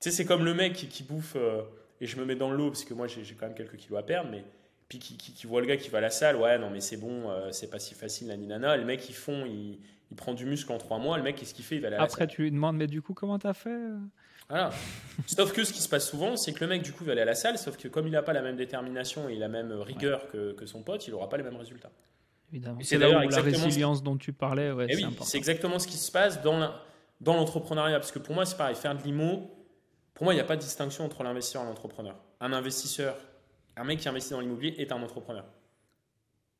[0.00, 1.62] Tu sais, c'est comme le mec qui, bouffe, euh,
[2.00, 3.98] et je me mets dans le lot parce que moi j'ai quand même quelques kilos
[3.98, 4.44] à perdre, mais
[4.98, 7.30] puis qui, voit le gars qui va à la salle, ouais, non, mais c'est bon,
[7.30, 8.76] euh, c'est pas si facile, la nana.
[8.76, 9.78] le mec, il fond, il,
[10.16, 11.16] prend du muscle en trois mois.
[11.16, 11.76] Le mec, qu'est-ce qu'il fait?
[11.76, 13.78] Il va à la Après, tu lui demandes, mais du coup, comment t'as fait
[14.48, 14.70] voilà.
[15.26, 17.22] sauf que ce qui se passe souvent, c'est que le mec, du coup, va aller
[17.22, 19.72] à la salle, sauf que comme il n'a pas la même détermination et la même
[19.72, 21.90] rigueur que, que, son pote, il n'aura pas les mêmes résultats.
[22.52, 22.78] Évidemment.
[22.82, 24.70] C'est d'ailleurs la résilience dont tu parlais.
[24.72, 26.74] Ouais, oui, c'est exactement ce qui se passe dans
[27.24, 27.98] l'entrepreneuriat.
[27.98, 29.50] Parce que pour moi, c'est pareil, faire de l'IMO,
[30.14, 32.16] pour moi, il n'y a pas de distinction entre l'investisseur et l'entrepreneur.
[32.40, 33.16] Un investisseur,
[33.76, 35.44] un mec qui investit dans l'immobilier est un entrepreneur.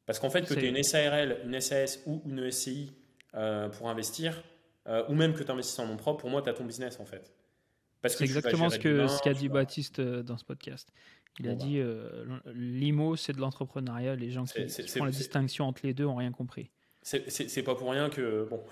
[0.07, 2.93] Parce qu'en fait, que tu aies une SARL, une SAS ou une SCI
[3.35, 4.43] euh, pour investir,
[4.89, 6.99] euh, ou même que tu investisses en nom propre, pour moi, tu as ton business
[6.99, 7.33] en fait.
[8.09, 10.93] C'est exactement ce qu'a ce dit Baptiste euh, dans ce podcast.
[11.39, 14.17] Il a dit euh, l'IMO, c'est de l'entrepreneuriat.
[14.17, 16.71] Les gens qui, font la distinction entre les deux ont rien compris.
[17.03, 18.47] C'est pas pour rien que.
[18.51, 18.63] Bon.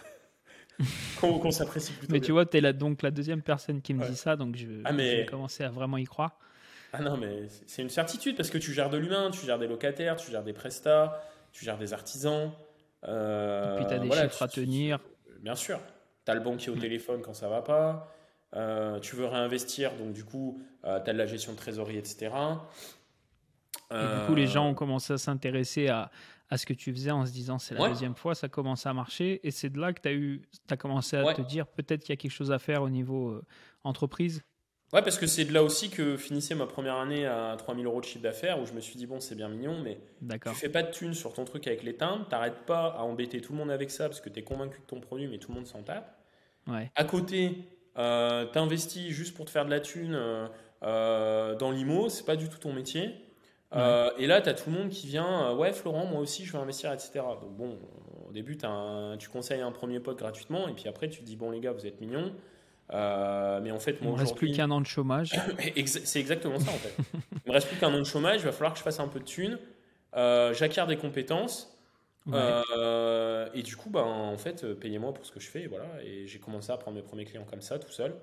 [1.21, 2.13] qu'on s'apprécie plutôt.
[2.13, 4.67] Mais tu vois, tu es donc la deuxième personne qui me dit ça, donc je,
[4.85, 6.39] ah, vais commencer à vraiment y croire.
[6.93, 9.69] Ah non, mais c'est une certitude parce que tu gères de l'humain, tu gères des
[9.69, 11.23] locataires, tu gères des prestats,
[11.53, 12.51] tu gères des artisans.
[13.05, 14.99] Euh, Et puis tu as des chiffres à tenir.
[15.41, 15.81] Bien sûr.
[16.25, 16.81] Tu as le banquier au mm.
[16.81, 18.13] téléphone quand ça va pas.
[18.57, 21.99] Euh, tu veux réinvestir, donc du coup, euh, tu as de la gestion de trésorerie,
[21.99, 22.31] etc.
[23.93, 26.11] Et du coup, les gens ont commencé à s'intéresser à,
[26.49, 28.95] à, ce que tu faisais en se disant c'est la deuxième fois, ça commence à
[28.95, 29.41] marcher.
[29.47, 32.11] Et c'est de là que tu as, eu, as commencé à te dire peut-être qu'il
[32.11, 33.45] y a quelque chose à faire au niveau euh,
[33.85, 34.43] entreprise.
[34.93, 38.01] Ouais, parce que c'est de là aussi que finissait ma première année à 3000 euros
[38.01, 40.69] de chiffre d'affaires où je me suis dit, bon, c'est bien mignon, mais tu fais
[40.69, 43.59] pas de thunes sur ton truc avec les timbres, t'arrêtes pas à embêter tout le
[43.59, 45.67] monde avec ça parce que tu es convaincu de ton produit, mais tout le monde
[45.67, 46.19] s'en tape.
[46.67, 46.91] Ouais.
[46.97, 47.57] À côté,
[47.99, 50.47] euh, t'investis juste pour te faire de la thune euh,
[50.83, 53.15] euh, dans l'IMO, c'est pas du tout ton métier.
[53.73, 56.59] et là, tu as tout le monde qui vient, ouais, Florent, moi aussi, je veux
[56.59, 57.21] investir, etc.
[57.41, 57.79] Donc, bon,
[58.29, 61.51] au début, tu conseilles un premier pote gratuitement, et puis après, tu te dis, bon,
[61.51, 62.33] les gars, vous êtes mignons.
[62.93, 65.31] Mais en fait, moi, il me reste plus qu'un an de chômage.
[65.87, 66.95] c'est exactement ça, en fait.
[67.15, 69.09] il me reste plus qu'un an de chômage, il va falloir que je fasse un
[69.09, 69.59] peu de thunes.
[70.15, 71.77] J'acquiers des compétences.
[72.29, 75.63] Euh, et du coup, ben, en fait, euh, payez-moi pour ce que je fais.
[75.63, 75.87] Et, voilà.
[76.03, 78.15] et j'ai commencé à prendre mes premiers clients comme ça, tout seul.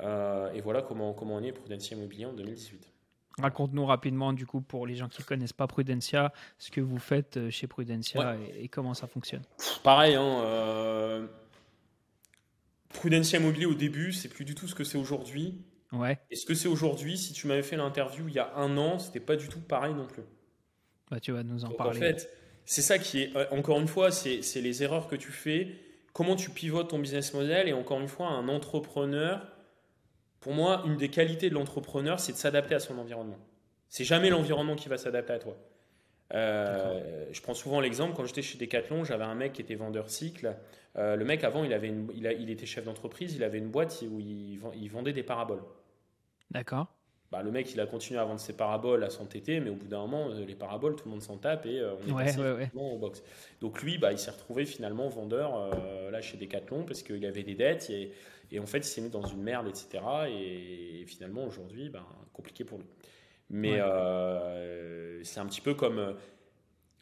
[0.00, 2.90] Euh, et voilà comment, comment on est Prudencia Immobilier en 2018.
[3.38, 6.98] Raconte-nous rapidement, du coup, pour les gens qui ne connaissent pas Prudencia, ce que vous
[6.98, 9.42] faites chez Prudencia et, comment ça fonctionne.
[9.82, 11.28] Pareil, hein,
[12.94, 15.60] Prudencia Immobilier au début, c'est plus du tout ce que c'est aujourd'hui.
[15.92, 16.18] Ouais.
[16.30, 18.98] Et ce que c'est aujourd'hui, si tu m'avais fait l'interview il y a un an,
[18.98, 20.22] c'était pas du tout pareil non plus.
[21.10, 21.98] Bah, tu vas nous en parler.
[21.98, 22.30] En fait,
[22.64, 25.68] c'est ça qui est, euh, encore une fois, c'est les erreurs que tu fais,
[26.12, 29.46] comment tu pivotes ton business model, et encore une fois, un entrepreneur,
[30.40, 33.38] pour moi, une des qualités de l'entrepreneur, c'est de s'adapter à son environnement.
[33.88, 35.56] C'est jamais l'environnement qui va s'adapter à toi.
[36.32, 40.08] Euh, je prends souvent l'exemple, quand j'étais chez Decathlon, j'avais un mec qui était vendeur
[40.08, 40.56] cycle.
[40.96, 44.20] Euh, le mec, avant, il, avait il, était chef d'entreprise, il avait une boîte où
[44.20, 45.62] il, vendait des paraboles.
[46.50, 46.86] D'accord.
[47.30, 49.88] bah, le mec, il a continué à vendre ses paraboles, à s'entêter, mais au bout
[49.88, 52.24] d'un moment, euh, les paraboles, tout le monde s'en tape et euh, on est Ouais,
[52.24, 52.54] passé ouais, ouais.
[52.54, 53.22] effectivement au box.
[53.60, 55.70] Donc lui, bah, il s'est retrouvé finalement vendeur
[56.10, 58.12] là chez Decathlon parce qu'il avait des dettes et,
[58.52, 60.02] et en fait, il s'est mis dans une merde, etc.
[60.28, 62.86] Et, finalement, aujourd'hui, bah, compliqué pour lui.
[63.56, 63.80] Mais Ouais.
[63.82, 66.12] euh, c'est un petit peu comme euh,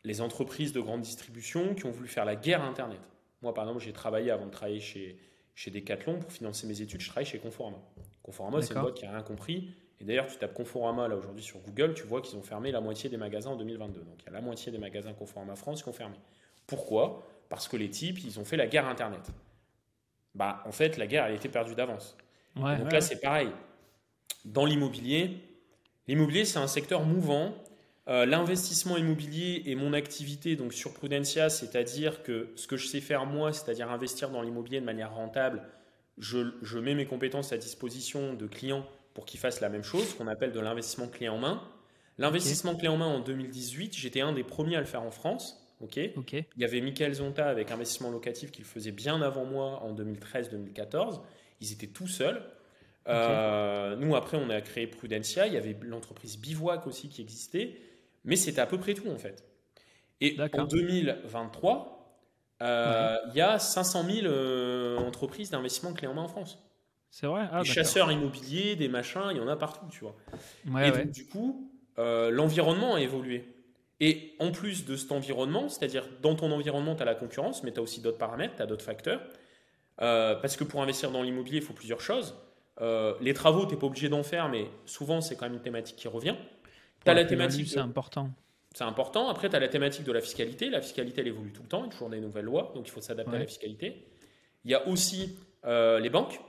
[0.05, 3.01] les entreprises de grande distribution qui ont voulu faire la guerre à Internet.
[3.41, 5.19] Moi, par exemple, j'ai travaillé avant de travailler chez,
[5.55, 7.01] chez Decathlon pour financer mes études.
[7.01, 7.79] Je travaille chez Conforama.
[8.23, 9.75] Conforama, c'est une boîte qui n'a rien compris.
[9.99, 12.81] Et d'ailleurs, tu tapes Conforama là aujourd'hui sur Google, tu vois qu'ils ont fermé la
[12.83, 14.01] moitié des magasins en 2022.
[14.01, 16.17] Donc il y a la moitié des magasins Conforama France qui ont fermé.
[16.67, 17.27] Pourquoi?
[17.49, 19.31] Parce que les types, ils ont fait la guerre Internet.
[20.35, 22.17] Bah, en fait, la guerre, elle était perdue d'avance.
[22.57, 23.49] Ouais, Donc ouais, là, c'est pareil.
[24.45, 25.39] Dans l'immobilier,
[26.09, 27.55] l'immobilier, c'est un secteur mouvant.
[28.09, 33.01] Euh, L'investissement immobilier est mon activité donc sur Prudencia, c'est-à-dire que ce que je sais
[33.01, 35.63] faire moi, c'est-à-dire investir dans l'immobilier de manière rentable,
[36.19, 40.09] je, je mets mes compétences à disposition de clients pour qu'ils fassent la même chose,
[40.09, 41.63] ce qu'on appelle de l'investissement clé en main.
[42.19, 45.59] L'investissement clé en main en 2018, j'étais un des premiers à le faire en France.
[45.81, 45.97] Ok?
[46.57, 49.93] il y avait Michael Zonta avec investissement locatif qui le faisait bien avant moi en
[49.95, 51.21] 2013-2014.
[51.61, 52.41] Ils étaient tout seuls.
[53.09, 55.47] Euh, nous, après, on a créé Prudencia.
[55.47, 57.77] Il y avait l'entreprise Bivouac aussi qui existait.
[58.25, 59.45] Mais c'était à peu près tout, en fait.
[60.21, 62.21] Et en 2023,
[62.63, 66.63] euh, il y a 500 000 euh, entreprises d'investissement clé en main en France.
[67.11, 67.49] C'est vrai?
[67.51, 70.17] Ah, des chasseurs immobiliers, des machins, il y en a partout, tu vois.
[70.71, 71.05] Ouais, Et ouais.
[71.05, 73.45] donc, du coup, euh, l'environnement a évolué.
[73.99, 77.73] Et en plus de cet environnement, c'est-à-dire dans ton environnement, tu as la concurrence, mais
[77.73, 79.21] tu as aussi d'autres paramètres, tu as d'autres facteurs.
[79.97, 82.35] Parce que pour investir dans l'immobilier, il faut plusieurs choses.
[82.83, 85.63] Euh, les travaux, tu n'es pas obligé d'en faire, mais souvent, c'est quand même une
[85.63, 86.35] thématique qui revient.
[87.05, 88.29] Tu as la thématique, c'est de- important.
[88.75, 89.29] c'est important.
[89.29, 90.69] Après, tu as la thématique de la fiscalité.
[90.69, 92.87] La fiscalité, elle évolue tout le temps, il y a toujours des nouvelles lois, donc
[92.89, 94.05] il faut s'adapter à la fiscalité.
[94.65, 96.41] Il y a aussi euh, les banques.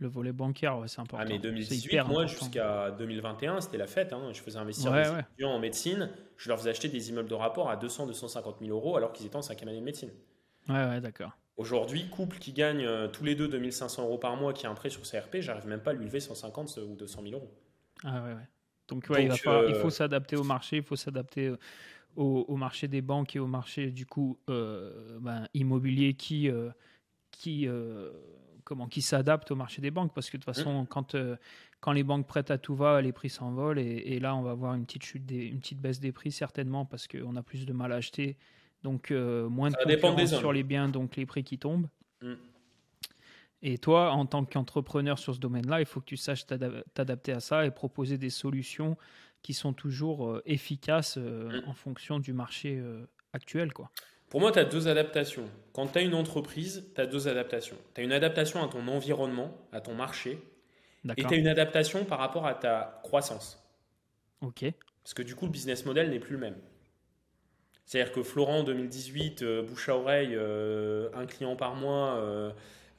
[0.00, 1.24] Le volet bancaire, ouais, c'est important.
[1.24, 4.12] Ah, mais C'est 2018, hyper moi, jusqu'à 2021, c'était la fête.
[4.12, 4.30] hein.
[4.32, 6.10] Je faisais investir Ouais, des étudiants en médecine.
[6.36, 9.24] Je leur faisais acheter des immeubles de rapport à 200, 250 000 euros alors qu'ils
[9.26, 10.10] étaient en cinquième année de médecine.
[10.68, 11.30] Ouais, ouais, d'accord.
[11.56, 14.74] Aujourd'hui, couple qui gagne euh, tous les deux 2500 euros par mois, qui a un
[14.74, 17.50] prêt sur CRP, j'arrive même pas à lui lever 150 ou 200 000 euros.
[18.02, 18.48] Ah, ouais, ouais.
[18.88, 21.46] Donc, ouais, il, va Donc, falloir- il euh, faut s'adapter au marché, il faut s'adapter
[21.46, 21.56] euh,
[22.16, 26.50] au, au marché des banques et au marché du coup ben, immobilier qui,
[27.30, 27.68] qui,
[28.64, 31.16] comment, qui s'adapte au marché des banques parce que de toute façon, quand,
[31.80, 34.54] quand les banques prêtent à tout va, les prix s'envolent et, et là, on va
[34.54, 37.64] voir une petite chute, des, une petite baisse des prix certainement parce qu'on a plus
[37.66, 38.36] de mal à acheter.
[38.84, 41.88] Donc, euh, moins de concurrence sur les biens, donc les prix qui tombent.
[42.22, 42.34] Mm.
[43.62, 47.32] Et toi, en tant qu'entrepreneur sur ce domaine-là, il faut que tu saches t'ada- t'adapter
[47.32, 48.96] à ça et proposer des solutions
[49.42, 51.68] qui sont toujours euh, efficaces euh, Mm.
[51.68, 52.80] en fonction du marché
[53.32, 53.72] actuel.
[53.72, 53.90] Quoi.
[54.28, 55.48] Pour moi, tu as deux adaptations.
[55.72, 57.76] Quand tu as une entreprise, tu as deux adaptations.
[57.94, 60.38] Tu as une adaptation à ton environnement, à ton marché,
[61.16, 63.62] et tu as une adaptation par rapport à ta croissance.
[64.42, 64.64] Ok.
[65.02, 66.56] Parce que du coup, le business model n'est plus le même.
[67.86, 72.52] C'est-à-dire que Florent, en 2018, euh, bouche à oreille, euh, un client par mois, euh,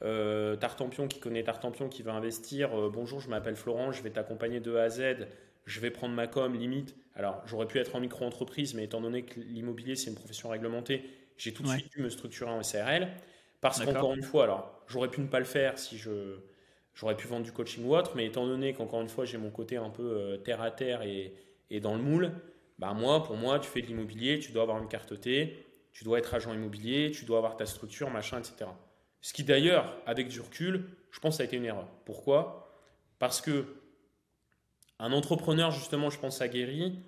[0.04, 4.60] euh, Tartampion qui connaît Tartampion qui veut investir, bonjour, je m'appelle Florent, je vais t'accompagner
[4.60, 5.28] de A à Z,
[5.66, 6.96] je vais prendre ma com, limite.
[7.16, 11.06] Alors, j'aurais pu être en micro-entreprise, mais étant donné que l'immobilier, c'est une profession réglementée,
[11.38, 11.78] j'ai tout de Ouais.
[11.80, 13.10] suite dû me structurer en SARL.
[13.62, 16.38] Parce qu'encore une fois, alors, j'aurais pu ne pas le faire si je...
[16.94, 19.50] J'aurais pu vendre du coaching ou autre, mais étant donné qu'encore une fois, j'ai mon
[19.52, 21.34] côté un peu terre à terre et,
[21.70, 22.32] et dans le moule,
[22.80, 26.04] bah moi, pour moi, tu fais de l'immobilier, tu dois avoir une carte T, tu
[26.04, 28.78] dois être agent immobilier, tu dois avoir ta structure, machin, etc.
[29.22, 31.88] Ce qui d'ailleurs, avec du recul, je pense que ça a été une erreur.
[32.06, 32.74] Pourquoi?
[33.20, 33.82] Parce que
[35.00, 37.00] un entrepreneur, justement, je pense à Guéry,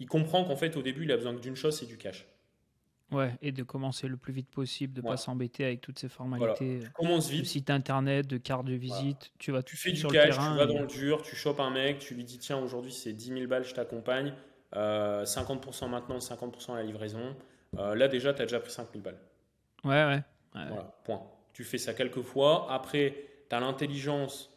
[0.00, 2.26] il comprend qu'en fait, au début, il a besoin d'une chose, c'est du cash.
[3.10, 5.10] Ouais, et de commencer le plus vite possible, de ne Ouais.
[5.12, 8.72] pas s'embêter avec toutes ces formalités euh, Commence de vite, site internet, de carte de
[8.74, 9.32] visite.
[9.38, 10.52] Tu vas tu fais du sur cash, le terrain.
[10.52, 12.92] tu vas et- dans le dur, tu chopes un mec, tu lui dis tiens, aujourd'hui,
[12.92, 14.34] c'est 10 000 balles, je t'accompagne,
[14.76, 17.36] euh, 50% maintenant, 50% à la livraison.
[17.78, 19.20] Euh, là, déjà, tu as déjà pris 5 000 balles.
[19.84, 20.22] Ouais, ouais.
[20.54, 20.68] ouais.
[20.68, 21.22] Voilà, point.
[21.52, 22.66] Tu fais ça quelques fois.
[22.70, 24.50] Après, tu as l'intelligence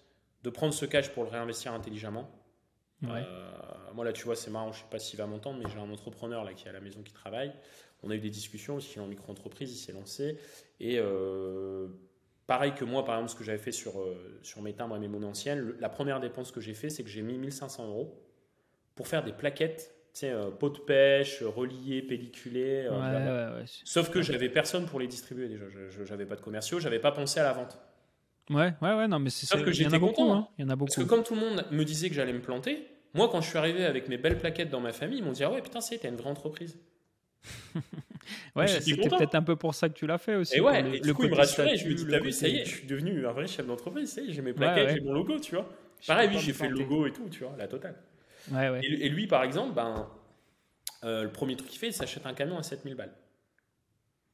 [0.43, 2.30] de prendre ce cash pour le réinvestir intelligemment.
[3.01, 3.09] Ouais.
[3.26, 5.80] Euh, moi, là, tu vois, c'est marrant, je sais pas s'il va m'entendre, mais j'ai
[5.80, 7.51] un entrepreneur là qui est à la maison qui travaille.
[8.03, 10.38] On a eu des discussions, parce qu'il est en micro-entreprise, il s'est lancé.
[10.80, 11.88] Et euh,
[12.45, 14.99] pareil que moi, par exemple, ce que j'avais fait sur, euh, sur mes timbres et
[14.99, 18.22] mes monnaies anciennes, la première dépense que j'ai fait, c'est que j'ai mis 1500 euros
[18.93, 22.86] pour faire des plaquettes, sais, euh, pot de pêche, reliées, pelliculées.
[22.86, 23.51] euh, Ouais, blablabla.
[23.55, 23.66] ouais, ouais.
[23.84, 25.66] Sauf que j'avais personne pour les distribuer déjà.
[25.70, 27.78] Je- J'avais pas de commerciaux, j'avais pas pensé à la vente.
[28.49, 30.24] Ouais, ouais, ouais, non, mais c'est Sauf que il j'étais beaucoup.
[30.24, 30.47] content, hein.
[30.57, 30.89] Il y en a beaucoup.
[30.93, 32.86] Parce que comme tout le monde me disait que j'allais me planter,
[33.16, 35.43] moi quand je suis arrivé avec mes belles plaquettes dans ma famille, ils m'ont dit
[35.43, 36.78] ah ouais putain c'est t'as une vraie entreprise.
[38.55, 40.55] Ouais, c'était peut-être un peu pour ça que tu l'as fait aussi.
[40.55, 42.20] Et ouais, le- et du le coup ils me côté rassuraient, je me dis t'as
[42.20, 44.41] vu ça y est, je suis devenu un vrai chef d'entreprise, ça y est, j'ai
[44.41, 45.70] mes plaquettes, j'ai mon logo, tu vois.
[46.07, 47.95] Pareil oui j'ai fait le logo et tout, tu vois, la totale.
[48.81, 50.09] Et, lui, par exemple, ben,
[51.03, 53.13] le premier truc qu'il fait, il s'achète un camion à 7000 balles.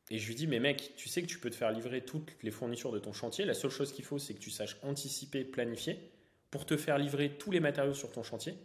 [0.10, 2.36] Et je lui dis, mais mec, tu sais que tu peux te faire livrer toutes
[2.44, 3.46] les fournitures de ton chantier.
[3.46, 6.12] La seule chose qu'il faut, c'est que tu saches anticiper, planifier
[6.50, 8.56] pour te faire livrer tous les matériaux sur ton chantier.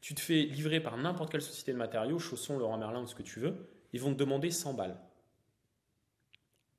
[0.00, 3.14] Tu te fais livrer par n'importe quelle société de matériaux, Chausson, Laurent Merlin ou ce
[3.14, 3.54] que tu veux.
[3.92, 4.98] Ils vont te demander 100 balles.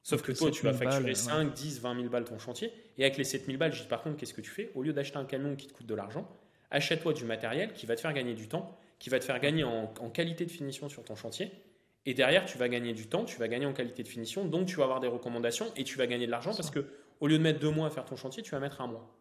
[0.04, 2.74] Sauf que toi, tu vas facturer 5, 10, 20 000 balles ton chantier.
[2.98, 4.70] Et avec les 7 000 balles, je dis par contre, qu'est-ce que tu fais?
[4.76, 6.30] Au lieu d'acheter un camion qui te coûte de l'argent,
[6.72, 9.64] achète-toi du matériel qui va te faire gagner du temps, qui va te faire gagner
[9.64, 11.52] en qualité de finition sur ton chantier
[12.06, 14.68] et derrière, tu vas gagner du temps, tu vas gagner en qualité de finition, donc
[14.68, 16.86] tu vas avoir des recommandations et tu vas gagner de l'argent parce que
[17.20, 19.16] au lieu de mettre deux mois à faire ton chantier, tu vas mettre un mois.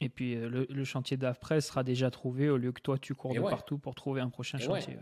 [0.00, 3.34] Et puis euh, le, chantier d'après sera déjà trouvé au lieu que toi tu cours
[3.34, 4.98] de partout pour trouver un prochain chantier.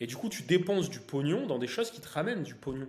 [0.00, 2.88] Et du coup, tu dépenses du pognon dans des choses qui te ramènent du pognon.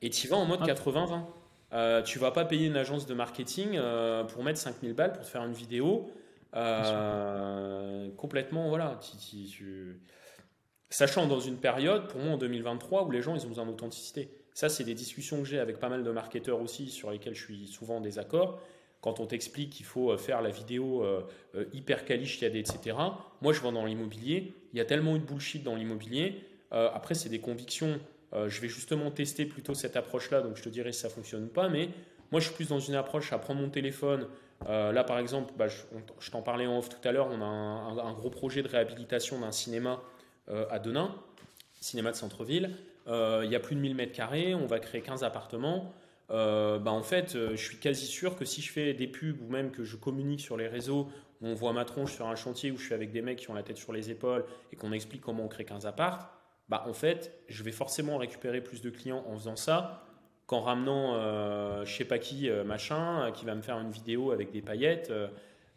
[0.00, 1.24] Et tu vas en mode 80-20.
[1.72, 5.22] Euh, tu vas pas payer une agence de marketing euh, pour mettre 5000 balles pour
[5.22, 6.10] te faire une vidéo.
[6.54, 9.00] Euh, complètement, voilà.
[10.90, 14.30] Sachant dans une période, pour moi en 2023, où les gens ils ont besoin d'authenticité.
[14.54, 17.42] Ça, c'est des discussions que j'ai avec pas mal de marketeurs aussi, sur lesquels je
[17.42, 18.60] suis souvent en désaccord.
[19.00, 21.22] Quand on t'explique qu'il faut euh, faire la vidéo euh,
[21.72, 22.96] hyper quali, chiadée, etc.
[23.40, 24.54] Moi, je vends dans l'immobilier.
[24.74, 26.44] Il y a tellement eu de bullshit dans l'immobilier.
[26.70, 27.98] après, c'est des convictions.
[28.32, 31.48] je vais justement tester plutôt cette approche-là, donc je te dirai si ça fonctionne ou
[31.48, 31.68] pas.
[31.68, 31.88] Mais
[32.30, 34.26] moi, je suis plus dans une approche à prendre mon téléphone.
[34.68, 38.12] Là, par exemple, bah, je, t'en parlais en off tout à l'heure, on a un,
[38.12, 40.00] gros projet de réhabilitation d'un cinéma
[40.48, 41.14] euh, à Denain,
[41.80, 42.76] cinéma de centre-ville.
[43.06, 45.92] Euh, il y a plus de 1000 mètres carrés, on va créer 15 appartements.
[46.30, 49.50] Euh, bah en fait, je suis quasi sûr que si je fais des pubs ou
[49.50, 51.08] même que je communique sur les réseaux,
[51.42, 53.54] on voit ma tronche sur un chantier où je suis avec des mecs qui ont
[53.54, 56.28] la tête sur les épaules et qu'on explique comment on crée 15 appartes,
[56.68, 60.04] bah en fait, je vais forcément récupérer plus de clients en faisant ça
[60.52, 64.50] qu'en ramenant euh, je sais pas qui machin qui va me faire une vidéo avec
[64.50, 65.12] des paillettes.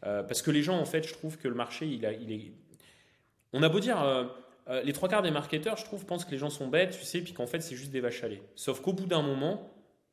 [0.01, 2.51] parce que les gens, en fait, je trouve que le marché, il, a, il est.
[3.53, 4.28] On a beau dire
[4.67, 7.05] euh, les trois quarts des marketeurs, je trouve, pensent que les gens sont bêtes, tu
[7.05, 8.41] sais, puis qu'en fait, c'est juste des vaches à lait.
[8.55, 9.69] Sauf qu'au bout d'un moment,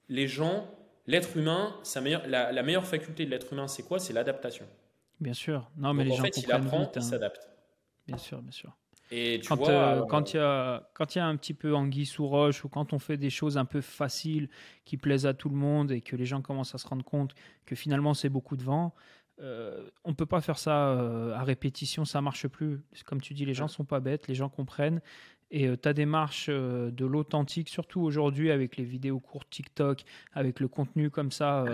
[0.08, 0.68] les gens,
[1.06, 1.74] l'être humain,
[2.26, 3.98] la, meilleure faculté de l'être humain, c'est quoi?
[3.98, 4.66] C'est l'adaptation.
[5.20, 5.70] Bien sûr.
[5.76, 7.02] Non, mais les en gens fait, il apprend, il hein.
[7.02, 7.48] s'adapte.
[8.06, 8.76] Bien sûr, bien sûr.
[9.14, 10.82] Et tu quand, vois, euh, quand il y a
[11.16, 13.82] y un petit peu anguille sous roche ou quand on fait des choses un peu
[13.82, 14.48] faciles
[14.86, 17.34] qui plaisent à tout le monde et que les gens commencent à se rendre compte
[17.66, 18.94] que finalement c'est beaucoup de vent,
[19.40, 22.80] euh, on peut pas faire ça euh, à répétition, ça marche plus.
[23.06, 25.00] Comme tu dis, les gens sont pas bêtes, les gens comprennent.
[25.50, 30.68] Et euh, ta démarche de l'authentique, surtout aujourd'hui avec les vidéos courtes TikTok, avec le
[30.68, 31.64] contenu comme ça,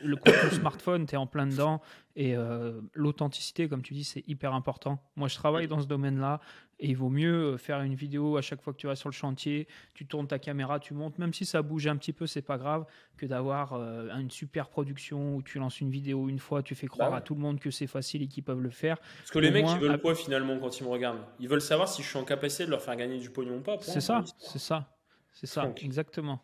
[0.00, 1.80] le contenu smartphone, tu es en plein dedans.
[2.18, 2.34] Et
[2.94, 4.98] l'authenticité, comme tu dis, c'est hyper important.
[5.16, 6.40] Moi, je travaille dans ce domaine-là.
[6.78, 9.08] Et il vaut mieux euh, faire une vidéo à chaque fois que tu vas sur
[9.08, 12.26] le chantier, tu tournes ta caméra, tu montes, même si ça bouge un petit peu,
[12.26, 12.84] c'est pas grave,
[13.16, 16.86] que d'avoir euh, une super production où tu lances une vidéo une fois, tu fais
[16.86, 18.98] croire bah à tout le monde que c'est facile et qu'ils peuvent le faire.
[18.98, 21.24] Parce que les mecs, ils veulent quoi finalement quand ils me regardent?
[21.40, 23.60] Ils veulent savoir si je suis en capacité de leur faire gagner du pognon ou
[23.60, 23.78] pas.
[23.80, 24.94] C'est ça, c'est ça,
[25.32, 26.42] c'est ça, exactement.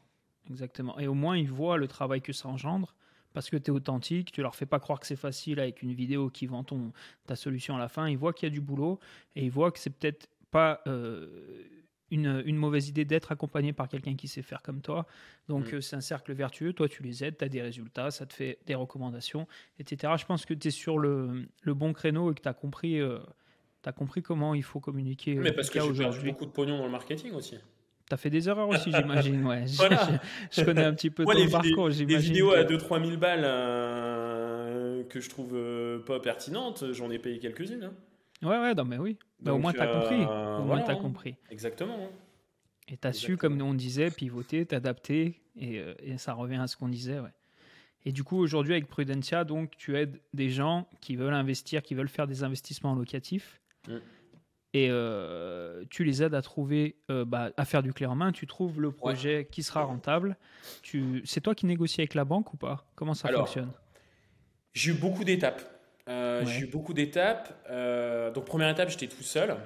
[0.50, 0.98] Exactement.
[0.98, 2.94] Et au moins, ils voient le travail que ça engendre
[3.32, 5.92] parce que tu es authentique, tu leur fais pas croire que c'est facile avec une
[5.92, 6.92] vidéo qui vend ton,
[7.26, 8.08] ta solution à la fin.
[8.08, 8.98] Ils voient qu'il y a du boulot
[9.36, 11.26] et ils voient que c'est peut-être pas euh,
[12.10, 15.06] une, une, mauvaise idée d'être accompagné par quelqu'un qui sait faire comme toi.
[15.48, 15.76] Donc mm.
[15.76, 18.34] euh, c'est un cercle vertueux, toi tu les aides, tu as des résultats, ça te
[18.34, 20.12] fait des recommandations, etc.
[20.18, 23.00] Je pense que tu es sur le, le, bon créneau et que tu as compris.
[23.00, 23.18] Euh,
[23.84, 25.34] as compris comment il faut communiquer.
[25.34, 27.56] Mais parce que j'ai perdu beaucoup de pognon dans le marketing aussi.
[28.12, 29.46] Tu as fait des erreurs aussi, j'imagine.
[29.46, 29.64] Ouais.
[29.66, 31.88] je, connais un petit peu ton parcours.
[31.88, 37.18] Des vidéos à 2-3 000 balles euh, que je trouve euh, pas pertinentes, j'en ai
[37.18, 37.84] payé quelques-unes.
[37.84, 38.46] Hein.
[38.46, 39.16] Ouais, ouais, non, mais oui.
[39.40, 40.26] Bah, au moins, tu as compris.
[40.28, 41.36] Euh, au moins, tu as compris.
[41.50, 41.96] Exactement.
[42.02, 42.10] Hein.
[42.88, 46.76] Et tu as su, comme on disait, pivoter, t'adapter, et, et, ça revient à ce
[46.76, 47.18] qu'on disait.
[47.18, 47.32] Ouais.
[48.04, 51.94] Et du coup, aujourd'hui, avec Prudentia, donc, tu aides des gens qui veulent investir, qui
[51.94, 53.58] veulent faire des investissements locatifs.
[53.88, 53.96] Mm
[54.74, 58.32] et euh, tu les aides à trouver, euh, bah, à faire du clé en main.
[58.32, 60.36] Tu trouves le projet qui sera rentable.
[60.82, 62.86] Tu, c'est toi qui négocies avec la banque ou pas?
[62.94, 63.70] Comment ça fonctionne?
[64.72, 65.62] J'ai eu beaucoup d'étapes.
[66.08, 67.48] Euh, j'ai eu beaucoup d'étapes.
[68.34, 69.56] donc première étape, j'étais tout seul.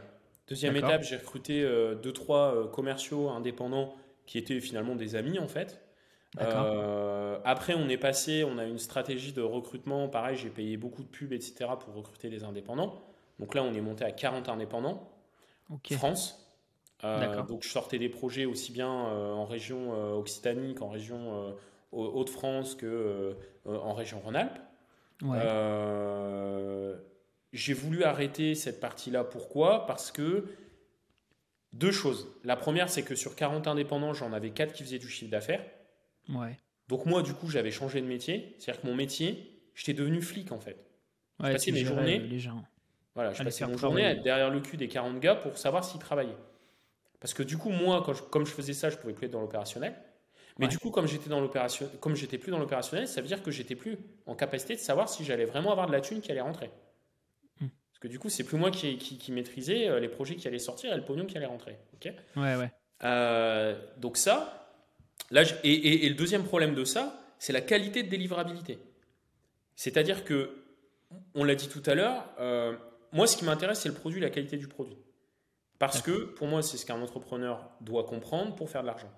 [0.49, 1.63] Deuxième étape, j'ai recruté
[2.03, 3.95] deux trois commerciaux indépendants
[4.27, 5.81] qui étaient finalement des amis en fait.
[6.37, 10.09] après, on est passé, on a une stratégie de recrutement.
[10.09, 11.71] Pareil, j'ai payé beaucoup de pubs, etc.
[11.79, 13.06] pour recruter des indépendants.
[13.39, 15.13] Donc là, on est monté à 40 indépendants.
[15.93, 16.47] France.
[17.05, 21.55] Euh, donc je sortais des projets aussi bien euh, en région euh, Occitanie qu'en région
[21.93, 24.59] Hauts-de-France que en région Rhône-Alpes.
[27.53, 29.25] J'ai voulu arrêter cette partie-là.
[29.25, 29.87] Pourquoi?
[29.87, 30.45] Parce que
[31.73, 32.29] deux choses.
[32.45, 35.65] La première, c'est que sur 40 indépendants, j'en avais 4 qui faisaient du chiffre d'affaires.
[36.29, 36.59] Ouais.
[36.89, 38.57] Donc moi, du coup, j'avais changé de métier.
[38.59, 40.77] C'est-à-dire que mon métier, j'étais devenu flic en fait.
[41.41, 42.19] Ouais, je passais mes journées.
[42.19, 42.63] Les gens
[43.17, 45.85] Voilà, je passais mon journée à être derrière le cul des 40 gars pour savoir
[45.85, 46.37] s'ils travaillaient.
[47.19, 49.41] Parce que du coup, moi, quand comme je faisais ça, je pouvais plus être dans
[49.41, 49.95] l'opérationnel.
[50.59, 53.43] Mais du coup, comme j'étais dans l'opération, comme j'étais plus dans l'opérationnel, ça veut dire
[53.43, 56.31] que j'étais plus en capacité de savoir si j'allais vraiment avoir de la thune qui
[56.31, 56.71] allait rentrer.
[57.61, 57.69] Hmm.
[57.91, 60.59] Parce que du coup, c'est plus moi qui, qui, maîtrisais euh, les projets qui allaient
[60.59, 61.79] sortir et le pognon qui allait rentrer.
[61.95, 62.13] Ok?
[62.37, 62.71] Ouais, ouais.
[63.05, 64.75] Euh, donc ça,
[65.31, 68.79] là, et, le deuxième problème de ça, c'est la qualité de délivrabilité.
[69.75, 70.51] C'est-à-dire que,
[71.35, 72.75] on l'a dit tout à l'heure, euh,
[73.13, 74.99] moi, ce qui m'intéresse, c'est le produit, la qualité du produit.
[75.79, 79.13] Parce que, pour moi, c'est ce qu'un entrepreneur doit comprendre pour faire de l'argent.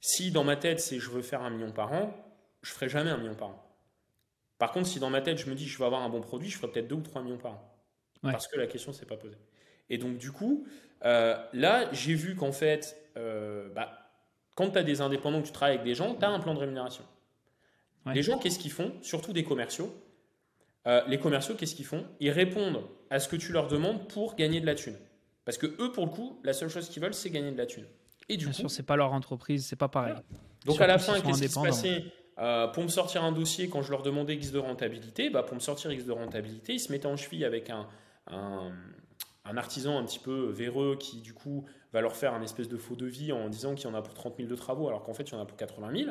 [0.00, 2.14] Si dans ma tête, c'est je veux faire un million par an,
[2.62, 3.62] je ferai jamais un million par an.
[4.58, 6.48] Par contre, si dans ma tête, je me dis je veux avoir un bon produit,
[6.48, 7.72] je ferai peut-être 2 ou 3 millions par an.
[8.22, 9.38] Parce que la question ne s'est pas posée.
[9.88, 10.66] Et donc, du coup,
[11.04, 14.10] euh, là, j'ai vu qu'en fait, euh, bah,
[14.54, 16.54] quand tu as des indépendants, que tu travailles avec des gens, tu as un plan
[16.54, 17.04] de rémunération.
[18.14, 18.92] Les gens, qu'est-ce qu'ils font?
[19.02, 19.92] Surtout des commerciaux.
[20.86, 22.04] Euh, les commerciaux, qu'est-ce qu'ils font?
[22.20, 24.96] Ils répondent à ce que tu leur demandes pour gagner de la thune.
[25.44, 27.66] Parce que eux, pour le coup, la seule chose qu'ils veulent, c'est gagner de la
[27.66, 27.86] thune.
[28.28, 30.14] Et du Bien sûr, c'est pas leur entreprise, c'est pas pareil.
[30.64, 32.04] Donc à la fin, qu'est-ce qui se passait?
[32.38, 35.54] Euh, Pour me sortir un dossier, quand je leur demandais X de rentabilité, bah, pour
[35.54, 37.86] me sortir X de rentabilité, ils se mettaient en cheville avec un,
[38.26, 42.76] un, artisan un petit peu véreux qui, du coup, va leur faire un espèce de
[42.76, 45.14] faux devis en disant qu'il y en a pour 30 000 de travaux, alors qu'en
[45.14, 46.10] fait, il y en a pour 80 000.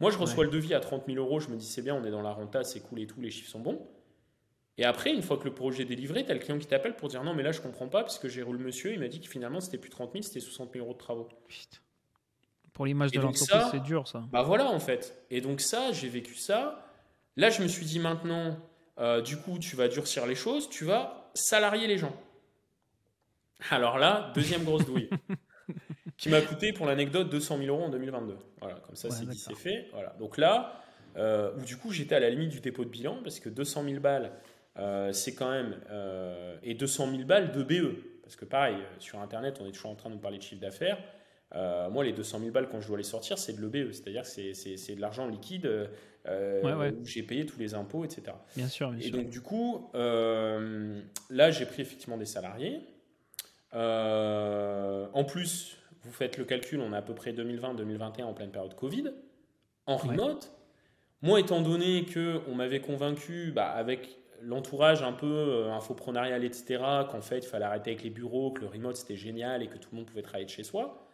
[0.00, 2.04] Moi, je reçois le devis à 30 000 euros, je me dis c'est bien, on
[2.04, 3.80] est dans la renta, c'est cool et tout, les chiffres sont bons.
[4.76, 6.96] Et après, une fois que le projet est délivré, tu as le client qui t'appelle
[6.96, 8.98] pour dire non, mais là, je comprends pas, parce que j'ai roulé le monsieur, il
[8.98, 11.28] m'a dit que finalement, c'était plus 30 000, c'était 60 000 euros de travaux.
[12.72, 14.24] Pour l'image de l'entreprise, c'est dur, ça.
[14.32, 15.24] Bah voilà, en fait.
[15.30, 16.84] Et donc, ça, j'ai vécu ça.
[17.36, 18.56] Là, je me suis dit maintenant,
[18.98, 22.14] euh, du coup, tu vas durcir les choses, tu vas salarier les gens.
[23.70, 25.08] Alors là, deuxième grosse douille.
[26.16, 28.36] qui m'a coûté, pour l'anecdote, 200 000 euros en 2022.
[28.60, 29.88] Voilà, comme ça, c'est dit, c'est fait.
[29.92, 30.14] Voilà.
[30.18, 30.80] Donc là,
[31.16, 33.84] euh, où du coup, j'étais à la limite du dépôt de bilan, parce que 200
[33.84, 34.32] 000 balles,
[34.78, 35.76] euh, c'est quand même.
[35.90, 37.96] Euh, et 200 000 balles de BE.
[38.22, 40.60] Parce que pareil, sur Internet, on est toujours en train de nous parler de chiffre
[40.60, 40.98] d'affaires.
[41.54, 43.92] Euh, moi, les 200 000 balles, quand je dois les sortir, c'est de l'EBE.
[43.92, 45.70] C'est-à-dire que c'est de l'argent liquide
[46.26, 48.22] où j'ai payé tous les impôts, etc.
[48.56, 48.94] Bien sûr.
[49.00, 52.80] et donc, du coup, là, j'ai pris effectivement des salariés.
[53.72, 58.74] en plus, vous faites le calcul, on est à peu près 2020-2021 en pleine période
[58.74, 59.12] Covid,
[59.86, 60.50] en remote.
[61.22, 67.20] Moi, étant donné qu'on m'avait convaincu, bah, avec l'entourage un peu euh, infoprenarial, etc., qu'en
[67.20, 69.88] fait, il fallait arrêter avec les bureaux, que le remote c'était génial et que tout
[69.92, 71.06] le monde pouvait travailler de chez soi,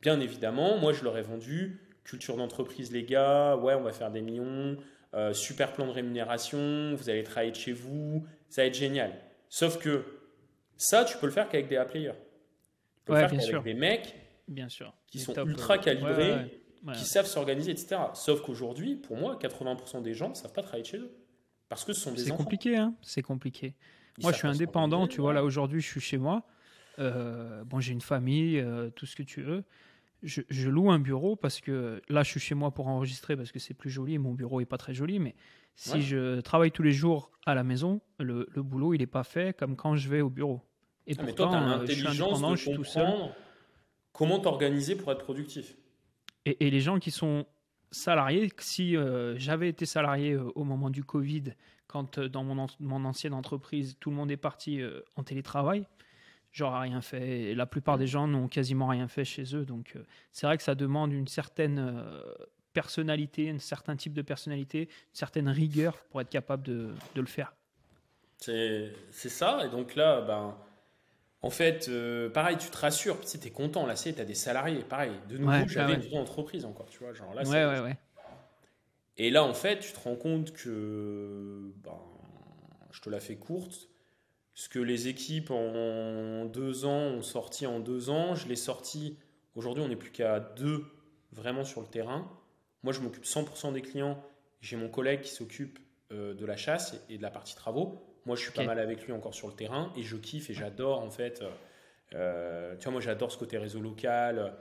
[0.00, 4.10] bien évidemment, moi je leur ai vendu culture d'entreprise, les gars, ouais, on va faire
[4.10, 4.78] des millions,
[5.14, 9.12] euh, super plan de rémunération, vous allez travailler de chez vous, ça va être génial.
[9.50, 10.04] Sauf que
[10.78, 12.12] ça, tu peux le faire qu'avec des A-players.
[12.12, 14.14] Tu peux le faire qu'avec des mecs
[14.46, 14.94] bien sûr.
[15.06, 16.62] qui sont ultra euh, calibrés,
[16.94, 17.96] qui savent s'organiser, etc.
[18.14, 21.10] Sauf qu'aujourd'hui, pour moi, 80% des gens ne savent pas travailler de chez eux.
[21.68, 23.74] Parce que ce sont des C'est compliqué, hein C'est compliqué.
[24.22, 26.44] moi, je suis indépendant, tu vois, là, aujourd'hui, je suis chez moi.
[26.98, 29.64] Euh, bon, j'ai une famille, euh, tout ce que tu veux.
[30.24, 33.60] Je, loue un bureau parce que là, je suis chez moi pour enregistrer parce que
[33.60, 34.18] c'est plus joli.
[34.18, 35.36] Mon bureau est pas très joli, mais
[35.76, 39.56] si je travaille tous les jours à la maison, le, boulot, il n'est pas fait
[39.56, 40.60] comme quand je vais au bureau.
[41.06, 43.08] Et ah, pourtant, mais toi, je suis indépendant, je suis tout seul.
[44.12, 45.76] Comment t'organiser pour être productif
[46.44, 47.46] et, et, les gens qui sont
[47.90, 48.50] salarié.
[48.58, 51.54] Si euh, j'avais été salarié euh, au moment du Covid,
[51.86, 54.80] quand euh, dans mon, ancienne entreprise, tout le monde est parti
[55.16, 55.86] en télétravail,
[56.52, 57.54] j'aurais rien fait.
[57.54, 59.64] la plupart des gens n'ont quasiment rien fait chez eux.
[59.64, 59.94] Donc
[60.32, 61.94] c'est vrai que ça demande une certaine
[62.72, 67.26] personnalité, un certain type de personnalité, une certaine rigueur pour être capable de, de le
[67.26, 67.54] faire.
[68.36, 69.66] C'est ça.
[69.66, 70.56] Et donc là, ben
[71.40, 74.82] en fait, euh, pareil, tu te rassures, tu es content, là, tu as des salariés,
[74.82, 75.12] pareil.
[75.28, 77.12] De nouveau, j'avais une vraie entreprise encore, tu vois.
[77.12, 77.96] Genre, là, ouais, ouais, ouais.
[79.16, 81.98] Et là, en fait, tu te rends compte que, ben,
[82.90, 83.88] je te la fais courte,
[84.54, 89.16] ce que les équipes en deux ans ont sorti en deux ans, je l'ai sorti,
[89.54, 90.84] aujourd'hui, on n'est plus qu'à deux
[91.30, 92.28] vraiment sur le terrain.
[92.82, 94.20] Moi, je m'occupe 100% des clients,
[94.60, 95.78] j'ai mon collègue qui s'occupe
[96.10, 98.07] euh, de la chasse et de la partie travaux.
[98.28, 100.54] Moi, je suis pas mal avec lui encore sur le terrain et je kiffe et
[100.54, 101.42] j'adore en fait.
[102.14, 104.52] Euh, tu vois, moi, j'adore ce côté réseau local.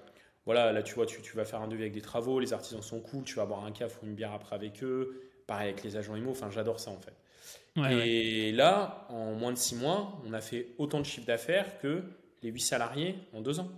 [0.45, 2.81] Voilà, là, tu vois, tu, tu, vas faire un devis avec des travaux, les artisans
[2.81, 5.21] sont cool, tu vas boire un café ou une bière après avec eux.
[5.47, 7.91] Pareil avec les agents IMO, enfin, j'adore ça en fait.
[7.91, 12.03] et là, en moins de six mois, on a fait autant de chiffre d'affaires que
[12.43, 13.69] les huit salariés en deux ans.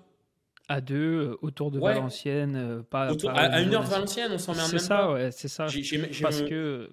[0.67, 4.53] À deux, euh, autour de Valenciennes, euh, pas, à, une heure de Valenciennes, on s'en
[4.53, 5.65] met un C'est ça, ouais, c'est ça.
[6.21, 6.91] Parce que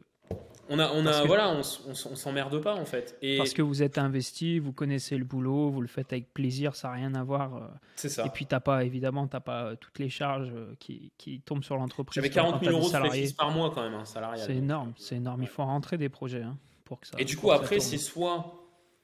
[0.68, 3.16] on a, on a, voilà, on, on, s'emmerde pas en fait.
[3.22, 3.36] Et...
[3.36, 6.88] Parce que vous êtes investi, vous connaissez le boulot, vous le faites avec plaisir, ça
[6.88, 7.56] n'a rien à voir.
[7.56, 7.60] Euh.
[7.94, 8.26] C'est ça.
[8.26, 11.64] Et puis t'as pas, évidemment, t'as pas euh, toutes les charges euh, qui, qui tombent
[11.64, 12.14] sur l'entreprise.
[12.14, 14.42] J'avais 40 000 euros de par mois quand même, un salarié.
[14.44, 15.42] C'est énorme, c'est énorme.
[15.42, 17.16] Il faut rentrer des projets hein, pour que ça.
[17.18, 18.54] Et du coup, après, c'est soit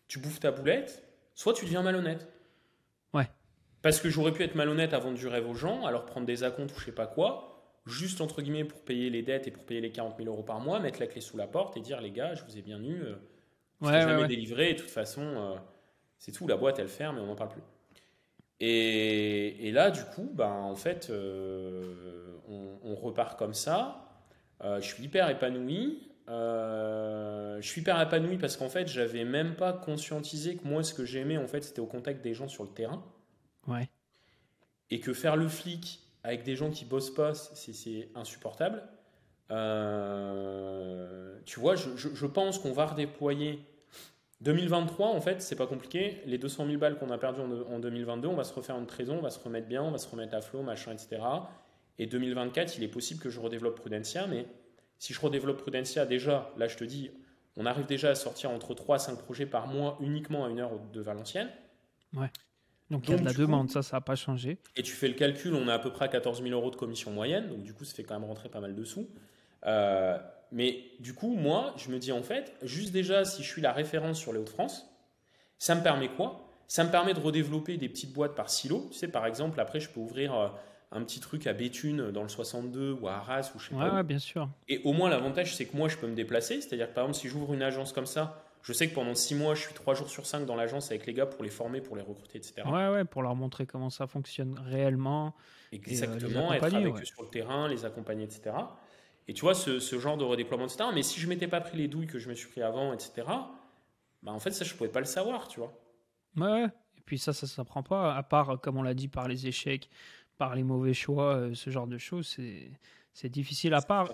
[0.08, 1.02] tu bouffes ta boulette,
[1.34, 2.28] soit tu deviens malhonnête.
[3.14, 3.28] Ouais.
[3.82, 6.44] Parce que j'aurais pu être malhonnête à vendre du rêve aux gens, alors prendre des
[6.44, 7.51] acomptes ou je sais pas quoi,
[7.86, 10.60] juste entre guillemets pour payer les dettes et pour payer les 40 000 euros par
[10.60, 12.82] mois, mettre la clé sous la porte et dire les gars, je vous ai bien
[12.82, 13.16] eu, euh,
[13.84, 14.28] je Ouais, ouais, jamais ouais.
[14.28, 15.56] délivré, et de toute façon, euh,
[16.18, 17.62] c'est tout, la boîte elle ferme et on n'en parle plus.
[18.60, 23.98] Et, et là, du coup, ben, en fait, euh, on, on repart comme ça.
[24.62, 26.08] Je suis hyper épanoui.
[26.28, 31.04] Je suis hyper épanoui parce qu'en fait, j'avais même pas conscientisé que moi, ce que
[31.04, 33.04] j'aimais, en fait, c'était au contact des gens sur le terrain.
[33.66, 33.88] Ouais.
[34.90, 38.82] Et que faire le flic avec des gens qui bossent pas, c'est insupportable.
[39.50, 43.60] Euh, tu vois, je, pense qu'on va redéployer
[44.40, 46.22] 2023, en fait, c'est pas compliqué.
[46.26, 48.86] Les 200 000 balles qu'on a perdues en, en 2022, on va se refaire une
[48.86, 51.20] trésor, on va se remettre bien, on va se remettre à flot, machin, etc.
[51.98, 54.46] Et 2024, il est possible que je redéveloppe Prudencia, mais
[54.98, 57.10] si je redéveloppe Prudencia, déjà, là, je te dis,
[57.56, 60.60] on arrive déjà à sortir entre 3 à 5 projets par mois uniquement à une
[60.60, 61.50] heure de Valenciennes.
[62.92, 64.58] Donc il y a de la coup- demande, ça, ça n'a pas changé.
[64.76, 66.76] Et tu fais le calcul, on a à peu près à 14 000 euros de
[66.76, 69.08] commission moyenne, donc du coup, ça fait quand même rentrer pas mal de sous.
[69.66, 70.18] Euh,
[70.52, 73.72] mais du coup, moi, je me dis en fait, juste déjà, si je suis la
[73.72, 74.86] référence sur les Hauts-de-France,
[75.58, 76.46] ça me permet quoi?
[76.68, 78.86] Ça me permet de redévelopper des petites boîtes par silo.
[78.90, 80.48] Tu sais, par exemple, après, je peux ouvrir euh,
[80.90, 83.80] un petit truc à Béthune dans le 62 ou à Arras ou je sais Ouais,
[83.80, 83.92] pas.
[83.92, 83.96] où.
[83.96, 84.48] ouais, bien sûr.
[84.68, 86.60] Et au moins, l'avantage, c'est que moi, je peux me déplacer.
[86.60, 89.34] C'est-à-dire que par exemple, si j'ouvre une agence comme ça, je sais que pendant 6
[89.34, 91.80] mois, je suis 3 jours sur 5 dans l'agence avec les gars pour les former,
[91.80, 92.62] pour les recruter, etc.
[92.66, 95.34] Ouais, ouais, pour leur montrer comment ça fonctionne réellement.
[95.72, 97.02] Exactement, les être accompagner, avec ouais.
[97.02, 98.54] eux sur le terrain, les accompagner, etc.
[99.26, 100.90] Et tu vois, ce, ce genre de redéploiement, etc.
[100.94, 103.26] Mais si je m'étais pas pris les douilles que je me suis pris avant, etc.,
[104.22, 105.72] bah en fait, ça, je pouvais pas le savoir, tu vois.
[106.36, 106.66] Ouais.
[106.96, 109.88] Et puis ça, ça s'apprend pas, à part, comme on l'a dit, par les échecs,
[110.38, 112.38] par les mauvais choix, euh, ce genre de choses,
[113.12, 113.74] c'est difficile.
[113.74, 114.08] À part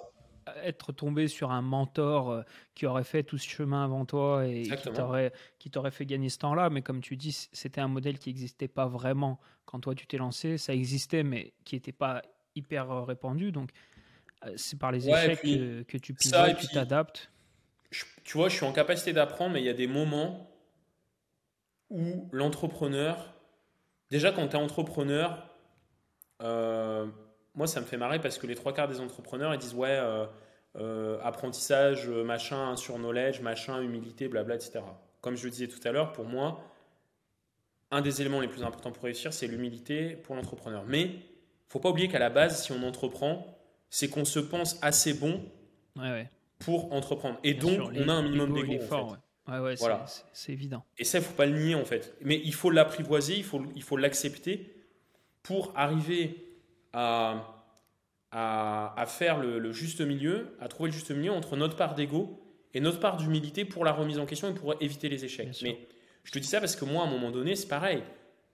[0.63, 2.43] être tombé sur un mentor euh,
[2.75, 6.29] qui aurait fait tout ce chemin avant toi et qui t'aurait qui t'aurait fait gagner
[6.29, 9.95] ce temps-là, mais comme tu dis, c'était un modèle qui n'existait pas vraiment quand toi
[9.95, 10.59] tu t'es lancé.
[10.59, 12.23] Ça existait, mais qui n'était pas
[12.55, 13.53] hyper euh, répandu.
[13.53, 13.71] Donc
[14.45, 17.31] euh, c'est par les Ouais, échecs puis, que, que tu pivotes, tu t'adaptes.
[18.25, 20.51] Tu vois, je suis en capacité d'apprendre, mais il y a des moments
[21.91, 23.35] où l'entrepreneur,
[24.11, 25.49] déjà quand tu es entrepreneur,
[26.43, 27.07] euh,
[27.59, 29.91] moi ça me fait marrer parce que les trois quarts des entrepreneurs ils disent ouais,
[29.91, 30.25] euh,
[30.77, 34.81] euh, apprentissage, euh, machin, sur knowledge, machin, humilité, blabla, etc.
[35.21, 36.63] Comme je le disais tout à l'heure, pour moi,
[37.91, 40.85] un des éléments les plus importants pour réussir, c'est l'humilité pour l'entrepreneur.
[40.87, 41.11] Mais
[41.69, 43.59] faut pas oublier qu'à la base, si on entreprend,
[43.91, 45.43] c'est qu'on se pense assez bon
[45.97, 46.31] Ouais, ouais.
[46.61, 47.39] pour entreprendre.
[47.43, 48.75] Et Bien donc, sûr, on a un minimum d'ego.
[48.83, 49.15] en fort, fait.
[49.15, 49.59] ouais.
[49.59, 50.05] Ouais, ouais, c'est- Voilà.
[50.07, 50.85] c'est c'est évident.
[50.99, 52.15] Et ça, il faut pas le nier en fait.
[52.21, 54.71] Mais il faut l'apprivoiser, il faut, il faut l'accepter
[55.43, 56.48] pour arriver
[56.93, 57.55] à,
[58.30, 61.95] à, à faire le, le juste milieu, à trouver le juste milieu entre notre part
[61.95, 62.41] d'ego
[62.74, 65.59] et notre part d'humilité pour la remise en question et pour éviter les échecs.
[65.62, 65.78] Mais
[66.24, 68.03] je te dis ça parce que moi, à un moment donné, c'est pareil.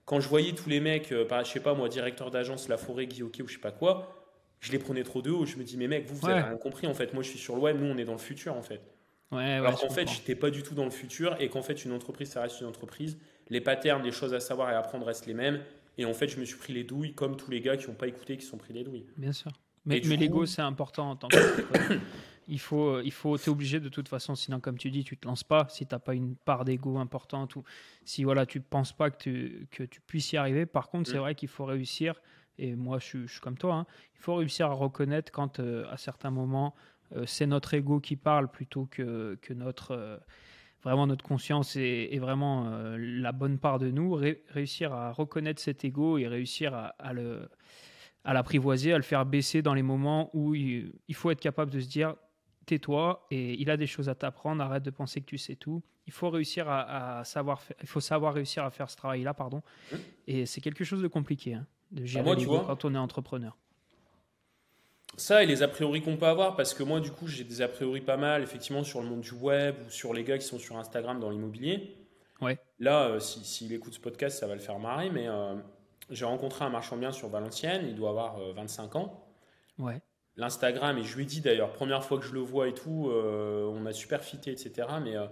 [0.05, 2.77] Quand je voyais tous les mecs, euh, par, je sais pas moi, directeur d'agence, La
[2.77, 4.23] Forêt, Hockey ou je sais pas quoi,
[4.61, 5.45] je les prenais trop de haut.
[5.45, 6.33] Je me dis, mais mec, vous, vous Ouais.
[6.33, 7.13] avez rien compris en fait.
[7.13, 8.81] Moi, je suis sur le web, nous, on est dans le futur en fait.
[9.31, 11.83] Ouais, ouais, Alors qu'en fait, j'étais pas du tout dans le futur et qu'en fait,
[11.83, 13.17] une entreprise, ça reste une entreprise.
[13.49, 15.61] Les patterns, les choses à savoir et à apprendre restent les mêmes.
[15.97, 17.93] Et en fait, je me suis pris les douilles comme tous les gars qui n'ont
[17.95, 19.05] pas écouté, qui sont pris les douilles.
[19.17, 19.51] Bien sûr.
[19.85, 21.35] Mais, coup- l'ego, c'est important en tant que.
[22.47, 25.27] il faut, il faut, t'es obligé de toute façon, sinon, comme tu dis, tu te
[25.27, 25.67] lances pas.
[25.69, 27.63] Si t'as pas une part d'ego importante ou
[28.03, 30.65] si voilà, tu penses pas que tu, que tu puisses y arriver.
[30.65, 31.21] Par contre, c'est Mm.
[31.21, 32.21] vrai qu'il faut réussir.
[32.57, 33.75] Et moi, je suis, je suis comme toi.
[33.75, 33.85] hein,
[34.15, 36.73] il faut réussir à reconnaître quand, euh, à certains moments,
[37.15, 39.91] euh, c'est notre ego qui parle plutôt que, que notre.
[39.91, 40.17] euh,
[40.85, 45.11] vraiment notre conscience est, est vraiment euh, la bonne part de nous, Ré- réussir à
[45.11, 47.49] reconnaître cet ego et réussir à, à le,
[48.23, 51.71] à l'apprivoiser, à le faire baisser dans les moments où il, il faut être capable
[51.71, 52.15] de se dire
[52.67, 55.83] tais-toi et il a des choses à t'apprendre, arrête de penser que tu sais tout.
[56.07, 59.61] Il faut réussir à, à savoir, il faut savoir réussir à faire ce travail-là, pardon.
[60.27, 62.93] Et c'est quelque chose de compliqué hein, de gérer moi, tu l'ego vois, quand on
[62.93, 63.57] est entrepreneur.
[65.17, 67.61] Ça et les a priori qu'on peut avoir, parce que moi, du coup, j'ai des
[67.61, 70.45] a priori pas mal, effectivement, sur le monde du web ou sur les gars qui
[70.45, 71.95] sont sur Instagram dans l'immobilier.
[72.41, 72.59] Ouais.
[72.79, 75.55] Là, euh, si- s'il écoute ce podcast, ça va le faire marrer, mais euh,
[76.09, 79.21] j'ai rencontré un marchand bien sur Valenciennes, il doit avoir euh, 25 ans.
[79.79, 80.01] Ouais.
[80.37, 83.09] l'Instagram, et je lui ai dit d'ailleurs, première fois que je le vois et tout,
[83.09, 84.85] euh, on a super fité, etc.
[85.01, 85.27] Mais euh,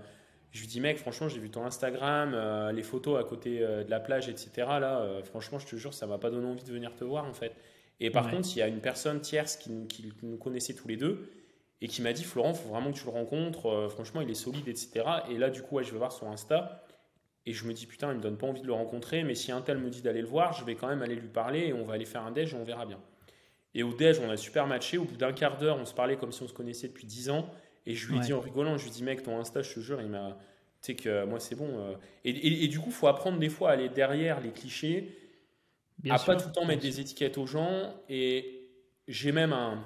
[0.52, 3.84] je lui dis, mec, franchement, j'ai vu ton Instagram, euh, les photos à côté euh,
[3.84, 4.52] de la plage, etc.
[4.80, 7.26] Là, euh, franchement, je te jure, ça m'a pas donné envie de venir te voir,
[7.26, 7.54] en fait.
[8.00, 8.32] Et par Ouais.
[8.32, 11.30] contre, il y a une personne tierce qui, nous- qui nous connaissait tous les deux
[11.82, 14.34] et qui m'a dit, Florent, faut vraiment que tu le rencontres, euh, franchement, il est
[14.36, 15.04] solide, etc.
[15.30, 16.86] Et là, du coup, ouais, je vais voir son Insta.
[17.46, 19.52] Et je me dis, putain, il me donne pas envie de le rencontrer, mais si
[19.52, 21.74] un tel me dit d'aller le voir, je vais quand même aller lui parler et
[21.74, 23.00] on va aller faire un déj et on verra bien.
[23.76, 24.98] Et au déj, on a super matché.
[24.98, 27.30] Au bout d'un quart d'heure, on se parlait comme si on se connaissait depuis 10
[27.30, 27.50] ans.
[27.86, 28.24] Et je lui ai Ouais.
[28.26, 30.38] dit en rigolant, je lui ai dit, mec, ton Insta, je te jure, il m'a,
[30.80, 31.68] sais que moi, c'est bon.
[31.80, 31.96] euh.
[32.24, 35.14] Et, et- et du coup, il faut apprendre des fois à aller derrière les clichés,
[36.04, 37.94] Bien à sûr, pas tout le temps mettre des étiquettes aux gens.
[38.10, 38.70] Et
[39.08, 39.84] j'ai même un,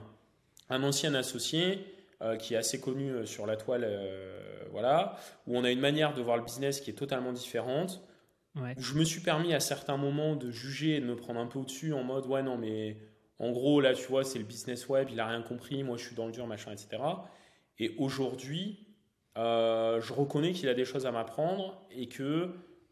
[0.70, 1.86] un ancien associé
[2.22, 5.80] euh, qui est assez connu euh, sur la toile, euh, voilà, où on a une
[5.80, 8.02] manière de voir le business qui est totalement différente.
[8.56, 8.74] Ouais.
[8.76, 11.46] Où je me suis permis à certains moments de juger et de me prendre un
[11.46, 12.98] peu au-dessus en mode ouais non mais
[13.38, 16.06] en gros là tu vois c'est le business web il a rien compris moi je
[16.06, 17.04] suis dans le dur machin etc
[17.78, 18.88] et aujourd'hui
[19.36, 22.50] je reconnais qu'il a des choses à m'apprendre et que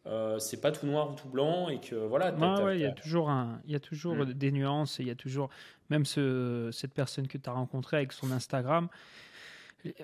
[0.08, 2.32] euh, c'est pas tout noir ou tout blanc et que voilà
[2.64, 5.12] ouais, il y a toujours, un, il y a toujours des nuances et il y
[5.12, 5.50] a toujours,
[5.90, 8.88] même ce, cette personne que tu as rencontrée avec son Instagram,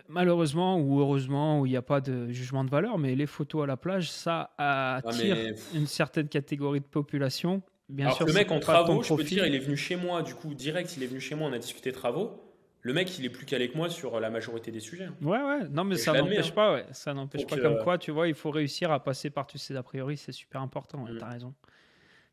[0.07, 3.63] malheureusement ou heureusement, où il n'y a pas de jugement de valeur, mais les photos
[3.63, 7.61] à la plage, ça Ah, attire mais- une certaine catégorie de population.
[7.89, 9.97] Bien alors sûr, le mec en travaux je peux te dire il est venu chez
[9.97, 12.41] moi du coup direct il est venu chez moi on a discuté travaux
[12.83, 15.15] le mec il est plus calé que moi sur la majorité des sujets hein.
[15.21, 16.53] Ouais, ouais, non, mais Et ça n'empêche hein.
[16.55, 16.85] pas, ouais.
[16.91, 19.57] Ça n'empêche pas euh, comme quoi, tu vois, il faut réussir à passer par tous
[19.57, 21.17] ces a priori, c'est super important, ouais, Mm.
[21.19, 21.53] t'as raison.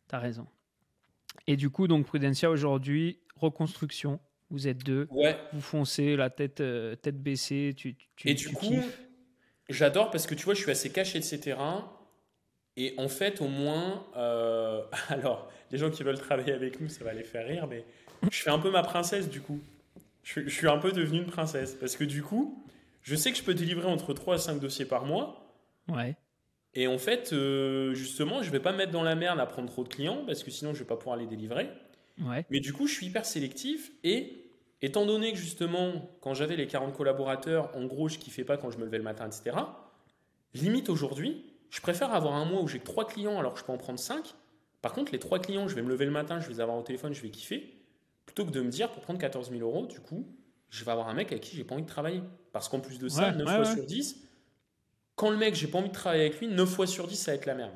[0.08, 0.46] T'as raison.
[1.46, 4.20] Et du coup, donc, Prudencia, aujourd'hui, reconstruction,
[4.50, 8.48] vous êtes deux, ouais vous foncez, la tête, euh, tête baissée, tu, tu, Et tu
[8.48, 9.00] du coup, kiffes.
[9.68, 11.92] j'adore parce que tu vois, je suis assez caché de ces terrains.
[12.76, 17.04] Et en fait, au moins, euh, alors, les gens qui veulent travailler avec nous, ça
[17.04, 17.84] va les faire rire, mais
[18.30, 19.60] je fais un peu ma princesse du coup.
[20.28, 22.62] Je, suis- je suis un peu devenu une princesse parce que du coup,
[23.00, 25.54] je sais que je peux délivrer entre 3 à 5 dossiers par mois.
[25.88, 26.16] Ouais,
[26.74, 29.70] Et en fait, euh, justement, je vais pas me mettre dans la merde à prendre
[29.70, 31.70] trop de clients parce que sinon, je vais pas pouvoir les délivrer.
[32.20, 34.50] ouais, Mais du coup, je suis hyper sélectif et
[34.82, 38.70] étant donné que justement, quand j'avais les 40 collaborateurs, en gros, je kiffais pas quand
[38.70, 39.56] je me levais le matin, etc.
[40.52, 43.64] Limite aujourd'hui, je préfère avoir un mois où j'ai que 3 clients alors que je
[43.64, 44.34] peux en prendre 5.
[44.82, 46.76] Par contre, les 3 clients, je vais me lever le matin, je vais les avoir
[46.76, 47.74] au téléphone, je vais kiffer.
[48.28, 50.26] Plutôt que de me dire, pour prendre 14 000 euros, du coup,
[50.68, 52.20] je vais avoir un mec avec qui j'ai pas envie de travailler.
[52.52, 53.74] Parce qu'en plus de ça, Ouais, 9 ouais, fois ouais.
[53.74, 54.22] sur 10,
[55.14, 57.30] quand le mec, j'ai pas envie de travailler avec lui, 9 fois sur 10, ça
[57.30, 57.72] va être la merde.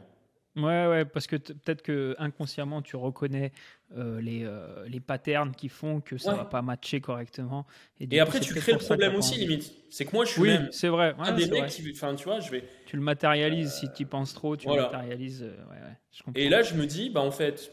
[0.57, 3.50] ouais, ouais, parce que peut-être que inconsciemment, tu reconnais
[3.96, 6.36] euh, les, euh, les patterns qui font que ça Ouais.
[6.36, 7.66] va pas matcher correctement.
[7.98, 9.72] Et après, tu crées le problème aussi, limite.
[9.88, 11.14] C'est que moi, je suis Oui, même c'est vrai.
[11.18, 14.05] un des mecs qui, enfin, tu vois, je vais, Tu le matérialises si tu y
[14.05, 14.82] penses trop, tu voilà.
[14.82, 15.42] le matérialises.
[15.44, 16.22] euh, ouais, ouais, je.
[16.34, 17.72] Et là, je me dis, bah en fait,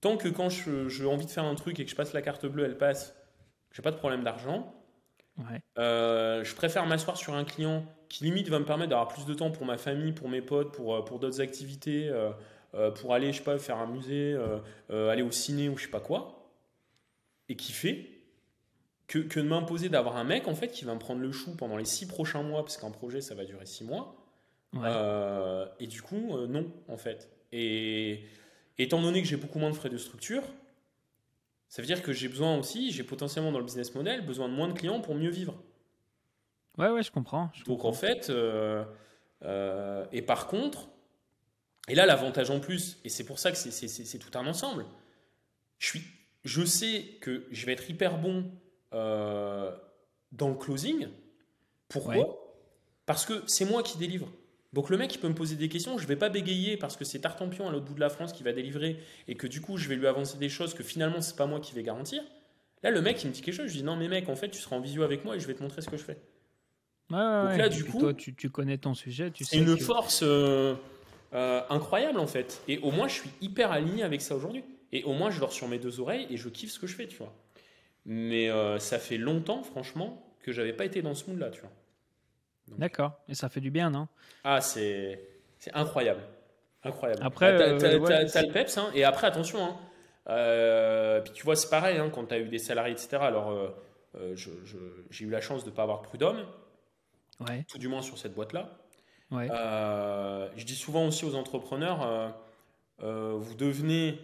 [0.00, 2.22] tant que quand je- j'ai envie de faire un truc et que je passe la
[2.22, 3.14] carte bleue, elle passe,
[3.72, 4.74] j'ai pas de problème d'argent,
[5.38, 5.60] Ouais.
[5.78, 9.34] euh, je préfère m'asseoir sur un client qui limite va me permettre d'avoir plus de
[9.34, 13.32] temps pour ma famille, pour mes potes, pour, euh, pour d'autres activités, euh, pour aller,
[13.32, 14.34] je sais pas, faire un musée,
[14.90, 16.50] euh, aller au ciné ou je sais pas quoi,
[17.48, 18.10] et qui fait
[19.06, 21.54] que, que de m'imposer d'avoir un mec en fait qui va me prendre le chou
[21.56, 24.16] pendant les six prochains mois, parce qu'un projet ça va durer six mois.
[24.74, 24.90] Ouais.
[25.80, 27.30] Et du coup, non, en fait.
[27.52, 28.20] Et
[28.78, 30.42] étant donné que j'ai beaucoup moins de frais de structure,
[31.68, 34.54] ça veut dire que j'ai besoin aussi, j'ai potentiellement dans le business model, besoin de
[34.54, 35.62] moins de clients pour mieux vivre.
[36.78, 37.50] ouais, ouais, je comprends.
[37.52, 37.88] je Donc comprends.
[37.88, 38.84] en fait, euh,
[39.42, 40.88] euh, et par contre,
[41.88, 44.86] et là l'avantage en plus, et c'est pour ça que c'est- tout un ensemble,
[45.78, 46.02] je, suis,
[46.44, 48.50] je sais que je vais être hyper bon
[48.94, 49.76] euh,
[50.32, 51.08] dans le closing.
[51.88, 52.14] Pourquoi?
[52.16, 52.26] Ouais.
[53.06, 54.28] Parce que c'est moi qui délivre.
[54.72, 57.04] Donc le mec il peut me poser des questions, je vais pas bégayer parce que
[57.04, 59.76] c'est Tartampion à l'autre bout de la France qui va délivrer et que du coup
[59.78, 62.22] je vais lui avancer des choses que finalement c'est pas moi qui vais garantir.
[62.82, 64.50] Là le mec il me dit quelque chose, je dis non mais mec en fait
[64.50, 66.18] tu seras en visio avec moi et je vais te montrer ce que je fais.
[67.10, 69.62] Ouais, ouais, Donc là, du coup, toi, tu, tu connais ton sujet, tu C'est sais
[69.62, 70.74] une que- force euh,
[71.32, 72.60] euh, incroyable en fait.
[72.68, 74.62] Et au moins, je suis hyper aligné avec ça aujourd'hui.
[74.92, 76.94] Et au moins, je dors sur mes deux oreilles et je kiffe ce que je
[76.94, 77.32] fais, tu vois.
[78.04, 81.72] Mais euh, ça fait longtemps, franchement, que j'avais pas été dans ce mood-là, tu vois.
[82.76, 83.12] D'accord.
[83.28, 84.08] Et ça fait du bien, non?
[84.44, 85.20] Ah, c'est
[85.58, 86.20] c'est incroyable.
[86.84, 87.20] Incroyable.
[87.24, 88.90] Après, Bah, t'as- euh, t'as- ouais, t'as- t'as le peps, hein.
[88.94, 89.76] et après, attention, hein.
[90.28, 93.16] Euh, puis tu vois, c'est pareil, hein, quand tu as eu des salariés, etc.
[93.22, 94.36] Alors, euh,
[95.10, 96.44] j'ai eu la chance de ne pas avoir prud'homme,
[97.48, 97.64] Ouais.
[97.68, 98.70] tout du moins sur cette boîte-là.
[99.30, 99.48] Ouais.
[99.48, 102.34] Je dis souvent aussi aux entrepreneurs,
[103.00, 104.18] vous devenez...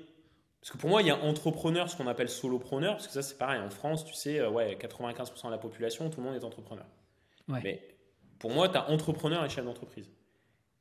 [0.60, 3.20] Parce que pour moi, il y a entrepreneur, ce qu'on appelle solopreneur, parce que ça
[3.20, 6.44] c'est pareil, en France, tu sais, ouais, 95% de la population, tout le monde est
[6.44, 6.86] entrepreneur.
[7.48, 7.60] Ouais.
[7.62, 7.82] Mais
[8.38, 10.10] pour moi, tu as entrepreneur et chef d'entreprise.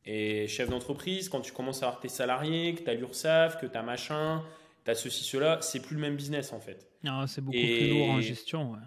[0.05, 3.65] Et chef d'entreprise, quand tu commences à avoir tes salariés, que tu as l'URSSAF, que
[3.65, 4.43] tu as machin,
[4.83, 6.87] tu as ceci, cela, c'est plus le même business en fait.
[7.03, 8.71] Non, c'est beaucoup Et- plus lourd en gestion.
[8.73, 8.79] ouais.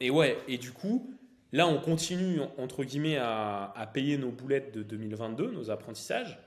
[0.00, 1.14] Et ouais, et du coup,
[1.52, 6.38] là, on continue, entre guillemets, à, à payer nos boulettes de 2022, nos apprentissages.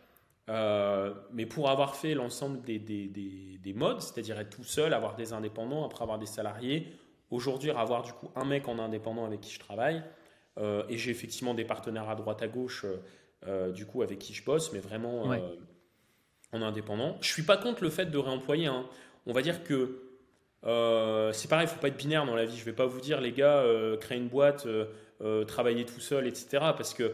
[0.49, 4.93] Euh, mais pour avoir fait l'ensemble des, des, des- des modes, c'est-à-dire être tout seul,
[4.93, 6.87] avoir des indépendants, après avoir des salariés,
[7.29, 10.03] aujourd'hui avoir du coup un mec en indépendant avec qui je travaille,
[10.57, 12.97] et j'ai effectivement des partenaires à droite à gauche, euh,
[13.47, 15.43] euh, du coup avec qui je bosse, mais vraiment euh, Ouais.
[16.51, 17.17] en indépendant.
[17.21, 18.67] Je suis pas contre le fait de réemployer.
[18.67, 18.85] hein.
[19.25, 20.01] On va dire que
[20.65, 22.57] euh, c'est pareil, il faut pas être binaire dans la vie.
[22.57, 24.85] Je vais pas vous dire, les gars, euh, créer une boîte, euh,
[25.21, 26.47] euh, travailler tout seul, etc.
[26.75, 27.13] Parce que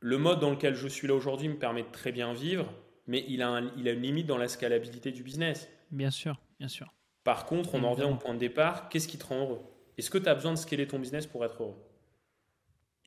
[0.00, 2.70] le mode dans lequel je suis là aujourd'hui me permet de très bien vivre,
[3.06, 5.68] mais il a, il a une limite dans la scalabilité du business.
[5.90, 6.92] Bien sûr, bien sûr.
[7.22, 8.90] Par contre, on en revient au point de départ.
[8.90, 9.60] Qu'est-ce qui te rend heureux?
[9.96, 11.76] Est-ce que tu as besoin de scaler ton business pour être heureux?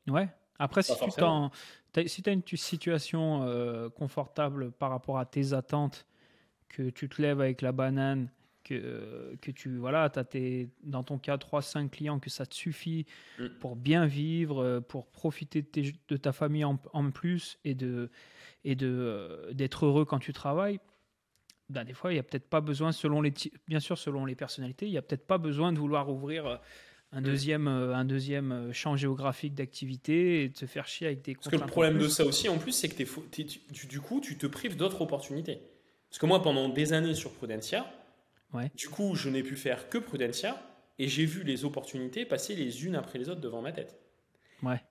[0.08, 0.28] Ouais.
[0.58, 6.06] Après, si tu, si as une situation euh, confortable par rapport à tes attentes,
[6.68, 8.28] que tu te lèves avec la banane,
[8.64, 12.54] que, euh, que tu voilà, as tes, dans ton cas 3-5 clients, que ça te
[12.54, 13.06] suffit
[13.38, 13.46] mm.
[13.60, 18.10] pour bien vivre, euh, pour profiter de, de ta famille en, en, plus et de
[18.64, 20.80] et de d'être heureux quand tu travailles.
[21.70, 23.32] Ben, des fois, il n'y a peut-être pas besoin, selon les,
[23.66, 26.60] bien sûr, selon les personnalités, il n'y a peut-être pas besoin de vouloir ouvrir
[27.12, 27.24] un mm.
[27.24, 31.34] deuxième, euh, un deuxième euh, champ géographique d'activité et de se faire chier avec des
[31.34, 34.36] Parce que le problème de ça aussi, en plus, c'est que es, du coup, tu
[34.36, 35.60] te prives d'autres opportunités.
[36.10, 37.86] Parce que moi, pendant des années sur Prudencia,
[38.52, 38.70] ouais.
[38.74, 40.62] du coup, je n'ai pu faire que Prudencia
[40.98, 43.98] et j'ai vu les opportunités passer les unes après les autres devant ma tête.
[44.62, 44.82] Ouais.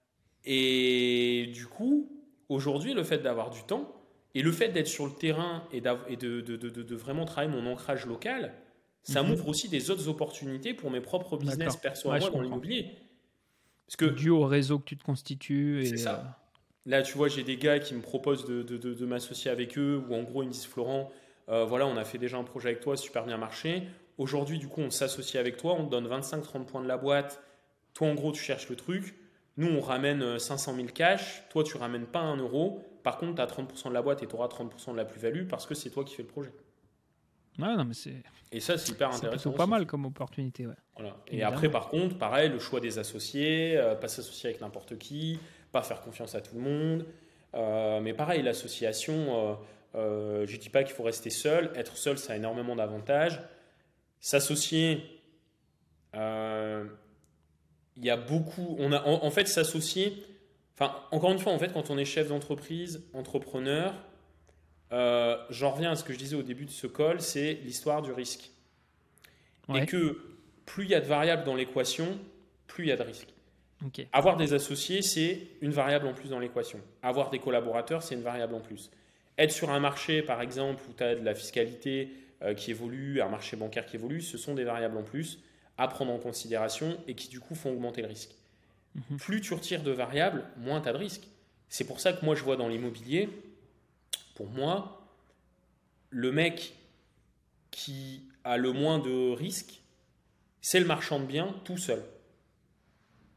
[0.46, 2.10] Et du coup,
[2.50, 3.94] aujourd'hui, le fait d'avoir du temps
[4.34, 7.52] et le fait d'être sur le terrain et, et de, de, de, de, vraiment travailler
[7.52, 8.54] mon ancrage local,
[9.08, 9.30] ça mhm.
[9.30, 12.92] m'ouvre aussi des autres opportunités pour mes propres business perso moi dans l'immobilier.
[13.86, 15.86] Parce que dû au réseau que tu te constitues.
[15.86, 16.16] C'est ça.
[16.16, 16.48] Euh,
[16.88, 20.02] Là, tu vois, j'ai des gars qui me proposent de, de, de, m'associer avec eux,
[20.08, 21.12] ou en gros, ils me disent Florent,
[21.50, 23.84] euh, voilà, on a fait déjà un projet avec toi, super bien marché.
[24.18, 27.44] Aujourd'hui, du coup, on s'associe avec toi, on te donne 25-30 points de la boîte.
[27.94, 29.16] Toi, en gros, tu cherches le truc.
[29.58, 31.44] Nous, on ramène 500 000 cash.
[31.50, 32.82] Toi, tu ramènes pas un euro.
[33.04, 35.48] Par contre, tu as 30% de la boîte et tu auras 30% de la plus-value
[35.48, 36.54] parce que c'est toi qui fais le projet.
[37.60, 38.16] Ouais, non, mais c'est.
[38.52, 39.52] Et ça, c'est hyper intéressant.
[39.52, 40.68] C'est pas mal comme opportunité.
[40.68, 40.76] Ouais.
[40.96, 41.18] Voilà.
[41.28, 45.40] Et après, par contre, pareil, le choix des associés, euh, pas s'associer avec n'importe qui,
[45.72, 47.06] pas faire confiance à tout le monde.
[47.56, 49.58] Euh, mais pareil, l'association,
[49.96, 51.72] euh, je ne dis pas qu'il faut rester seul.
[51.76, 53.42] Être seul, ça a énormément d'avantages.
[54.20, 55.04] S'associer,
[56.14, 56.90] il
[57.98, 58.76] y a beaucoup.
[58.80, 60.24] On a, en, en fait, s'associer.
[60.80, 63.94] Enfin, encore une fois, en fait, quand on est chef d'entreprise, entrepreneur,
[64.92, 68.02] euh, j'en reviens à ce que je disais au début de ce call, c'est l'histoire
[68.02, 68.52] du risque.
[69.76, 70.22] Et que
[70.66, 72.18] plus il y a de variables dans l'équation,
[72.68, 73.34] plus il y a de risques.
[74.12, 76.80] Avoir des associés, c'est une variable en plus dans l'équation.
[77.04, 78.90] Avoir des collaborateurs, c'est une variable en plus.
[79.38, 82.10] Être sur un marché, par exemple, où tu as de la fiscalité
[82.42, 85.40] euh, qui évolue, un marché bancaire qui évolue, ce sont des variables en plus
[85.78, 88.32] à prendre en considération et qui du coup font augmenter le risque.
[88.96, 89.18] Mhm.
[89.18, 91.28] Plus tu retires de variables, moins tu as de risques.
[91.70, 93.30] C'est pour ça que moi je vois dans l'immobilier,
[94.38, 95.02] pour moi,
[96.12, 96.76] le mec
[97.72, 99.82] qui a le moins de risques,
[100.62, 102.04] c'est le marchand de biens tout seul.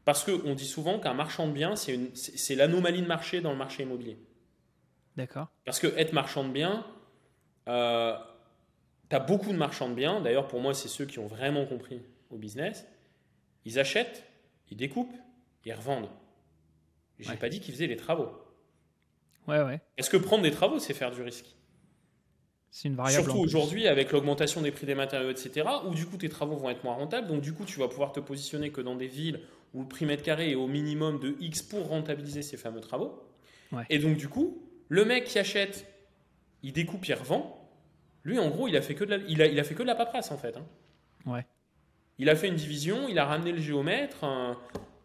[0.05, 3.81] Parce qu'on dit souvent qu'un marchand de biens, c'est l'anomalie de marché dans le marché
[3.81, 4.19] immobilier.
[5.17, 5.47] D'accord.
[5.65, 6.85] Parce que être marchand de biens,
[7.67, 8.15] euh,
[9.09, 10.21] tu as beaucoup de marchands de biens.
[10.21, 11.99] D'ailleurs, pour moi, c'est ceux qui ont vraiment compris
[12.29, 12.85] au business.
[13.65, 14.23] Ils achètent,
[14.69, 15.17] ils découpent,
[15.65, 16.09] ils revendent.
[17.17, 18.40] J'ai n'ai pas dit qu'ils faisaient les travaux.
[19.97, 21.55] Est-ce que prendre des travaux, c'est faire du risque?
[22.69, 23.25] C'est une variable.
[23.25, 26.69] Surtout aujourd'hui, avec l'augmentation des prix des matériaux, etc., où du coup tes travaux vont
[26.69, 27.27] être moins rentables.
[27.27, 29.41] Donc du coup, tu vas pouvoir te positionner que dans des villes
[29.73, 33.23] où le prix mètre carré est au minimum de X pour rentabiliser ces fameux travaux.
[33.89, 35.85] Et donc du coup, le mec qui achète,
[36.63, 37.57] il découpe, il revend.
[38.23, 39.81] Lui, en gros, il a fait que de la, il a, il a fait que
[39.81, 40.55] de la paperasse en fait.
[40.57, 40.65] Hein.
[41.25, 41.45] Ouais.
[42.17, 44.25] Il a fait une division, il a ramené le géomètre,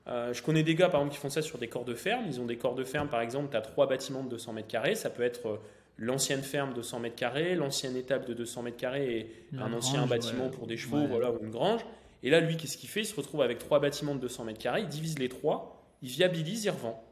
[0.09, 2.25] euh, je connais des gars, par exemple, qui font ça sur des corps de ferme.
[2.27, 4.69] Ils ont des corps de ferme, par exemple, tu as trois bâtiments de 200 mètres
[4.69, 4.95] carrés.
[4.95, 5.57] Ça peut être euh,
[5.99, 10.07] l'ancienne ferme de 100 mètres carrés, l'ancienne étape de 200 mètres carrés et un ancien
[10.07, 11.81] bâtiment pour des chevaux, voilà, ou une grange.
[12.23, 13.01] Et là, lui, qu'est-ce qu'il fait?
[13.01, 16.09] Il se retrouve avec trois bâtiments de 200 mètres carrés, il divise les trois, il
[16.09, 17.03] viabilise, il revend.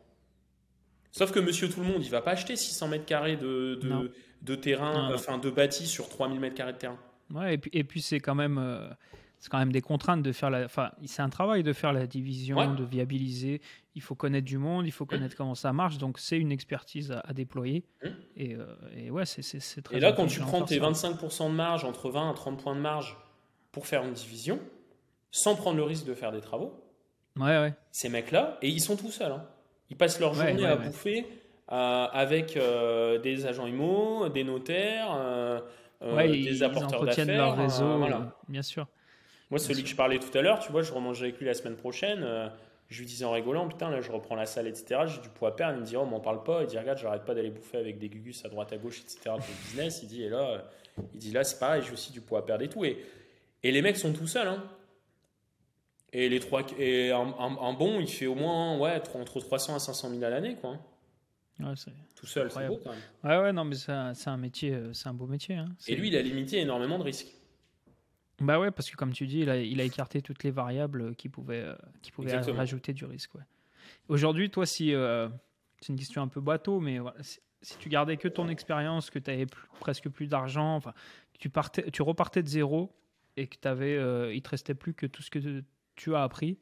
[1.12, 3.80] Sauf que monsieur tout le monde, il va pas acheter 600 mètres carrés de,
[4.42, 6.98] de, terrain, enfin de bâti sur 3000 mètres carrés de terrain.
[7.32, 8.58] Ouais, et puis, et puis c'est quand même.
[8.58, 8.88] Euh,
[9.44, 10.64] c'est quand même des contraintes de faire la.
[10.64, 13.60] Enfin, c'est un travail de faire la division, de viabiliser.
[13.94, 15.98] Il faut connaître du monde, il faut connaître comment ça marche.
[15.98, 17.84] Donc, c'est une expertise à, déployer.
[18.02, 18.08] Mmh.
[18.38, 18.64] Et, euh,
[18.96, 19.98] et, ouais, c'est très.
[19.98, 22.80] Et là, quand tu prends tes 25% de marge, entre 20 à 30 points de
[22.80, 23.18] marge
[23.70, 24.58] pour faire une division,
[25.30, 26.82] sans prendre le risque de faire des travaux,
[27.38, 27.74] ouais, ouais.
[27.90, 29.32] ces mecs-là, et ils sont tout seuls.
[29.32, 29.44] Hein.
[29.90, 31.26] Ils passent leur journée à bouffer
[31.70, 35.62] euh, avec euh, des agents IMO, des notaires,
[36.00, 37.26] des apporteurs d'affaires.
[37.26, 38.34] leur réseau, voilà.
[38.48, 38.86] bien sûr.
[39.54, 41.54] Moi, celui que je parlais tout à l'heure, tu vois, je remange avec lui la
[41.54, 42.24] semaine prochaine.
[42.24, 42.48] Euh,
[42.88, 45.02] je lui disais en rigolant, putain, là, je reprends la salle, etc.
[45.06, 45.76] J'ai du poids à perdre.
[45.76, 46.62] Il me dit, oh, m'en parle pas.
[46.62, 49.20] Il dit, regarde, j'arrête pas d'aller bouffer avec des gugus à droite, à gauche, etc.
[49.26, 50.00] pour le business.
[50.02, 50.58] Il dit, et là, euh,
[51.12, 52.84] il dit, là, c'est pareil, j'ai aussi du poids à perdre et tout.
[52.84, 52.98] Et,
[53.62, 54.64] et les mecs sont tout seuls, hein.
[56.12, 60.10] Et, les trois, et un, bon, il fait au moins ouais, entre 300 à 500
[60.10, 60.80] 000 à l'année, quoi.
[61.60, 61.74] Ouais,
[62.16, 63.00] tout seul, c'est beau quand même.
[63.22, 65.54] Ouais, ouais, non, mais c'est un, métier, euh, c'est un beau métier.
[65.54, 65.68] Hein.
[65.86, 67.32] Et lui, il a limité énormément de risques.
[68.40, 71.14] Bah ouais, parce que comme tu dis, il a, il a écarté toutes les variables
[71.14, 73.32] qui pouvaient, euh, qui pouvaient rajouter du risque.
[74.08, 75.28] Aujourd'hui, toi, si, euh,
[75.80, 79.10] c'est une question un peu bateau, mais voilà, si, si tu gardais que ton expérience,
[79.10, 79.46] que tu avais
[79.80, 80.94] presque plus d'argent, enfin,
[81.38, 82.94] tu, partais, tu repartais de zéro
[83.36, 85.62] et que avais, euh, il te restait plus que tout ce que
[85.96, 86.58] tu as appris,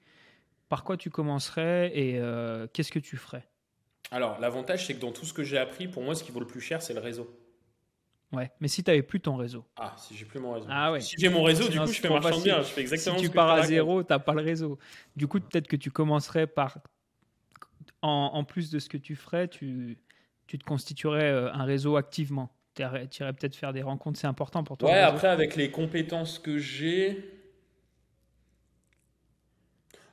[0.69, 3.47] par quoi tu commencerais et euh, qu'est-ce que tu ferais?
[4.11, 6.41] Alors, l'avantage, c'est que dans tout ce que j'ai appris, pour moi, ce qui vaut
[6.41, 7.31] le plus cher, c'est le réseau.
[8.33, 9.65] Ouais, mais si tu n'avais plus ton réseau.
[9.77, 10.67] Ah, si j'ai plus mon réseau.
[10.71, 11.01] Ah ouais.
[11.01, 12.63] Si j'ai mon réseau, du coup, je fais marchand bien.
[12.63, 14.79] Je fais exactement si tu pars à zéro, tu n'as pas le réseau.
[15.17, 16.79] Du coup, peut-être que tu commencerais par.
[18.01, 19.97] En, en, plus de ce que tu ferais, tu,
[20.49, 22.51] tu te constituerais euh, un réseau activement.
[22.75, 24.91] Tu irais, peut-être faire des rencontres, c'est important pour toi.
[24.91, 27.23] Ouais, après, avec les compétences que j'ai.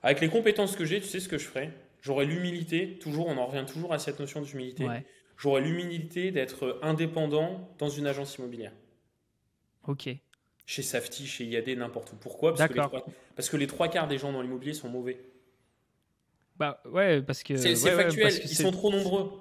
[0.03, 1.73] Avec les compétences que j'ai, tu sais ce que je ferais?
[2.01, 4.85] J'aurais l'humilité, toujours, on en revient toujours à cette notion d'humilité.
[5.39, 8.73] J'aurais l'humilité d'être indépendant dans une agence immobilière.
[9.87, 10.09] Ok.
[10.65, 12.17] Chez Safety, chez IAD, n'importe où.
[12.17, 12.53] Pourquoi?
[12.53, 13.05] Parce que, les trois,
[13.37, 15.17] parce que les trois quarts des gens dans l'immobilier sont mauvais.
[16.57, 17.55] Bah ouais, parce que.
[17.55, 19.31] C'est factuel, ils sont trop nombreux.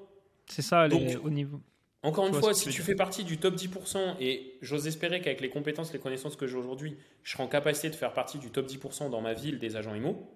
[0.46, 1.60] C'est ça, au niveau.
[2.04, 5.50] Encore une fois, si tu fais partie du top 10%, et j'ose espérer qu'avec les
[5.50, 8.68] compétences, les connaissances que j'ai aujourd'hui, je serai en capacité de faire partie du top
[8.68, 10.30] 10% dans ma ville des agents IMO,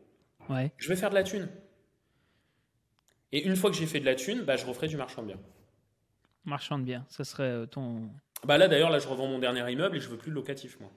[0.50, 0.72] ouais.
[0.76, 1.48] je vais faire de la thune.
[3.32, 5.28] Et une fois que j'ai fait de la thune, bah, je referai du marchand de
[5.28, 5.40] biens.
[6.44, 8.10] Marchand de biens, ça serait euh, ton.
[8.44, 10.78] Bah là d'ailleurs, là je revends mon dernier immeuble et je veux plus de locatif
[10.80, 10.90] moi.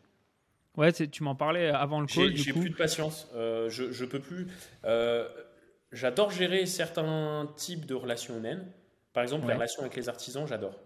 [0.76, 2.36] Ouais, tu m'en parlais avant le call.
[2.36, 3.30] J'ai plus de patience.
[3.34, 4.48] Euh, je, je peux plus.
[4.84, 5.30] Euh,
[5.92, 8.66] j'adore gérer certains types de relations humaines.
[9.14, 10.78] Par exemple, les relations avec les artisans, j'adore.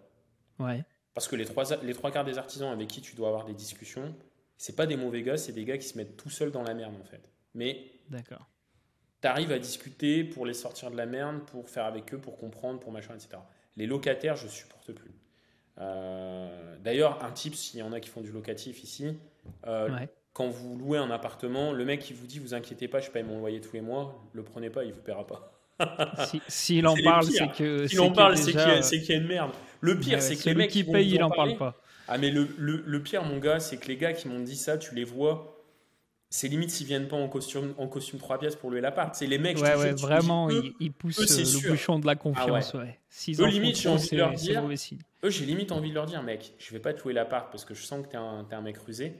[0.59, 0.83] Ouais.
[1.15, 3.55] Parce que les trois, les trois quarts des artisans avec qui tu dois avoir des
[3.55, 4.13] discussions,
[4.57, 6.75] c'est pas des mauvais gars, c'est des gars qui se mettent tout seuls dans la
[6.75, 7.21] merde en fait.
[7.55, 8.47] Mais D'accord.
[9.21, 12.37] Tu arrives à discuter pour les sortir de la merde, pour faire avec eux, pour
[12.37, 13.37] comprendre, pour machin, etc.
[13.77, 15.13] Les locataires, je supporte plus.
[15.79, 19.17] Euh, d'ailleurs, un type, s'il y en a qui font du locatif ici,
[19.67, 19.89] euh,
[20.33, 23.23] quand vous louez un appartement, le mec qui vous dit vous inquiétez pas, je paye
[23.23, 25.53] mon loyer tous les mois, le prenez pas, il vous paiera pas.
[26.47, 27.87] S'il en parle, c'est que.
[27.87, 29.51] S'il en parle, c'est qu'il y, a une merde.
[29.79, 31.81] Le pire, c'est que les mecs qui payent, il en parle pas.
[32.09, 34.77] Ah, mais le, le, pire, mon gars, c'est que les gars qui m'ont dit ça,
[34.77, 35.58] tu les vois.
[36.31, 39.15] C'est limite s'ils viennent pas en costume, en costume 3 pièces pour louer l'appart.
[39.15, 39.57] C'est les mecs.
[39.57, 40.49] Ouais, ouais, vraiment,
[40.79, 42.71] ils, poussent le bouchon de la confiance.
[42.75, 42.99] Ah ouais.
[43.39, 44.63] Eux, limite, j'ai envie de leur dire.
[45.23, 47.65] Eux, j'ai limite envie de leur dire, mec, je vais pas te louer l'appart parce
[47.65, 49.13] que je sens que t'es un, es un mec rusé.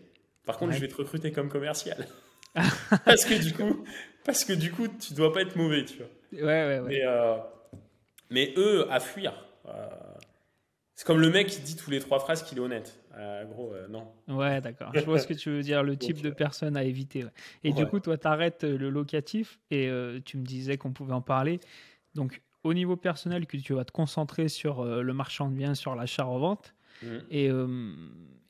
[0.46, 2.08] Par contre, je vais te recruter comme commercial.
[3.06, 3.84] parce que du coup,
[4.24, 6.08] parce que du coup, tu dois pas être mauvais, tu vois.
[6.32, 6.90] Ouais, ouais, ouais.
[6.90, 7.38] Mais, euh,
[8.30, 9.34] mais eux, à fuir.
[9.68, 9.88] Euh,
[10.96, 13.00] c'est comme le mec qui dit tous les trois phrases qu'il est honnête.
[13.20, 14.08] Euh, gros, non.
[14.28, 14.92] Ouais, d'accord.
[14.96, 17.26] Je vois ce que tu veux dire, le type de personne à éviter.
[17.64, 19.90] Et du coup, toi, tu arrêtes le locatif et
[20.26, 21.60] tu me disais qu'on pouvait en parler.
[22.16, 25.96] Donc, au niveau personnel, que tu vas te concentrer sur le marchand de biens, sur
[25.96, 26.74] l'achat-revente.
[27.04, 27.08] Mmh.
[27.32, 27.50] Et,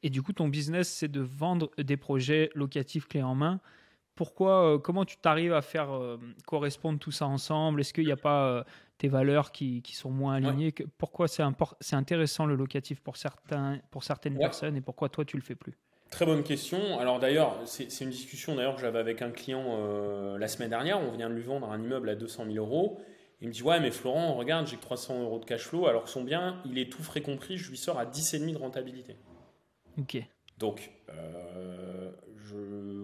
[0.03, 3.59] et du coup, ton business, c'est de vendre des projets locatifs clés en main
[4.19, 7.79] pourquoi, euh, comment tu t'arrives à faire euh, correspondre tout ça ensemble?
[7.79, 8.63] Est-ce qu'il n'y a pas euh,
[8.97, 10.75] tes valeurs qui, qui, sont moins alignées?
[10.97, 15.41] Pourquoi c'est intéressant le locatif pour, certains, pour certaines personnes et pourquoi toi tu le
[15.41, 15.77] fais plus?
[16.11, 16.99] Très bonne question.
[16.99, 20.99] Alors d'ailleurs, c'est une discussion d'ailleurs que j'avais avec un client la semaine dernière.
[20.99, 22.99] On vient de lui vendre un immeuble à 200 000 euros.
[23.39, 26.03] Il me dit ouais mais Florent, regarde, j'ai que 300 euros de cash flow alors
[26.03, 29.15] que son bien, il est tout frais compris, je lui sors à 10,5 de rentabilité.
[29.97, 30.21] Ok.
[30.59, 30.91] Donc,
[32.49, 32.55] je,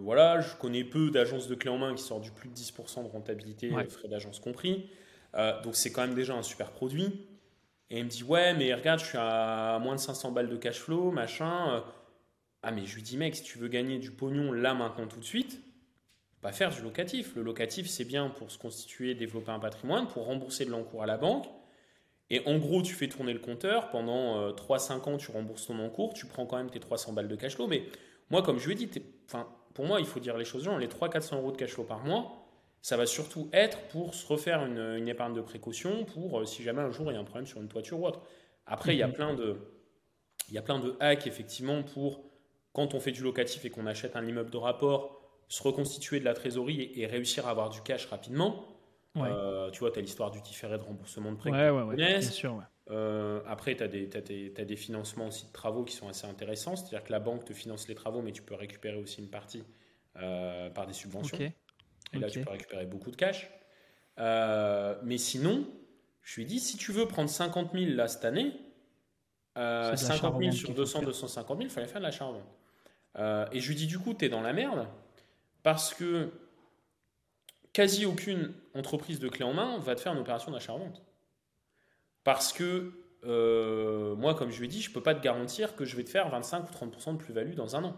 [0.02, 3.04] voilà, je connais peu d'agences de clés en main qui sortent du plus de 10%
[3.04, 4.90] de rentabilité, frais d'agence compris.
[5.36, 7.28] Euh, donc c'est quand même déjà un super produit.
[7.90, 10.58] Et il me dit ouais, mais regarde, je suis à moins de 500 balles de
[10.58, 11.84] cash flow, machin.
[12.64, 15.20] Ah mais je lui dis mec, si tu veux gagner du pognon là maintenant tout
[15.20, 15.62] de suite,
[16.42, 17.36] pas faire du locatif.
[17.36, 21.06] Le locatif c'est bien pour se constituer, développer un patrimoine, pour rembourser de l'encours à
[21.06, 21.46] la banque.
[22.30, 25.80] Et en gros, tu fais tourner le compteur, pendant 3-5 euh, ans, tu rembourses ton
[25.80, 27.84] encours, tu prends quand même tes 300 balles de cash flow, mais
[28.32, 28.90] moi, comme je lui ai dit,
[29.28, 31.84] enfin, pour moi, il faut dire les choses gens, les 300-400 euros de cash flow
[31.84, 32.46] par mois,
[32.82, 36.82] ça va surtout être pour se refaire une, épargne de précaution, pour euh, si jamais
[36.82, 38.22] un jour il y a un problème sur une toiture ou autre.
[38.66, 39.14] Après, il, y a mhm.
[39.14, 39.58] plein de,
[40.50, 42.24] il y a plein de hacks, effectivement, pour
[42.74, 46.26] quand on fait du locatif et qu'on achète un immeuble de rapport, se reconstituer de
[46.26, 48.66] la trésorerie et, réussir à avoir du cash rapidement.
[49.18, 51.52] Euh, tu vois, tu as l'histoire du différé de remboursement de prêt.
[51.52, 52.62] Ouais, ouais, bien sûr.
[52.92, 53.88] Euh, après, tu as,
[54.66, 56.76] des financements aussi de travaux qui sont assez intéressants.
[56.76, 59.64] C'est-à-dire que la banque te finance les travaux, mais tu peux récupérer aussi une partie
[60.18, 61.38] euh, par des subventions.
[62.14, 63.50] Et là, tu peux récupérer beaucoup de cash.
[64.20, 65.68] Euh, mais sinon,
[66.22, 68.54] je lui ai dit, si tu veux prendre 50 000 là cette année,
[69.56, 72.30] 50 000 sur 200, 250 000, il fallait faire de l'achat
[73.52, 74.88] et je lui dis, du coup, tu es dans la merde
[75.64, 76.32] parce que
[77.76, 81.02] quasi aucune entreprise de clé en main va te faire une opération d'achat-revente.
[82.24, 82.94] Parce que
[83.26, 85.98] euh, moi, comme je lui ai dit, je ne peux pas te garantir que je
[85.98, 87.96] vais te faire 25 ou 30% de plus-value dans un an.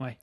[0.00, 0.18] Ouais.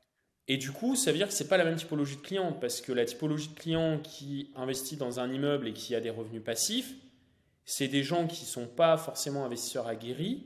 [0.48, 2.82] Et du coup, ça veut dire que c'est pas la même typologie de client, parce
[2.82, 6.44] que la typologie de client qui investit dans un immeuble et qui a des revenus
[6.44, 6.94] passifs,
[7.66, 10.46] c'est des gens qui sont pas forcément investisseurs aguerris,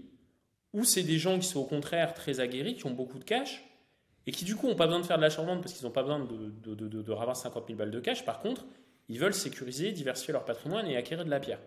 [0.72, 3.62] ou c'est des gens qui sont au contraire très aguerris, qui ont beaucoup de cash,
[4.28, 6.04] et qui du coup n'ont pas besoin de faire de l'achat-vente parce qu'ils n'ont pas
[6.04, 8.24] besoin de, de, de, de, ravoir 50 000 balles de cash.
[8.24, 8.66] Par contre,
[9.10, 11.60] ils veulent sécuriser, diversifier leur patrimoine et acquérir de la pierre.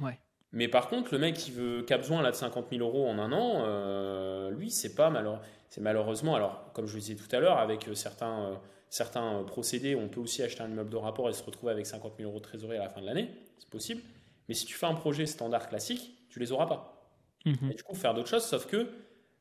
[0.00, 0.18] Ouais.
[0.52, 3.08] Mais par contre, le mec qui, veut, qui a besoin là, de 50 000 euros
[3.08, 5.38] en un an, euh, lui, c'est pas malheureux.
[5.68, 8.54] C'est malheureusement, alors comme je le disais tout à l'heure, avec euh, certains, euh,
[8.88, 12.14] certains procédés, on peut aussi acheter un immeuble de rapport et se retrouver avec 50
[12.16, 13.30] 000 euros de trésorerie à la fin de l'année.
[13.58, 14.02] C'est possible.
[14.48, 17.10] Mais si tu fais un projet standard classique, tu les auras pas.
[17.44, 17.72] Mhm.
[17.72, 18.88] Et du coup, faire d'autres choses, sauf que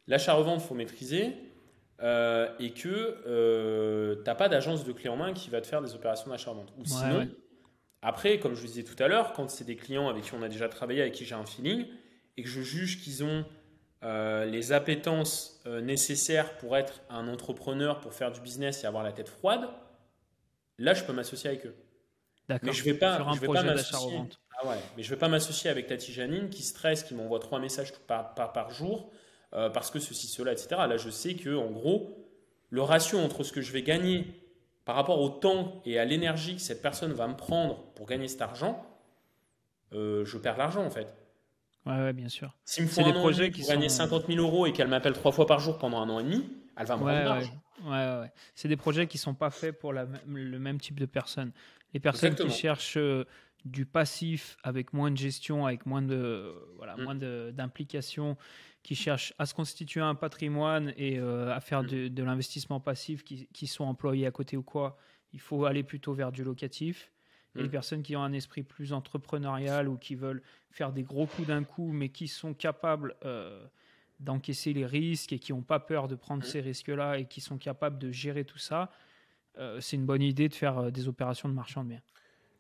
[0.07, 1.36] l'achat-revente, il faut maîtriser.
[2.03, 5.67] Euh, et que euh, tu n'as pas d'agence de clé en main qui va te
[5.67, 6.71] faire des opérations d'achat-revente.
[6.77, 7.30] Ou Ouais, sinon, ouais.
[8.01, 10.43] après, comme je vous disais tout à l'heure, quand c'est des clients avec qui on
[10.43, 11.88] a déjà travaillé, avec qui j'ai un feeling,
[12.38, 13.45] et que je juge qu'ils ont
[14.03, 19.03] euh, les appétences euh, nécessaires pour être un entrepreneur, pour faire du business et avoir
[19.03, 19.69] la tête froide,
[20.77, 21.75] là, je peux m'associer avec eux.
[22.49, 22.67] D'accord.
[22.67, 23.93] Mais je vais pas, Sur un je vais pas projet m'associer.
[23.93, 24.39] d'achat-revente.
[24.61, 27.59] Ah ouais, mais je vais pas m'associer avec Tati Janine qui stresse, qui m'envoie trois
[27.59, 29.09] messages par, par, par jour
[29.53, 30.67] euh, parce que ceci, cela, etc.
[30.88, 32.17] Là, je sais que en gros,
[32.69, 34.25] le ratio entre ce que je vais gagner
[34.85, 38.27] par rapport au temps et à l'énergie que cette personne va me prendre pour gagner
[38.27, 38.85] cet argent,
[39.93, 41.07] euh, je perds l'argent en fait.
[41.85, 42.55] Ouais, ouais, bien sûr.
[42.63, 45.13] S'il me un des projets qui pour gagner sont- 50 000 euros et qu'elle m'appelle
[45.13, 47.25] trois fois par jour pendant un an et demi, elle va me Ouais, rendre ouais,
[47.30, 47.53] l'argent.
[47.84, 48.31] ouais, ouais, ouais.
[48.55, 51.51] C'est des projets qui sont pas faits pour la le même type de personnes.
[51.93, 52.53] Les personnes Exactement.
[52.53, 53.25] qui cherchent euh,
[53.65, 57.03] du passif avec moins de gestion, avec moins de voilà, Mm.
[57.03, 58.38] moins d'implication,
[58.84, 61.88] qui cherchent à se constituer un patrimoine et euh, à faire Mm.
[61.88, 64.98] de, de l'investissement passif, qui, qui sont employés à côté ou quoi,
[65.31, 67.11] il faut aller plutôt vers du locatif.
[67.56, 67.72] Et les Mm.
[67.72, 70.41] personnes qui ont un esprit plus entrepreneurial ou qui veulent
[70.72, 73.65] faire des gros coups d'un coup, mais qui sont capables euh,
[74.19, 76.49] d'encaisser les risques et qui n'ont pas peur de prendre Mhm.
[76.49, 78.91] ces risques-là et qui sont capables de gérer tout ça,
[79.57, 82.02] euh, c'est une bonne idée de faire des opérations de marchand de biens.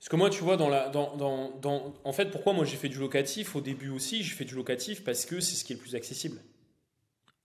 [0.03, 2.75] Parce que moi, tu vois, dans la, dans, dans, dans- en fait, pourquoi moi j'ai
[2.75, 5.71] fait du locatif au début aussi J'ai fait du locatif parce que c'est ce qui
[5.71, 6.41] est le plus accessible.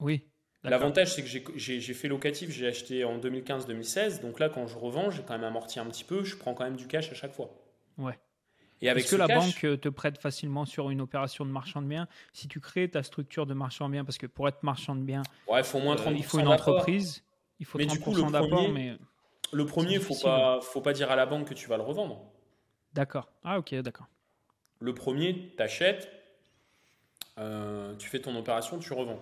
[0.00, 0.24] Oui.
[0.64, 4.20] L'avantage, c'est que j'ai- fait locatif, j'ai acheté en 2015-2016.
[4.22, 6.24] Donc là, quand je revends, j'ai quand même amorti un petit peu.
[6.24, 7.54] Je prends quand même du cash à chaque fois.
[7.96, 8.18] Ouais.
[8.82, 11.52] Et avec Est-ce que la cash, banque euh, te prête facilement sur une opération de
[11.52, 12.08] marchand de biens?
[12.32, 15.02] Si tu crées ta structure de marchand de biens, parce que pour être marchand de
[15.02, 17.22] biens, ouais, faut au moins euh, 30 il faut une entreprise,
[17.60, 18.96] il faut Mais du 30% coup, le d'apport, mais
[19.52, 20.24] Le premier, faut difficile.
[20.24, 22.32] pas, faut pas dire à la banque que tu vas le revendre.
[22.98, 23.28] D'accord.
[23.44, 24.06] Ah ok, d'accord.
[24.80, 26.10] Le premier, t'achètes,
[27.38, 29.20] euh, tu fais ton opération, tu revends.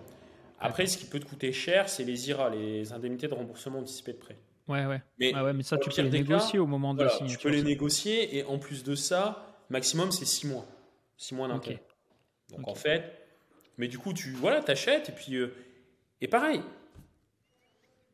[0.59, 4.13] Après, ce qui peut te coûter cher, c'est les IRA, les indemnités de remboursement anticipé
[4.13, 4.37] de prêt.
[4.67, 5.01] Ouais, ouais.
[5.19, 7.27] Mais Ah ouais, mais ça, tu peux les cas, négocier au moment de Voilà, la
[7.27, 10.65] tu peux les négocier et en plus de ça, maximum c'est 6 mois.
[11.17, 11.83] 6 mois d'intérêt.
[12.49, 13.03] Donc en fait,
[13.77, 15.35] mais du coup, tu voilà, t'achètes et puis.
[15.35, 15.53] euh,
[16.21, 16.61] et pareil,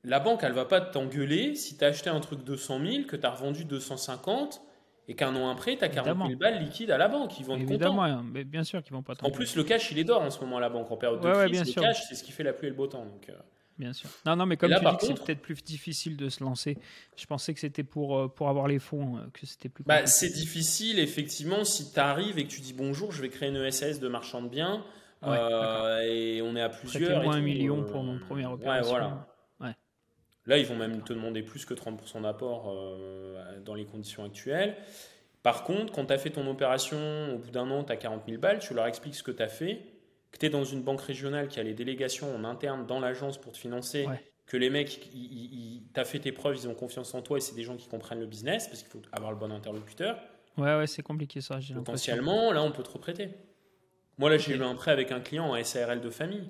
[0.04, 3.16] la banque, elle va pas t'engueuler si tu as acheté un truc 200 000, que
[3.16, 4.62] tu as revendu 250
[5.08, 6.40] et qu'un an après, tu as 40 000 Évidemment.
[6.40, 7.40] balles liquides à la banque.
[7.40, 10.00] Ils vont Évidemment, hein, mais bien sûr qu'ils vont pas En plus, le cash, il
[10.00, 11.52] est d'or en ce moment à la banque en période de Ouais, ouais, crise.
[11.52, 11.82] bien le sûr.
[11.82, 13.06] cash, c'est ce qui fait la pluie et le beau temps.
[13.06, 13.34] Donc, euh,
[13.80, 14.08] Bien sûr.
[14.26, 16.44] Non, non, mais comme là, tu dis que c'est contre- peut-être plus difficile de se
[16.44, 16.78] lancer,
[17.18, 20.06] je pensais que c'était pour, euh, pour avoir les fonds, euh, que c'était plus Bah,
[20.06, 23.56] c'est difficile, effectivement, si tu arrives et que tu dis bonjour, je vais créer une
[23.58, 24.86] ESS de marchand de biens,
[25.24, 27.22] Ouais, euh, et on est à plusieurs.
[27.22, 28.90] et moi un million euh, pour mon ouais, opération.
[28.92, 29.28] voilà.
[30.46, 34.76] Là, ils vont même te demander plus que 30% d'apport euh, dans les conditions actuelles.
[35.42, 36.98] Par contre, quand tu as fait ton opération,
[37.36, 39.42] au bout d'un an, tu as 40 000 balles, tu leur expliques ce que tu
[39.44, 39.82] as fait,
[40.32, 43.40] que tu es dans une banque régionale qui a les délégations en interne dans l'agence
[43.40, 44.22] pour te financer, Ouais.
[44.46, 47.56] que les mecs, tu as fait tes preuves, ils ont confiance en toi et c'est
[47.56, 50.18] des gens qui comprennent le business parce qu'il faut avoir le bon interlocuteur.
[50.58, 51.60] Ouais, ouais, c'est compliqué ça.
[51.74, 53.30] Potentiellement, là, on peut te reprêter.
[54.18, 56.48] Moi, là, j'ai eu un prêt avec un client en SARL de famille,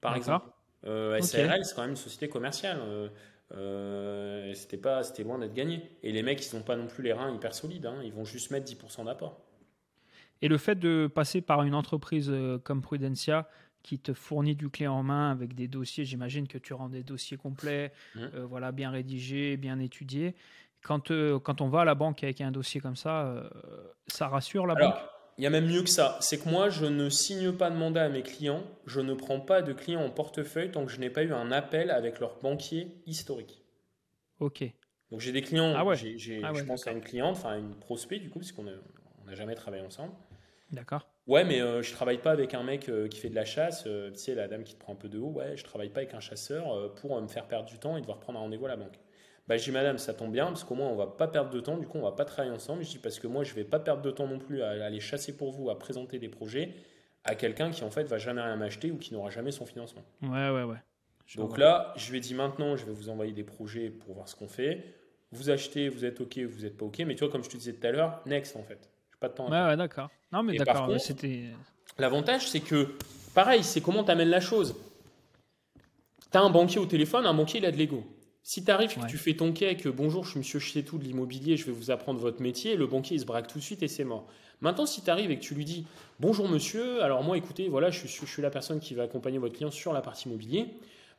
[0.00, 0.46] par exemple.
[0.84, 1.20] Euh.
[1.20, 2.78] SARL, c'est quand même une société commerciale.
[2.82, 3.08] Euh,
[3.54, 5.90] euh, c'était pas, c'était loin d'être gagné.
[6.02, 7.86] Et les mecs, ils n'ont pas non plus les reins hyper solides.
[7.86, 8.00] hein.
[8.04, 9.40] Ils vont juste mettre 10% d'apport.
[10.40, 13.48] Et le fait de passer par une entreprise euh, comme Prudencia
[13.82, 17.02] qui te fournit du clé en main avec des dossiers, j'imagine que tu rends des
[17.02, 20.34] dossiers complets, euh, voilà, bien rédigés, bien étudiés.
[20.82, 23.48] Quand, euh, quand on va à la banque avec un dossier comme ça, euh,
[24.06, 25.00] ça rassure la Alors, banque?
[25.38, 26.18] Il y a même mieux que ça.
[26.20, 28.62] C'est que moi, je ne signe pas de mandat à mes clients.
[28.86, 31.50] Je ne prends pas de clients en portefeuille tant que je n'ai pas eu un
[31.52, 33.62] appel avec leur banquier historique.
[34.40, 34.64] Ok.
[35.10, 35.96] Donc j'ai des clients, Ah ouais.
[35.96, 38.64] j'ai- Ah ouais, je pense à une cliente, enfin une prospect du coup, parce qu'on
[38.64, 38.72] n'a
[39.22, 40.12] on n'a jamais travaillé ensemble.
[40.70, 41.06] D'accord.
[41.26, 43.84] Ouais, mais euh, je travaille pas avec un mec euh, qui fait de la chasse,
[43.86, 45.28] euh, tu sais, la dame qui te prend un peu de haut.
[45.30, 47.96] Ouais, je travaille pas avec un chasseur euh, pour euh, me faire perdre du temps
[47.96, 48.98] et devoir prendre un rendez-vous à la banque.
[49.52, 51.60] Bah, je dis, madame, ça tombe bien, parce qu'au moins on va pas perdre de
[51.60, 52.82] temps, du coup on va pas travailler ensemble.
[52.84, 54.98] Je dis, parce que moi je vais pas perdre de temps non plus à, aller
[54.98, 56.72] chasser pour vous, à présenter des projets
[57.24, 60.00] à quelqu'un qui en fait va jamais rien m'acheter ou qui n'aura jamais son financement.
[60.22, 60.78] Ouais, ouais, ouais.
[61.36, 64.26] Donc là, je lui ai dit maintenant, je vais vous envoyer des projets pour voir
[64.26, 64.86] ce qu'on fait.
[65.32, 67.00] Vous achetez, vous êtes OK, vous n'êtes pas OK.
[67.00, 68.88] Mais tu vois, comme je te disais tout à l'heure, next en fait.
[69.20, 69.50] Pas de temps.
[69.50, 70.08] Ouais, ouais d'accord.
[70.32, 70.98] Non, mais d'accord.
[70.98, 71.50] C'était.
[71.98, 72.96] L'avantage, c'est que,
[73.34, 74.74] pareil, c'est comment tu amènes la chose.
[76.30, 78.02] Tu as un banquier au téléphone, un banquier, il a de l'ego.
[78.44, 81.56] Si tu arrives, que tu fais ton cake, bonjour, je suis monsieur tout de l'immobilier,
[81.56, 83.88] je vais vous apprendre votre métier, le banquier, il se braque tout de suite et
[83.88, 84.26] c'est mort.
[84.60, 85.86] Maintenant, si tu arrives et que tu lui dis,
[86.18, 89.38] bonjour monsieur, alors moi, écoutez, voilà, je suis, je suis la personne qui va accompagner
[89.38, 90.66] votre client sur la partie immobilier,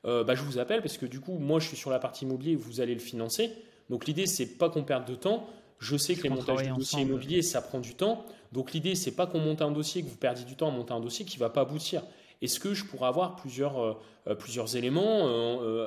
[0.06, 2.26] euh, bah, je vous appelle parce que du coup, moi, je suis sur la partie
[2.26, 3.52] immobilier, vous allez le financer.
[3.90, 5.48] Donc l'idée, c'est pas qu'on perde de temps.
[5.80, 8.26] Je sais que les montages de dossiers immobiliers, ça prend du temps.
[8.52, 10.94] Donc l'idée, c'est pas qu'on monte un dossier, que vous perdiez du temps à monter
[10.94, 12.04] un dossier qui va pas aboutir.
[12.44, 13.94] Est-ce que je pourrais avoir plusieurs, euh,
[14.28, 15.30] euh, plusieurs éléments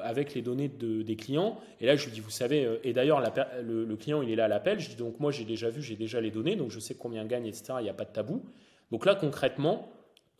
[0.03, 1.59] avec les données de, des clients?
[1.81, 3.23] Et là, je lui dis, vous savez, et d'ailleurs,
[3.63, 4.81] le, le, client, il est là à l'appel.
[4.81, 7.25] Je dis, donc moi, j'ai déjà vu, j'ai déjà les données, donc je sais combien
[7.25, 7.75] gagne, etc.
[7.79, 8.43] Il n'y a pas de tabou.
[8.91, 9.89] Donc là, concrètement,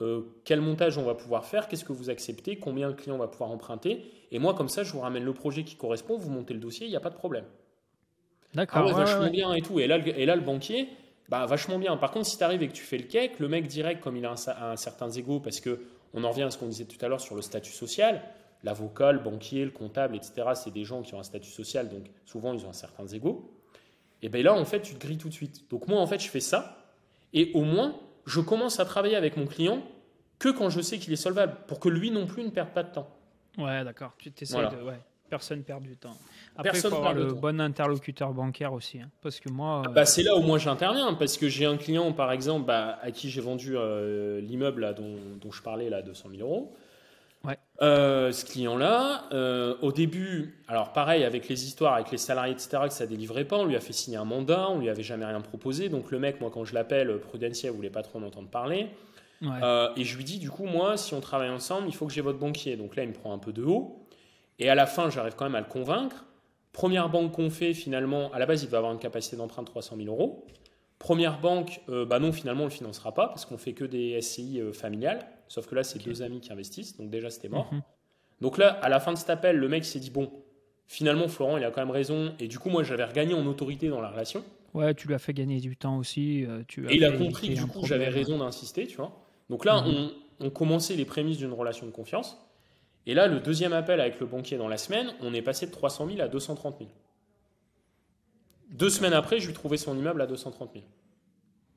[0.03, 3.29] euh, quel montage on va pouvoir faire, qu'est-ce que vous acceptez, combien le client va
[3.29, 4.05] pouvoir emprunter?
[4.31, 6.87] Et moi, comme ça, je vous ramène le projet qui correspond, vous montez le dossier,
[6.87, 7.45] il n'y a pas de problème.
[8.55, 8.87] D'accord.
[8.89, 9.81] Ah vachement bien et tout.
[9.81, 10.89] Et là, et là, le banquier,
[11.29, 11.97] bah, vachement bien.
[11.97, 14.17] Par contre, si tu arrives et que tu fais le cake, le mec direct, comme
[14.17, 15.81] il a un, certain ego, parce que
[16.15, 18.23] on en revient à ce qu'on disait tout à l'heure sur le statut social,
[18.63, 22.07] l'avocat, le banquier, le comptable, etc., c'est des gens qui ont un statut social, donc
[22.25, 23.53] souvent ils ont un certain ego.
[24.23, 25.69] Et bien là, en fait, tu te grilles tout de suite.
[25.71, 26.95] Donc moi, en fait, je fais ça,
[27.33, 29.83] et au moins, je commence à travailler avec mon client
[30.39, 32.83] que quand je sais qu'il est solvable, pour que lui non plus ne perde pas
[32.83, 33.09] de temps.
[33.59, 34.15] Ouais, d'accord.
[34.19, 34.83] Tu t'essayes de.
[34.83, 35.01] Ouais.
[35.29, 36.17] Personne perd du temps.
[36.57, 39.01] Après, il faut avoir le bon interlocuteur bancaire aussi.
[39.01, 39.83] Hein, parce que moi.
[39.93, 41.15] bah, c'est là où moi j'interviens.
[41.15, 45.17] Parce que j'ai un client, par exemple, bah, à qui j'ai vendu euh, l'immeuble dont,
[45.41, 46.75] dont, je parlais, là, 200 000 euros.
[47.45, 47.59] Ouais.
[47.83, 52.79] Euh, ce client-là, euh, au début, alors pareil, avec les histoires, avec les salariés, etc.,
[52.85, 55.27] que ça délivrait pas, on lui a fait signer un mandat, on lui avait jamais
[55.27, 55.89] rien proposé.
[55.89, 58.89] Donc le mec, moi, quand je l'appelle, Prudentiel, voulait pas trop en entendre parler.
[59.43, 62.13] Euh, et je lui dis, du coup, moi, si on travaille ensemble, il faut que
[62.13, 62.77] j'ai votre banquier.
[62.77, 64.06] Donc là, il me prend un peu de haut.
[64.59, 66.25] Et à la fin, j'arrive quand même à le convaincre.
[66.73, 69.69] Première banque qu'on fait, finalement, à la base, il va avoir une capacité d'emprunt de
[69.69, 70.47] 300 000 euros.
[70.99, 73.85] Première banque, euh, bah non, finalement, on ne le financera pas parce qu'on fait que
[73.85, 75.27] des SCI euh, familiales.
[75.49, 76.97] Sauf que là, c'est deux amis qui investissent.
[76.97, 77.73] Donc déjà, c'était mort.
[77.73, 77.83] Mhm.
[78.41, 80.31] Donc là, à la fin de cet appel, le mec s'est dit, bon,
[80.87, 82.35] finalement, Florent, il a quand même raison.
[82.41, 84.43] Et du coup, moi, j'avais regagné en autorité dans la relation.
[84.75, 86.45] Ouais, tu lui as fait gagner du temps aussi.
[86.69, 89.13] Tu et il a compris que du coup, j'avais raison d'insister, tu vois.
[89.49, 90.11] Donc là, mhm.
[90.41, 92.39] on, commençait les prémices d'une relation de confiance.
[93.07, 95.71] Et là, le deuxième appel avec le banquier dans la semaine, on est passé de
[95.71, 96.91] 300 000 à 230 000.
[98.71, 100.85] Deux semaines après, je lui trouvais son immeuble à 230 000.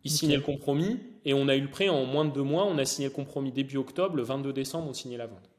[0.04, 2.66] Il signait le compromis et on a eu le prêt en moins de deux mois.
[2.66, 4.16] On a signé le compromis début octobre.
[4.16, 5.50] Le 22 décembre, on signait la vente.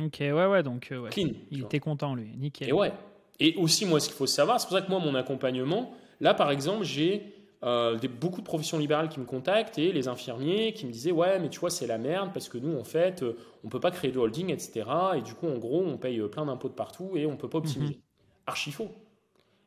[0.00, 2.30] Ok, ouais, ouais, donc euh, Clean, il était content, lui.
[2.36, 2.68] Nickel.
[2.68, 2.92] Et ouais.
[3.40, 6.34] Et aussi, moi, ce qu'il faut savoir, c'est pour ça que moi, mon accompagnement, là,
[6.34, 10.86] par exemple, j'ai euh, beaucoup de professions libérales qui me contactent et les infirmiers qui
[10.86, 13.38] me disaient ouais mais tu vois c'est la merde parce que nous en fait euh,
[13.64, 14.84] on peut pas créer de holding etc
[15.16, 17.48] et du coup en gros on paye euh, plein d'impôts de partout et on peut
[17.48, 17.94] pas optimiser.
[17.94, 18.00] Mhm.
[18.46, 18.90] Archi faux.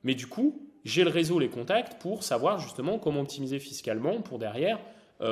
[0.03, 4.39] Mais du coup j'ai le réseau les contacts pour savoir justement comment optimiser fiscalement pour
[4.39, 4.79] derrière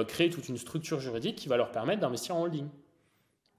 [0.07, 2.67] créer toute une structure juridique qui va leur permettre d'investir en holding.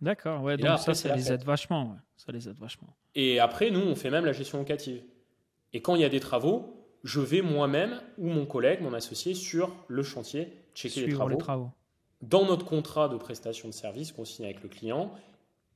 [0.00, 1.96] D'accord, ouais, donc ça, ça les aide vachement.
[2.16, 2.88] Ça les aide vachement.
[3.14, 5.02] Et après, nous, on fait même la gestion locative.
[5.72, 6.75] Et quand il y a des travaux,
[7.06, 11.70] je vais moi-même ou mon collègue, mon associé, sur le chantier, checker les travaux.
[12.20, 15.12] Dans notre contrat de prestation de service qu'on signe avec le client,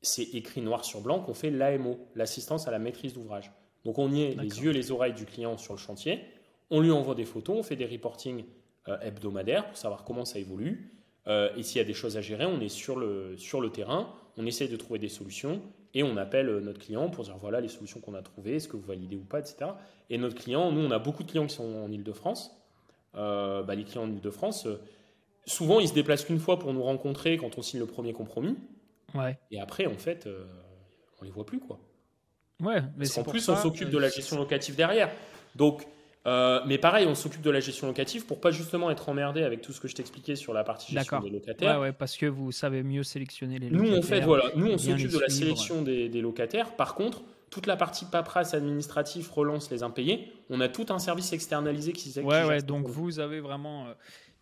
[0.03, 3.53] c'est écrit noir sur blanc qu'on fait l'AMO, l'assistance à la maîtrise d'ouvrage.
[3.85, 6.21] Donc on y est les yeux, les oreilles du client sur le chantier,
[6.69, 8.45] on lui envoie des photos, on fait des reportings
[8.89, 10.93] euh, hebdomadaires pour savoir comment ça évolue.
[11.29, 13.71] Euh, et s'il y a des choses à gérer, on est sur le, sur le
[13.71, 15.63] terrain, on essaye de trouver des solutions
[15.95, 18.69] et on appelle euh, notre client pour dire voilà les solutions qu'on a trouvées, est-ce
[18.69, 19.73] que vous validez ou pas, etc.
[20.09, 22.57] Et notre client, nous on a beaucoup de clients qui sont en Ile-de-France.
[23.17, 24.81] Euh, bah, les clients en Ile-de-France, euh,
[25.47, 28.57] souvent ils se déplacent qu'une fois pour nous rencontrer quand on signe le premier compromis.
[29.15, 29.39] Ouais.
[29.51, 30.29] Et après, en fait,
[31.21, 31.81] on les voit plus quoi.
[32.63, 35.11] Ouais, mais en plus, on s'occupe de la gestion locative derrière.
[35.57, 35.85] Donc,
[36.27, 39.63] euh, mais pareil, on s'occupe de la gestion locative pour pas justement être emmerdé avec
[39.63, 41.77] tout ce que je t'expliquais sur la partie gestion des locataires.
[41.77, 43.93] Ouais, ouais, parce que vous savez mieux sélectionner les locataires.
[43.93, 46.77] Nous, en fait, voilà, nous, on s'occupe de la sélection des, locataires.
[46.77, 51.33] Par contre, toute la partie paperasse administrative, relance les impayés, on a tout un service
[51.33, 52.29] externalisé qui s'occupe.
[52.29, 53.95] Ouais, ouais, donc vous avez vraiment euh,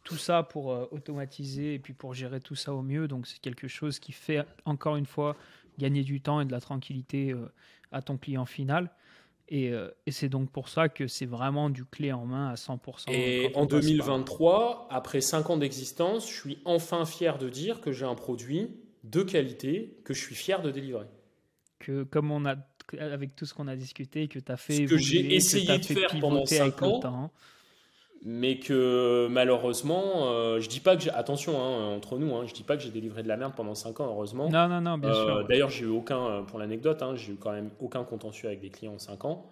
[0.02, 3.06] tout ça pour euh, automatiser et puis pour gérer tout ça au mieux.
[3.06, 5.36] Donc c'est quelque chose qui fait, encore une fois,
[5.78, 7.34] gagner du temps et de la tranquillité
[7.92, 8.90] à ton client final.
[9.52, 13.10] Euh, et, c'est donc pour ça que c'est vraiment du clé en main à 100%.
[13.10, 18.04] Et en 2023, après 5 ans d'existence, je suis enfin fier de dire que j'ai
[18.04, 18.70] un produit
[19.04, 21.06] de qualité que je suis fier de délivrer.
[21.78, 22.56] Que comme on a,
[22.98, 24.74] avec tout ce qu'on a discuté, que tu as fait.
[24.74, 27.32] Ce que j'ai essayé de faire pendant 5 ans.
[28.24, 32.52] Mais que malheureusement, euh, je dis pas que j'ai, attention, hein, entre nous, hein, je
[32.54, 34.48] dis pas que j'ai délivré de la merde pendant 5 ans, heureusement.
[34.48, 35.44] Non, non, non, bien Euh, sûr.
[35.48, 38.60] D'ailleurs, j'ai eu aucun, euh, pour l'anecdote, hein, j'ai eu quand même aucun contentieux avec
[38.60, 39.46] des clients en 5 ans.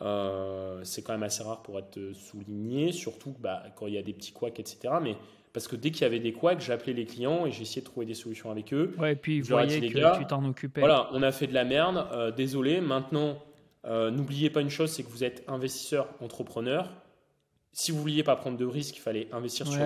[0.00, 4.02] Euh, c'est quand même assez rare pour être souligné, surtout bah, quand il y a
[4.02, 4.94] des petits couacs, etc.
[5.02, 5.16] Mais
[5.52, 8.06] parce que dès qu'il y avait des couacs, j'appelais les clients et j'essayais de trouver
[8.06, 8.94] des solutions avec eux.
[8.98, 10.80] Ouais, et puis ai voyez que gars, tu t'en occupais.
[10.80, 12.80] Voilà, on a fait de la merde, désolé.
[12.80, 13.38] Maintenant,
[13.84, 16.88] n'oubliez pas une chose, c'est que vous êtes investisseur, entrepreneur.
[17.72, 19.84] Si vous vouliez pas prendre de risques, il fallait investir sur le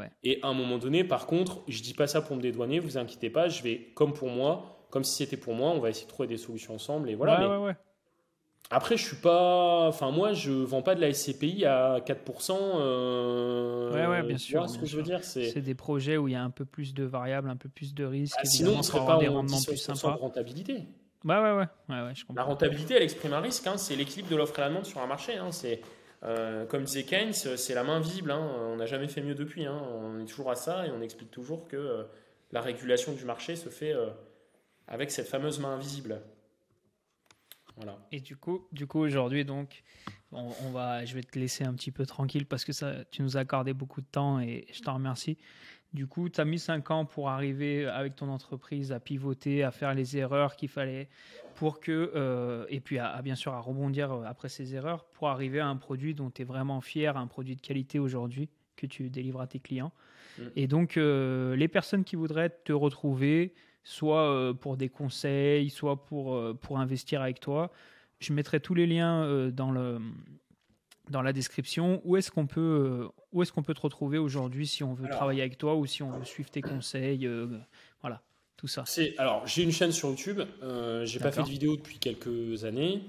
[0.00, 0.10] ouais.
[0.24, 2.98] Et à un moment donné, par contre, je dis pas ça pour me dédouaner, vous
[2.98, 6.04] inquiétez pas, je vais, comme pour moi, comme si c'était pour moi, on va essayer
[6.06, 7.08] de trouver des solutions ensemble.
[7.08, 7.58] Et voilà.
[7.66, 7.74] mais.
[8.70, 9.86] Après, je suis pas.
[9.88, 12.52] Enfin, moi, je vends pas de la SCPI à 4%.
[12.80, 15.60] euh, Ouais, ouais, bien tu sûr, vois ce que je veux dire c'est...
[15.60, 18.04] Des projets où il y a un peu plus de variables, un peu plus de
[18.04, 18.36] risques.
[18.38, 20.14] Ah, sinon, on serait pas des en rendements 10% plus de sympas.
[20.14, 20.74] rentabilité.
[21.24, 23.66] Ouais, ouais, ouais, ouais, ouais, je La rentabilité, elle exprime un risque.
[23.66, 23.76] hein.
[23.76, 25.36] C'est l'équilibre de l'offre et la demande sur un marché.
[25.36, 25.52] hein.
[25.52, 25.80] C'est,
[26.24, 28.30] euh, comme disait Keynes, c'est la main visible.
[28.30, 28.40] hein.
[28.68, 29.66] On n'a jamais fait mieux depuis.
[29.66, 29.80] hein.
[29.92, 32.04] On est toujours à ça et on explique toujours que euh,
[32.52, 34.10] la régulation du marché se fait euh,
[34.86, 36.20] avec cette fameuse main invisible.
[37.76, 37.98] Voilà.
[38.12, 39.82] Et du coup, du coup aujourd'hui, donc,
[40.30, 43.40] on, va, je vais te laisser un petit peu tranquille parce que tu nous as
[43.40, 45.38] accordé beaucoup de temps et je t'en remercie.
[45.94, 49.70] Du coup, tu as mis 5 ans pour arriver avec ton entreprise à pivoter, à
[49.70, 51.08] faire les erreurs qu'il fallait
[51.54, 55.04] pour que, euh, et puis à, à, bien sûr à rebondir euh, après ces erreurs
[55.04, 58.48] pour arriver à un produit dont tu es vraiment fier, un produit de qualité aujourd'hui
[58.76, 59.92] que tu délivres à tes clients.
[60.38, 60.42] Mm.
[60.56, 63.52] Et donc, euh, les personnes qui voudraient te retrouver,
[63.84, 67.70] soit euh, pour des conseils, soit pour, pour investir avec toi,
[68.18, 69.98] je mettrai tous les liens dans, le,
[71.10, 72.00] dans la description.
[72.04, 75.06] Où est-ce qu'on peut, euh, où est-ce qu'on peut te retrouver aujourd'hui si on veut
[75.06, 75.16] Alors.
[75.16, 77.46] travailler avec toi ou si on veut suivre tes conseils euh,
[78.00, 78.22] Voilà,
[78.56, 78.84] tout ça.
[78.86, 80.40] C'est, alors, j'ai une chaîne sur YouTube.
[80.62, 83.02] Euh, j'ai pas fait de vidéo depuis quelques années.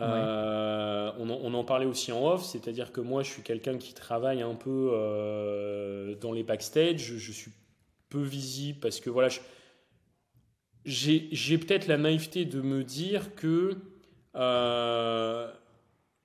[0.00, 3.78] Euh, on, en, on en parlait aussi en off, c'est-à-dire que moi, je suis quelqu'un
[3.78, 6.98] qui travaille un peu dans les backstage.
[6.98, 7.50] Je, je suis
[8.08, 9.28] peu visible parce que voilà,
[10.84, 13.76] j'ai, j'ai peut-être la naïveté de me dire que
[14.34, 15.52] euh,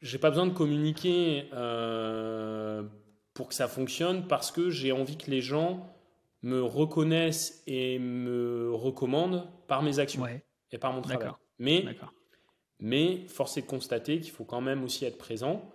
[0.03, 2.83] j'ai pas besoin de communiquer euh,
[3.33, 5.89] pour que ça fonctionne parce que j'ai envie que les gens
[6.43, 11.29] me reconnaissent et me recommandent par mes actions Ouais, et par mon travail.
[11.57, 11.81] Mais,
[12.79, 15.67] mais force est de constater qu'il faut quand même aussi être présent.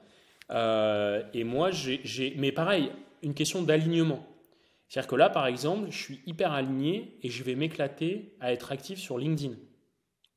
[0.50, 2.90] Euh, et moi, j'ai- mais pareil,
[3.22, 4.24] une question d'alignement.
[4.88, 8.72] C'est-à-dire que là, par exemple, je suis hyper aligné et je vais m'éclater à être
[8.72, 9.54] actif sur LinkedIn.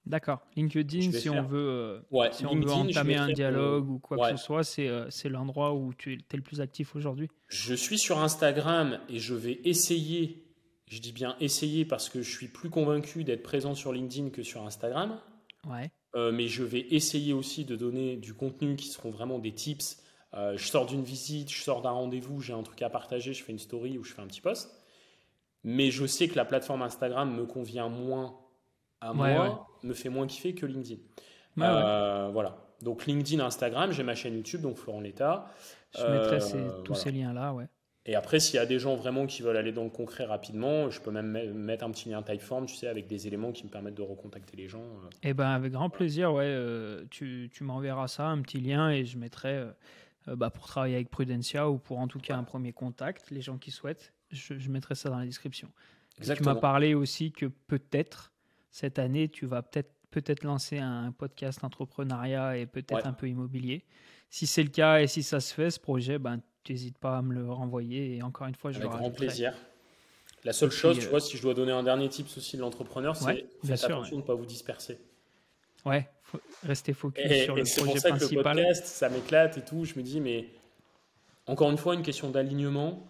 [0.06, 0.40] D'accord.
[0.56, 3.90] LinkedIn, si on faire- veut, euh, Ouais, si on veut LinkedIn, entamer un euh, dialogue
[3.90, 4.32] ou quoi ouais.
[4.32, 7.30] que ce soit, c'est euh, c'est l'endroit où tu es, le plus actif aujourd'hui.
[7.50, 10.44] Je suis sur Instagram et je vais essayer,
[10.88, 14.42] je dis bien essayer parce que je suis plus convaincu d'être présent sur LinkedIn que
[14.44, 15.20] sur Instagram.
[15.70, 15.92] Ouais.
[16.16, 20.02] Euh, mais je vais essayer aussi de donner du contenu qui seront vraiment des tips.
[20.34, 23.44] Euh, je sors d'une visite, je sors d'un rendez-vous, j'ai un truc à partager, je
[23.44, 24.72] fais une story ou je fais un petit post.
[25.64, 28.36] Mais je sais que la plateforme Instagram me convient moins
[29.00, 31.00] à Ouais, moi, me fait moins kiffer que LinkedIn.
[31.58, 31.64] Ouais.
[31.66, 32.58] Euh, Voilà.
[32.82, 35.46] Donc LinkedIn, Instagram, j'ai ma chaîne YouTube, donc Florent Létat.
[35.96, 37.02] Je mettrai euh, ces- tous voilà.
[37.02, 37.68] ces liens-là, ouais.
[38.08, 40.90] Et après, s'il y a des gens vraiment qui veulent aller dans le concret rapidement,
[40.90, 43.64] je peux même me- mettre un petit lien Typeform, tu sais, avec des éléments qui
[43.66, 44.82] me permettent de recontacter les gens.
[44.82, 45.10] euh.
[45.22, 46.46] Eh ben, avec grand plaisir, ouais.
[46.48, 49.50] euh, tu tu m'enverras ça, un petit lien, et je mettrai
[50.28, 53.42] euh, bah, pour travailler avec Prudencia ou pour en tout cas un premier contact, les
[53.42, 55.68] gens qui souhaitent, je, je mettrai ça dans la description.
[56.16, 56.56] Tu m'as Exactement.
[56.56, 58.32] parlé aussi que peut-être
[58.72, 63.06] cette année, tu vas peut-être peut-être lancer un podcast entrepreneuriat et peut-être Ouais.
[63.08, 63.86] un peu immobilier.
[64.30, 67.22] Si c'est le cas et si ça se fait, ce projet, ben, n'hésite pas à
[67.22, 68.18] me le renvoyer.
[68.18, 69.54] Et encore une fois, je Avec le grand plaisir.
[70.44, 72.58] La seule chose, puis, tu euh, vois, si je dois donner un dernier tips aussi
[72.58, 75.00] de l'entrepreneur, c'est Ouais, faites sûr, attention de ne pas vous disperser.
[75.86, 78.56] Ouais, faut rester focus Et, sur et le c'est pour projet ça que le principal.
[78.58, 79.86] podcast, ça m'éclate et tout.
[79.86, 80.48] Je me dis, mais
[81.48, 83.08] encore une fois, une question d'alignement.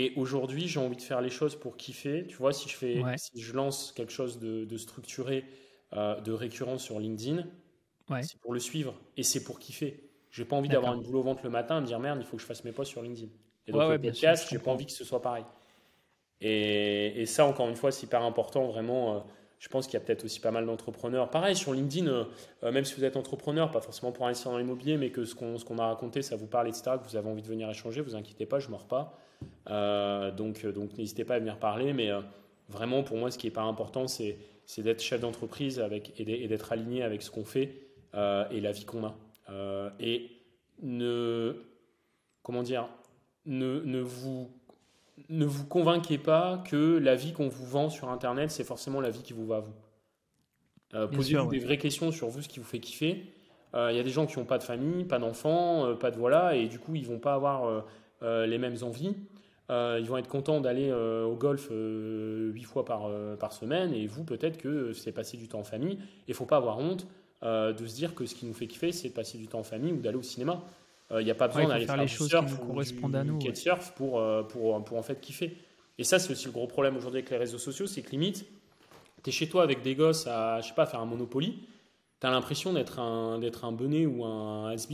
[0.00, 2.24] Et aujourd'hui, j'ai envie de faire les choses pour kiffer.
[2.28, 3.18] Tu vois, si je, fais, Ouais.
[3.18, 5.44] si je lance quelque chose de, de structuré,
[5.92, 7.44] euh, de récurrent sur LinkedIn,
[8.08, 8.22] Ouais.
[8.22, 10.08] c'est pour le suivre et c'est pour kiffer.
[10.30, 12.24] J'ai pas envie d'avoir une boule au ventre le matin, à me dire merde, il
[12.24, 13.28] faut que je fasse mes posts sur LinkedIn.
[13.66, 15.44] Et donc Ouais, le podcast, j'ai pas envie que ce soit pareil.
[16.40, 18.68] Et, et ça, encore une fois, c'est hyper important.
[18.68, 19.20] Vraiment, euh,
[19.58, 21.28] je pense qu'il y a peut-être aussi pas mal d'entrepreneurs.
[21.30, 22.24] Pareil, sur LinkedIn, euh,
[22.62, 25.34] euh, même si vous êtes entrepreneur, pas forcément pour investir dans l'immobilier, mais que ce
[25.34, 28.00] qu'on qu'on a raconté, ça vous parle, etc., que vous avez envie de venir échanger,
[28.00, 29.18] vous inquiétez pas, je mords pas.
[29.70, 31.92] Euh, donc euh, donc n'hésitez pas à venir parler.
[31.92, 32.20] Mais euh,
[32.68, 34.38] vraiment, pour moi, ce qui est pas important, c'est
[34.78, 37.74] d'être chef d'entreprise avec, et d'être- aligné avec ce qu'on fait
[38.14, 39.14] et la vie qu'on a.
[40.00, 40.30] Et
[40.82, 41.56] ne,
[42.42, 42.88] comment dire,
[43.46, 44.50] ne, ne, vous,
[45.28, 49.10] ne vous convainquez pas que la vie qu'on vous vend sur Internet, c'est forcément la
[49.10, 49.74] vie qui vous va à vous.
[50.94, 53.24] Euh, Posez-vous des vraies questions sur vous, ce qui vous fait kiffer.
[53.74, 56.56] Il y a des gens qui n'ont pas de famille, pas d'enfants, pas de voilà,
[56.56, 57.84] et du coup, ils vont pas avoir
[58.22, 59.14] les mêmes envies.
[59.70, 64.58] ils vont être contents d'aller au golf huit fois par, par semaine, et vous, peut-être
[64.58, 65.98] que c'est passer du temps en famille.
[66.26, 67.06] Il faut pas avoir honte
[67.42, 69.64] de se dire que ce qui nous fait kiffer, c'est de passer du temps en
[69.64, 70.62] famille ou d'aller au cinéma.
[71.10, 73.38] Il n'y a pas besoin d'aller faire, les choses qui nous correspondent à nous.
[73.54, 75.56] surf pour, pour, pour en fait kiffer.
[75.98, 78.46] Et ça, c'est aussi le gros problème aujourd'hui avec les réseaux sociaux, c'est que limite,
[79.22, 81.58] tu es chez toi avec des gosses à, je sais pas, faire un Monopoly,
[82.20, 84.86] tu as l'impression d'être un, d'être un benet ou un has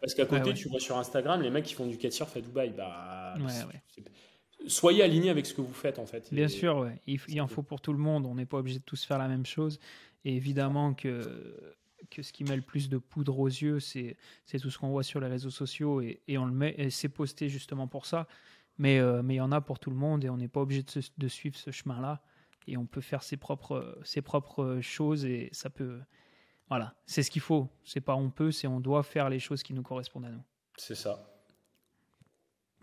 [0.00, 2.70] Parce qu'à côté, tu vois sur Instagram les mecs qui font du kitesurf à Dubaï.
[2.70, 3.34] Bah,
[4.66, 6.32] soyez alignés avec ce que vous faites en fait.
[6.32, 8.26] Bien sûr, il, il en faut pour tout le monde.
[8.26, 9.78] On n'est pas obligé de tous faire la même chose.
[10.24, 11.78] Et évidemment que,
[12.10, 14.88] que ce qui met le plus de poudre aux yeux, c'est, c'est tout ce qu'on
[14.88, 18.06] voit sur les réseaux sociaux et, et on le met, et c'est posté justement pour
[18.06, 18.26] ça.
[18.78, 20.60] Mais euh, mais il y en a pour tout le monde et on n'est pas
[20.60, 22.22] obligé de, de, suivre ce chemin-là.
[22.66, 25.98] Et on peut faire ses propres, ses propres choses et ça peut.
[26.68, 27.68] Voilà, c'est ce qu'il faut.
[27.84, 30.42] C'est pas on peut, c'est on doit faire les choses qui nous correspondent à nous.
[30.76, 31.28] C'est ça.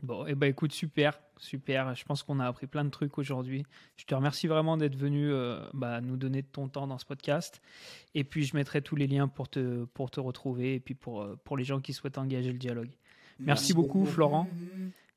[0.01, 1.95] Bon, et eh ben écoute, super, super.
[1.95, 3.63] Je pense qu'on a appris plein de trucs aujourd'hui.
[3.97, 7.05] Je te remercie vraiment d'être venu euh, bah, nous donner de ton temps dans ce
[7.05, 7.61] podcast.
[8.13, 11.21] Et puis, je mettrai tous les liens pour te, pour te retrouver et puis pour,
[11.21, 12.91] euh, pour les gens qui souhaitent engager le dialogue.
[13.39, 14.47] Merci, beaucoup, Florent.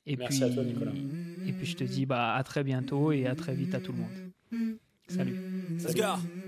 [0.07, 0.93] Et Merci puis, à toi, Nicolas.
[1.47, 3.93] Et puis je te dis bah, à très bientôt et à très vite à tout
[3.93, 4.79] le monde.
[5.09, 5.39] Salut.
[5.95, 6.48] Go.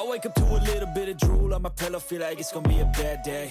[0.00, 2.50] I wake up to a little bit of drool on my pillow, feel like it's
[2.50, 3.50] gonna be a bad day.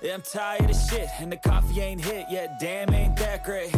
[0.00, 3.74] Yeah, I'm tired of shit, and the coffee ain't hit yet, damn, ain't that great.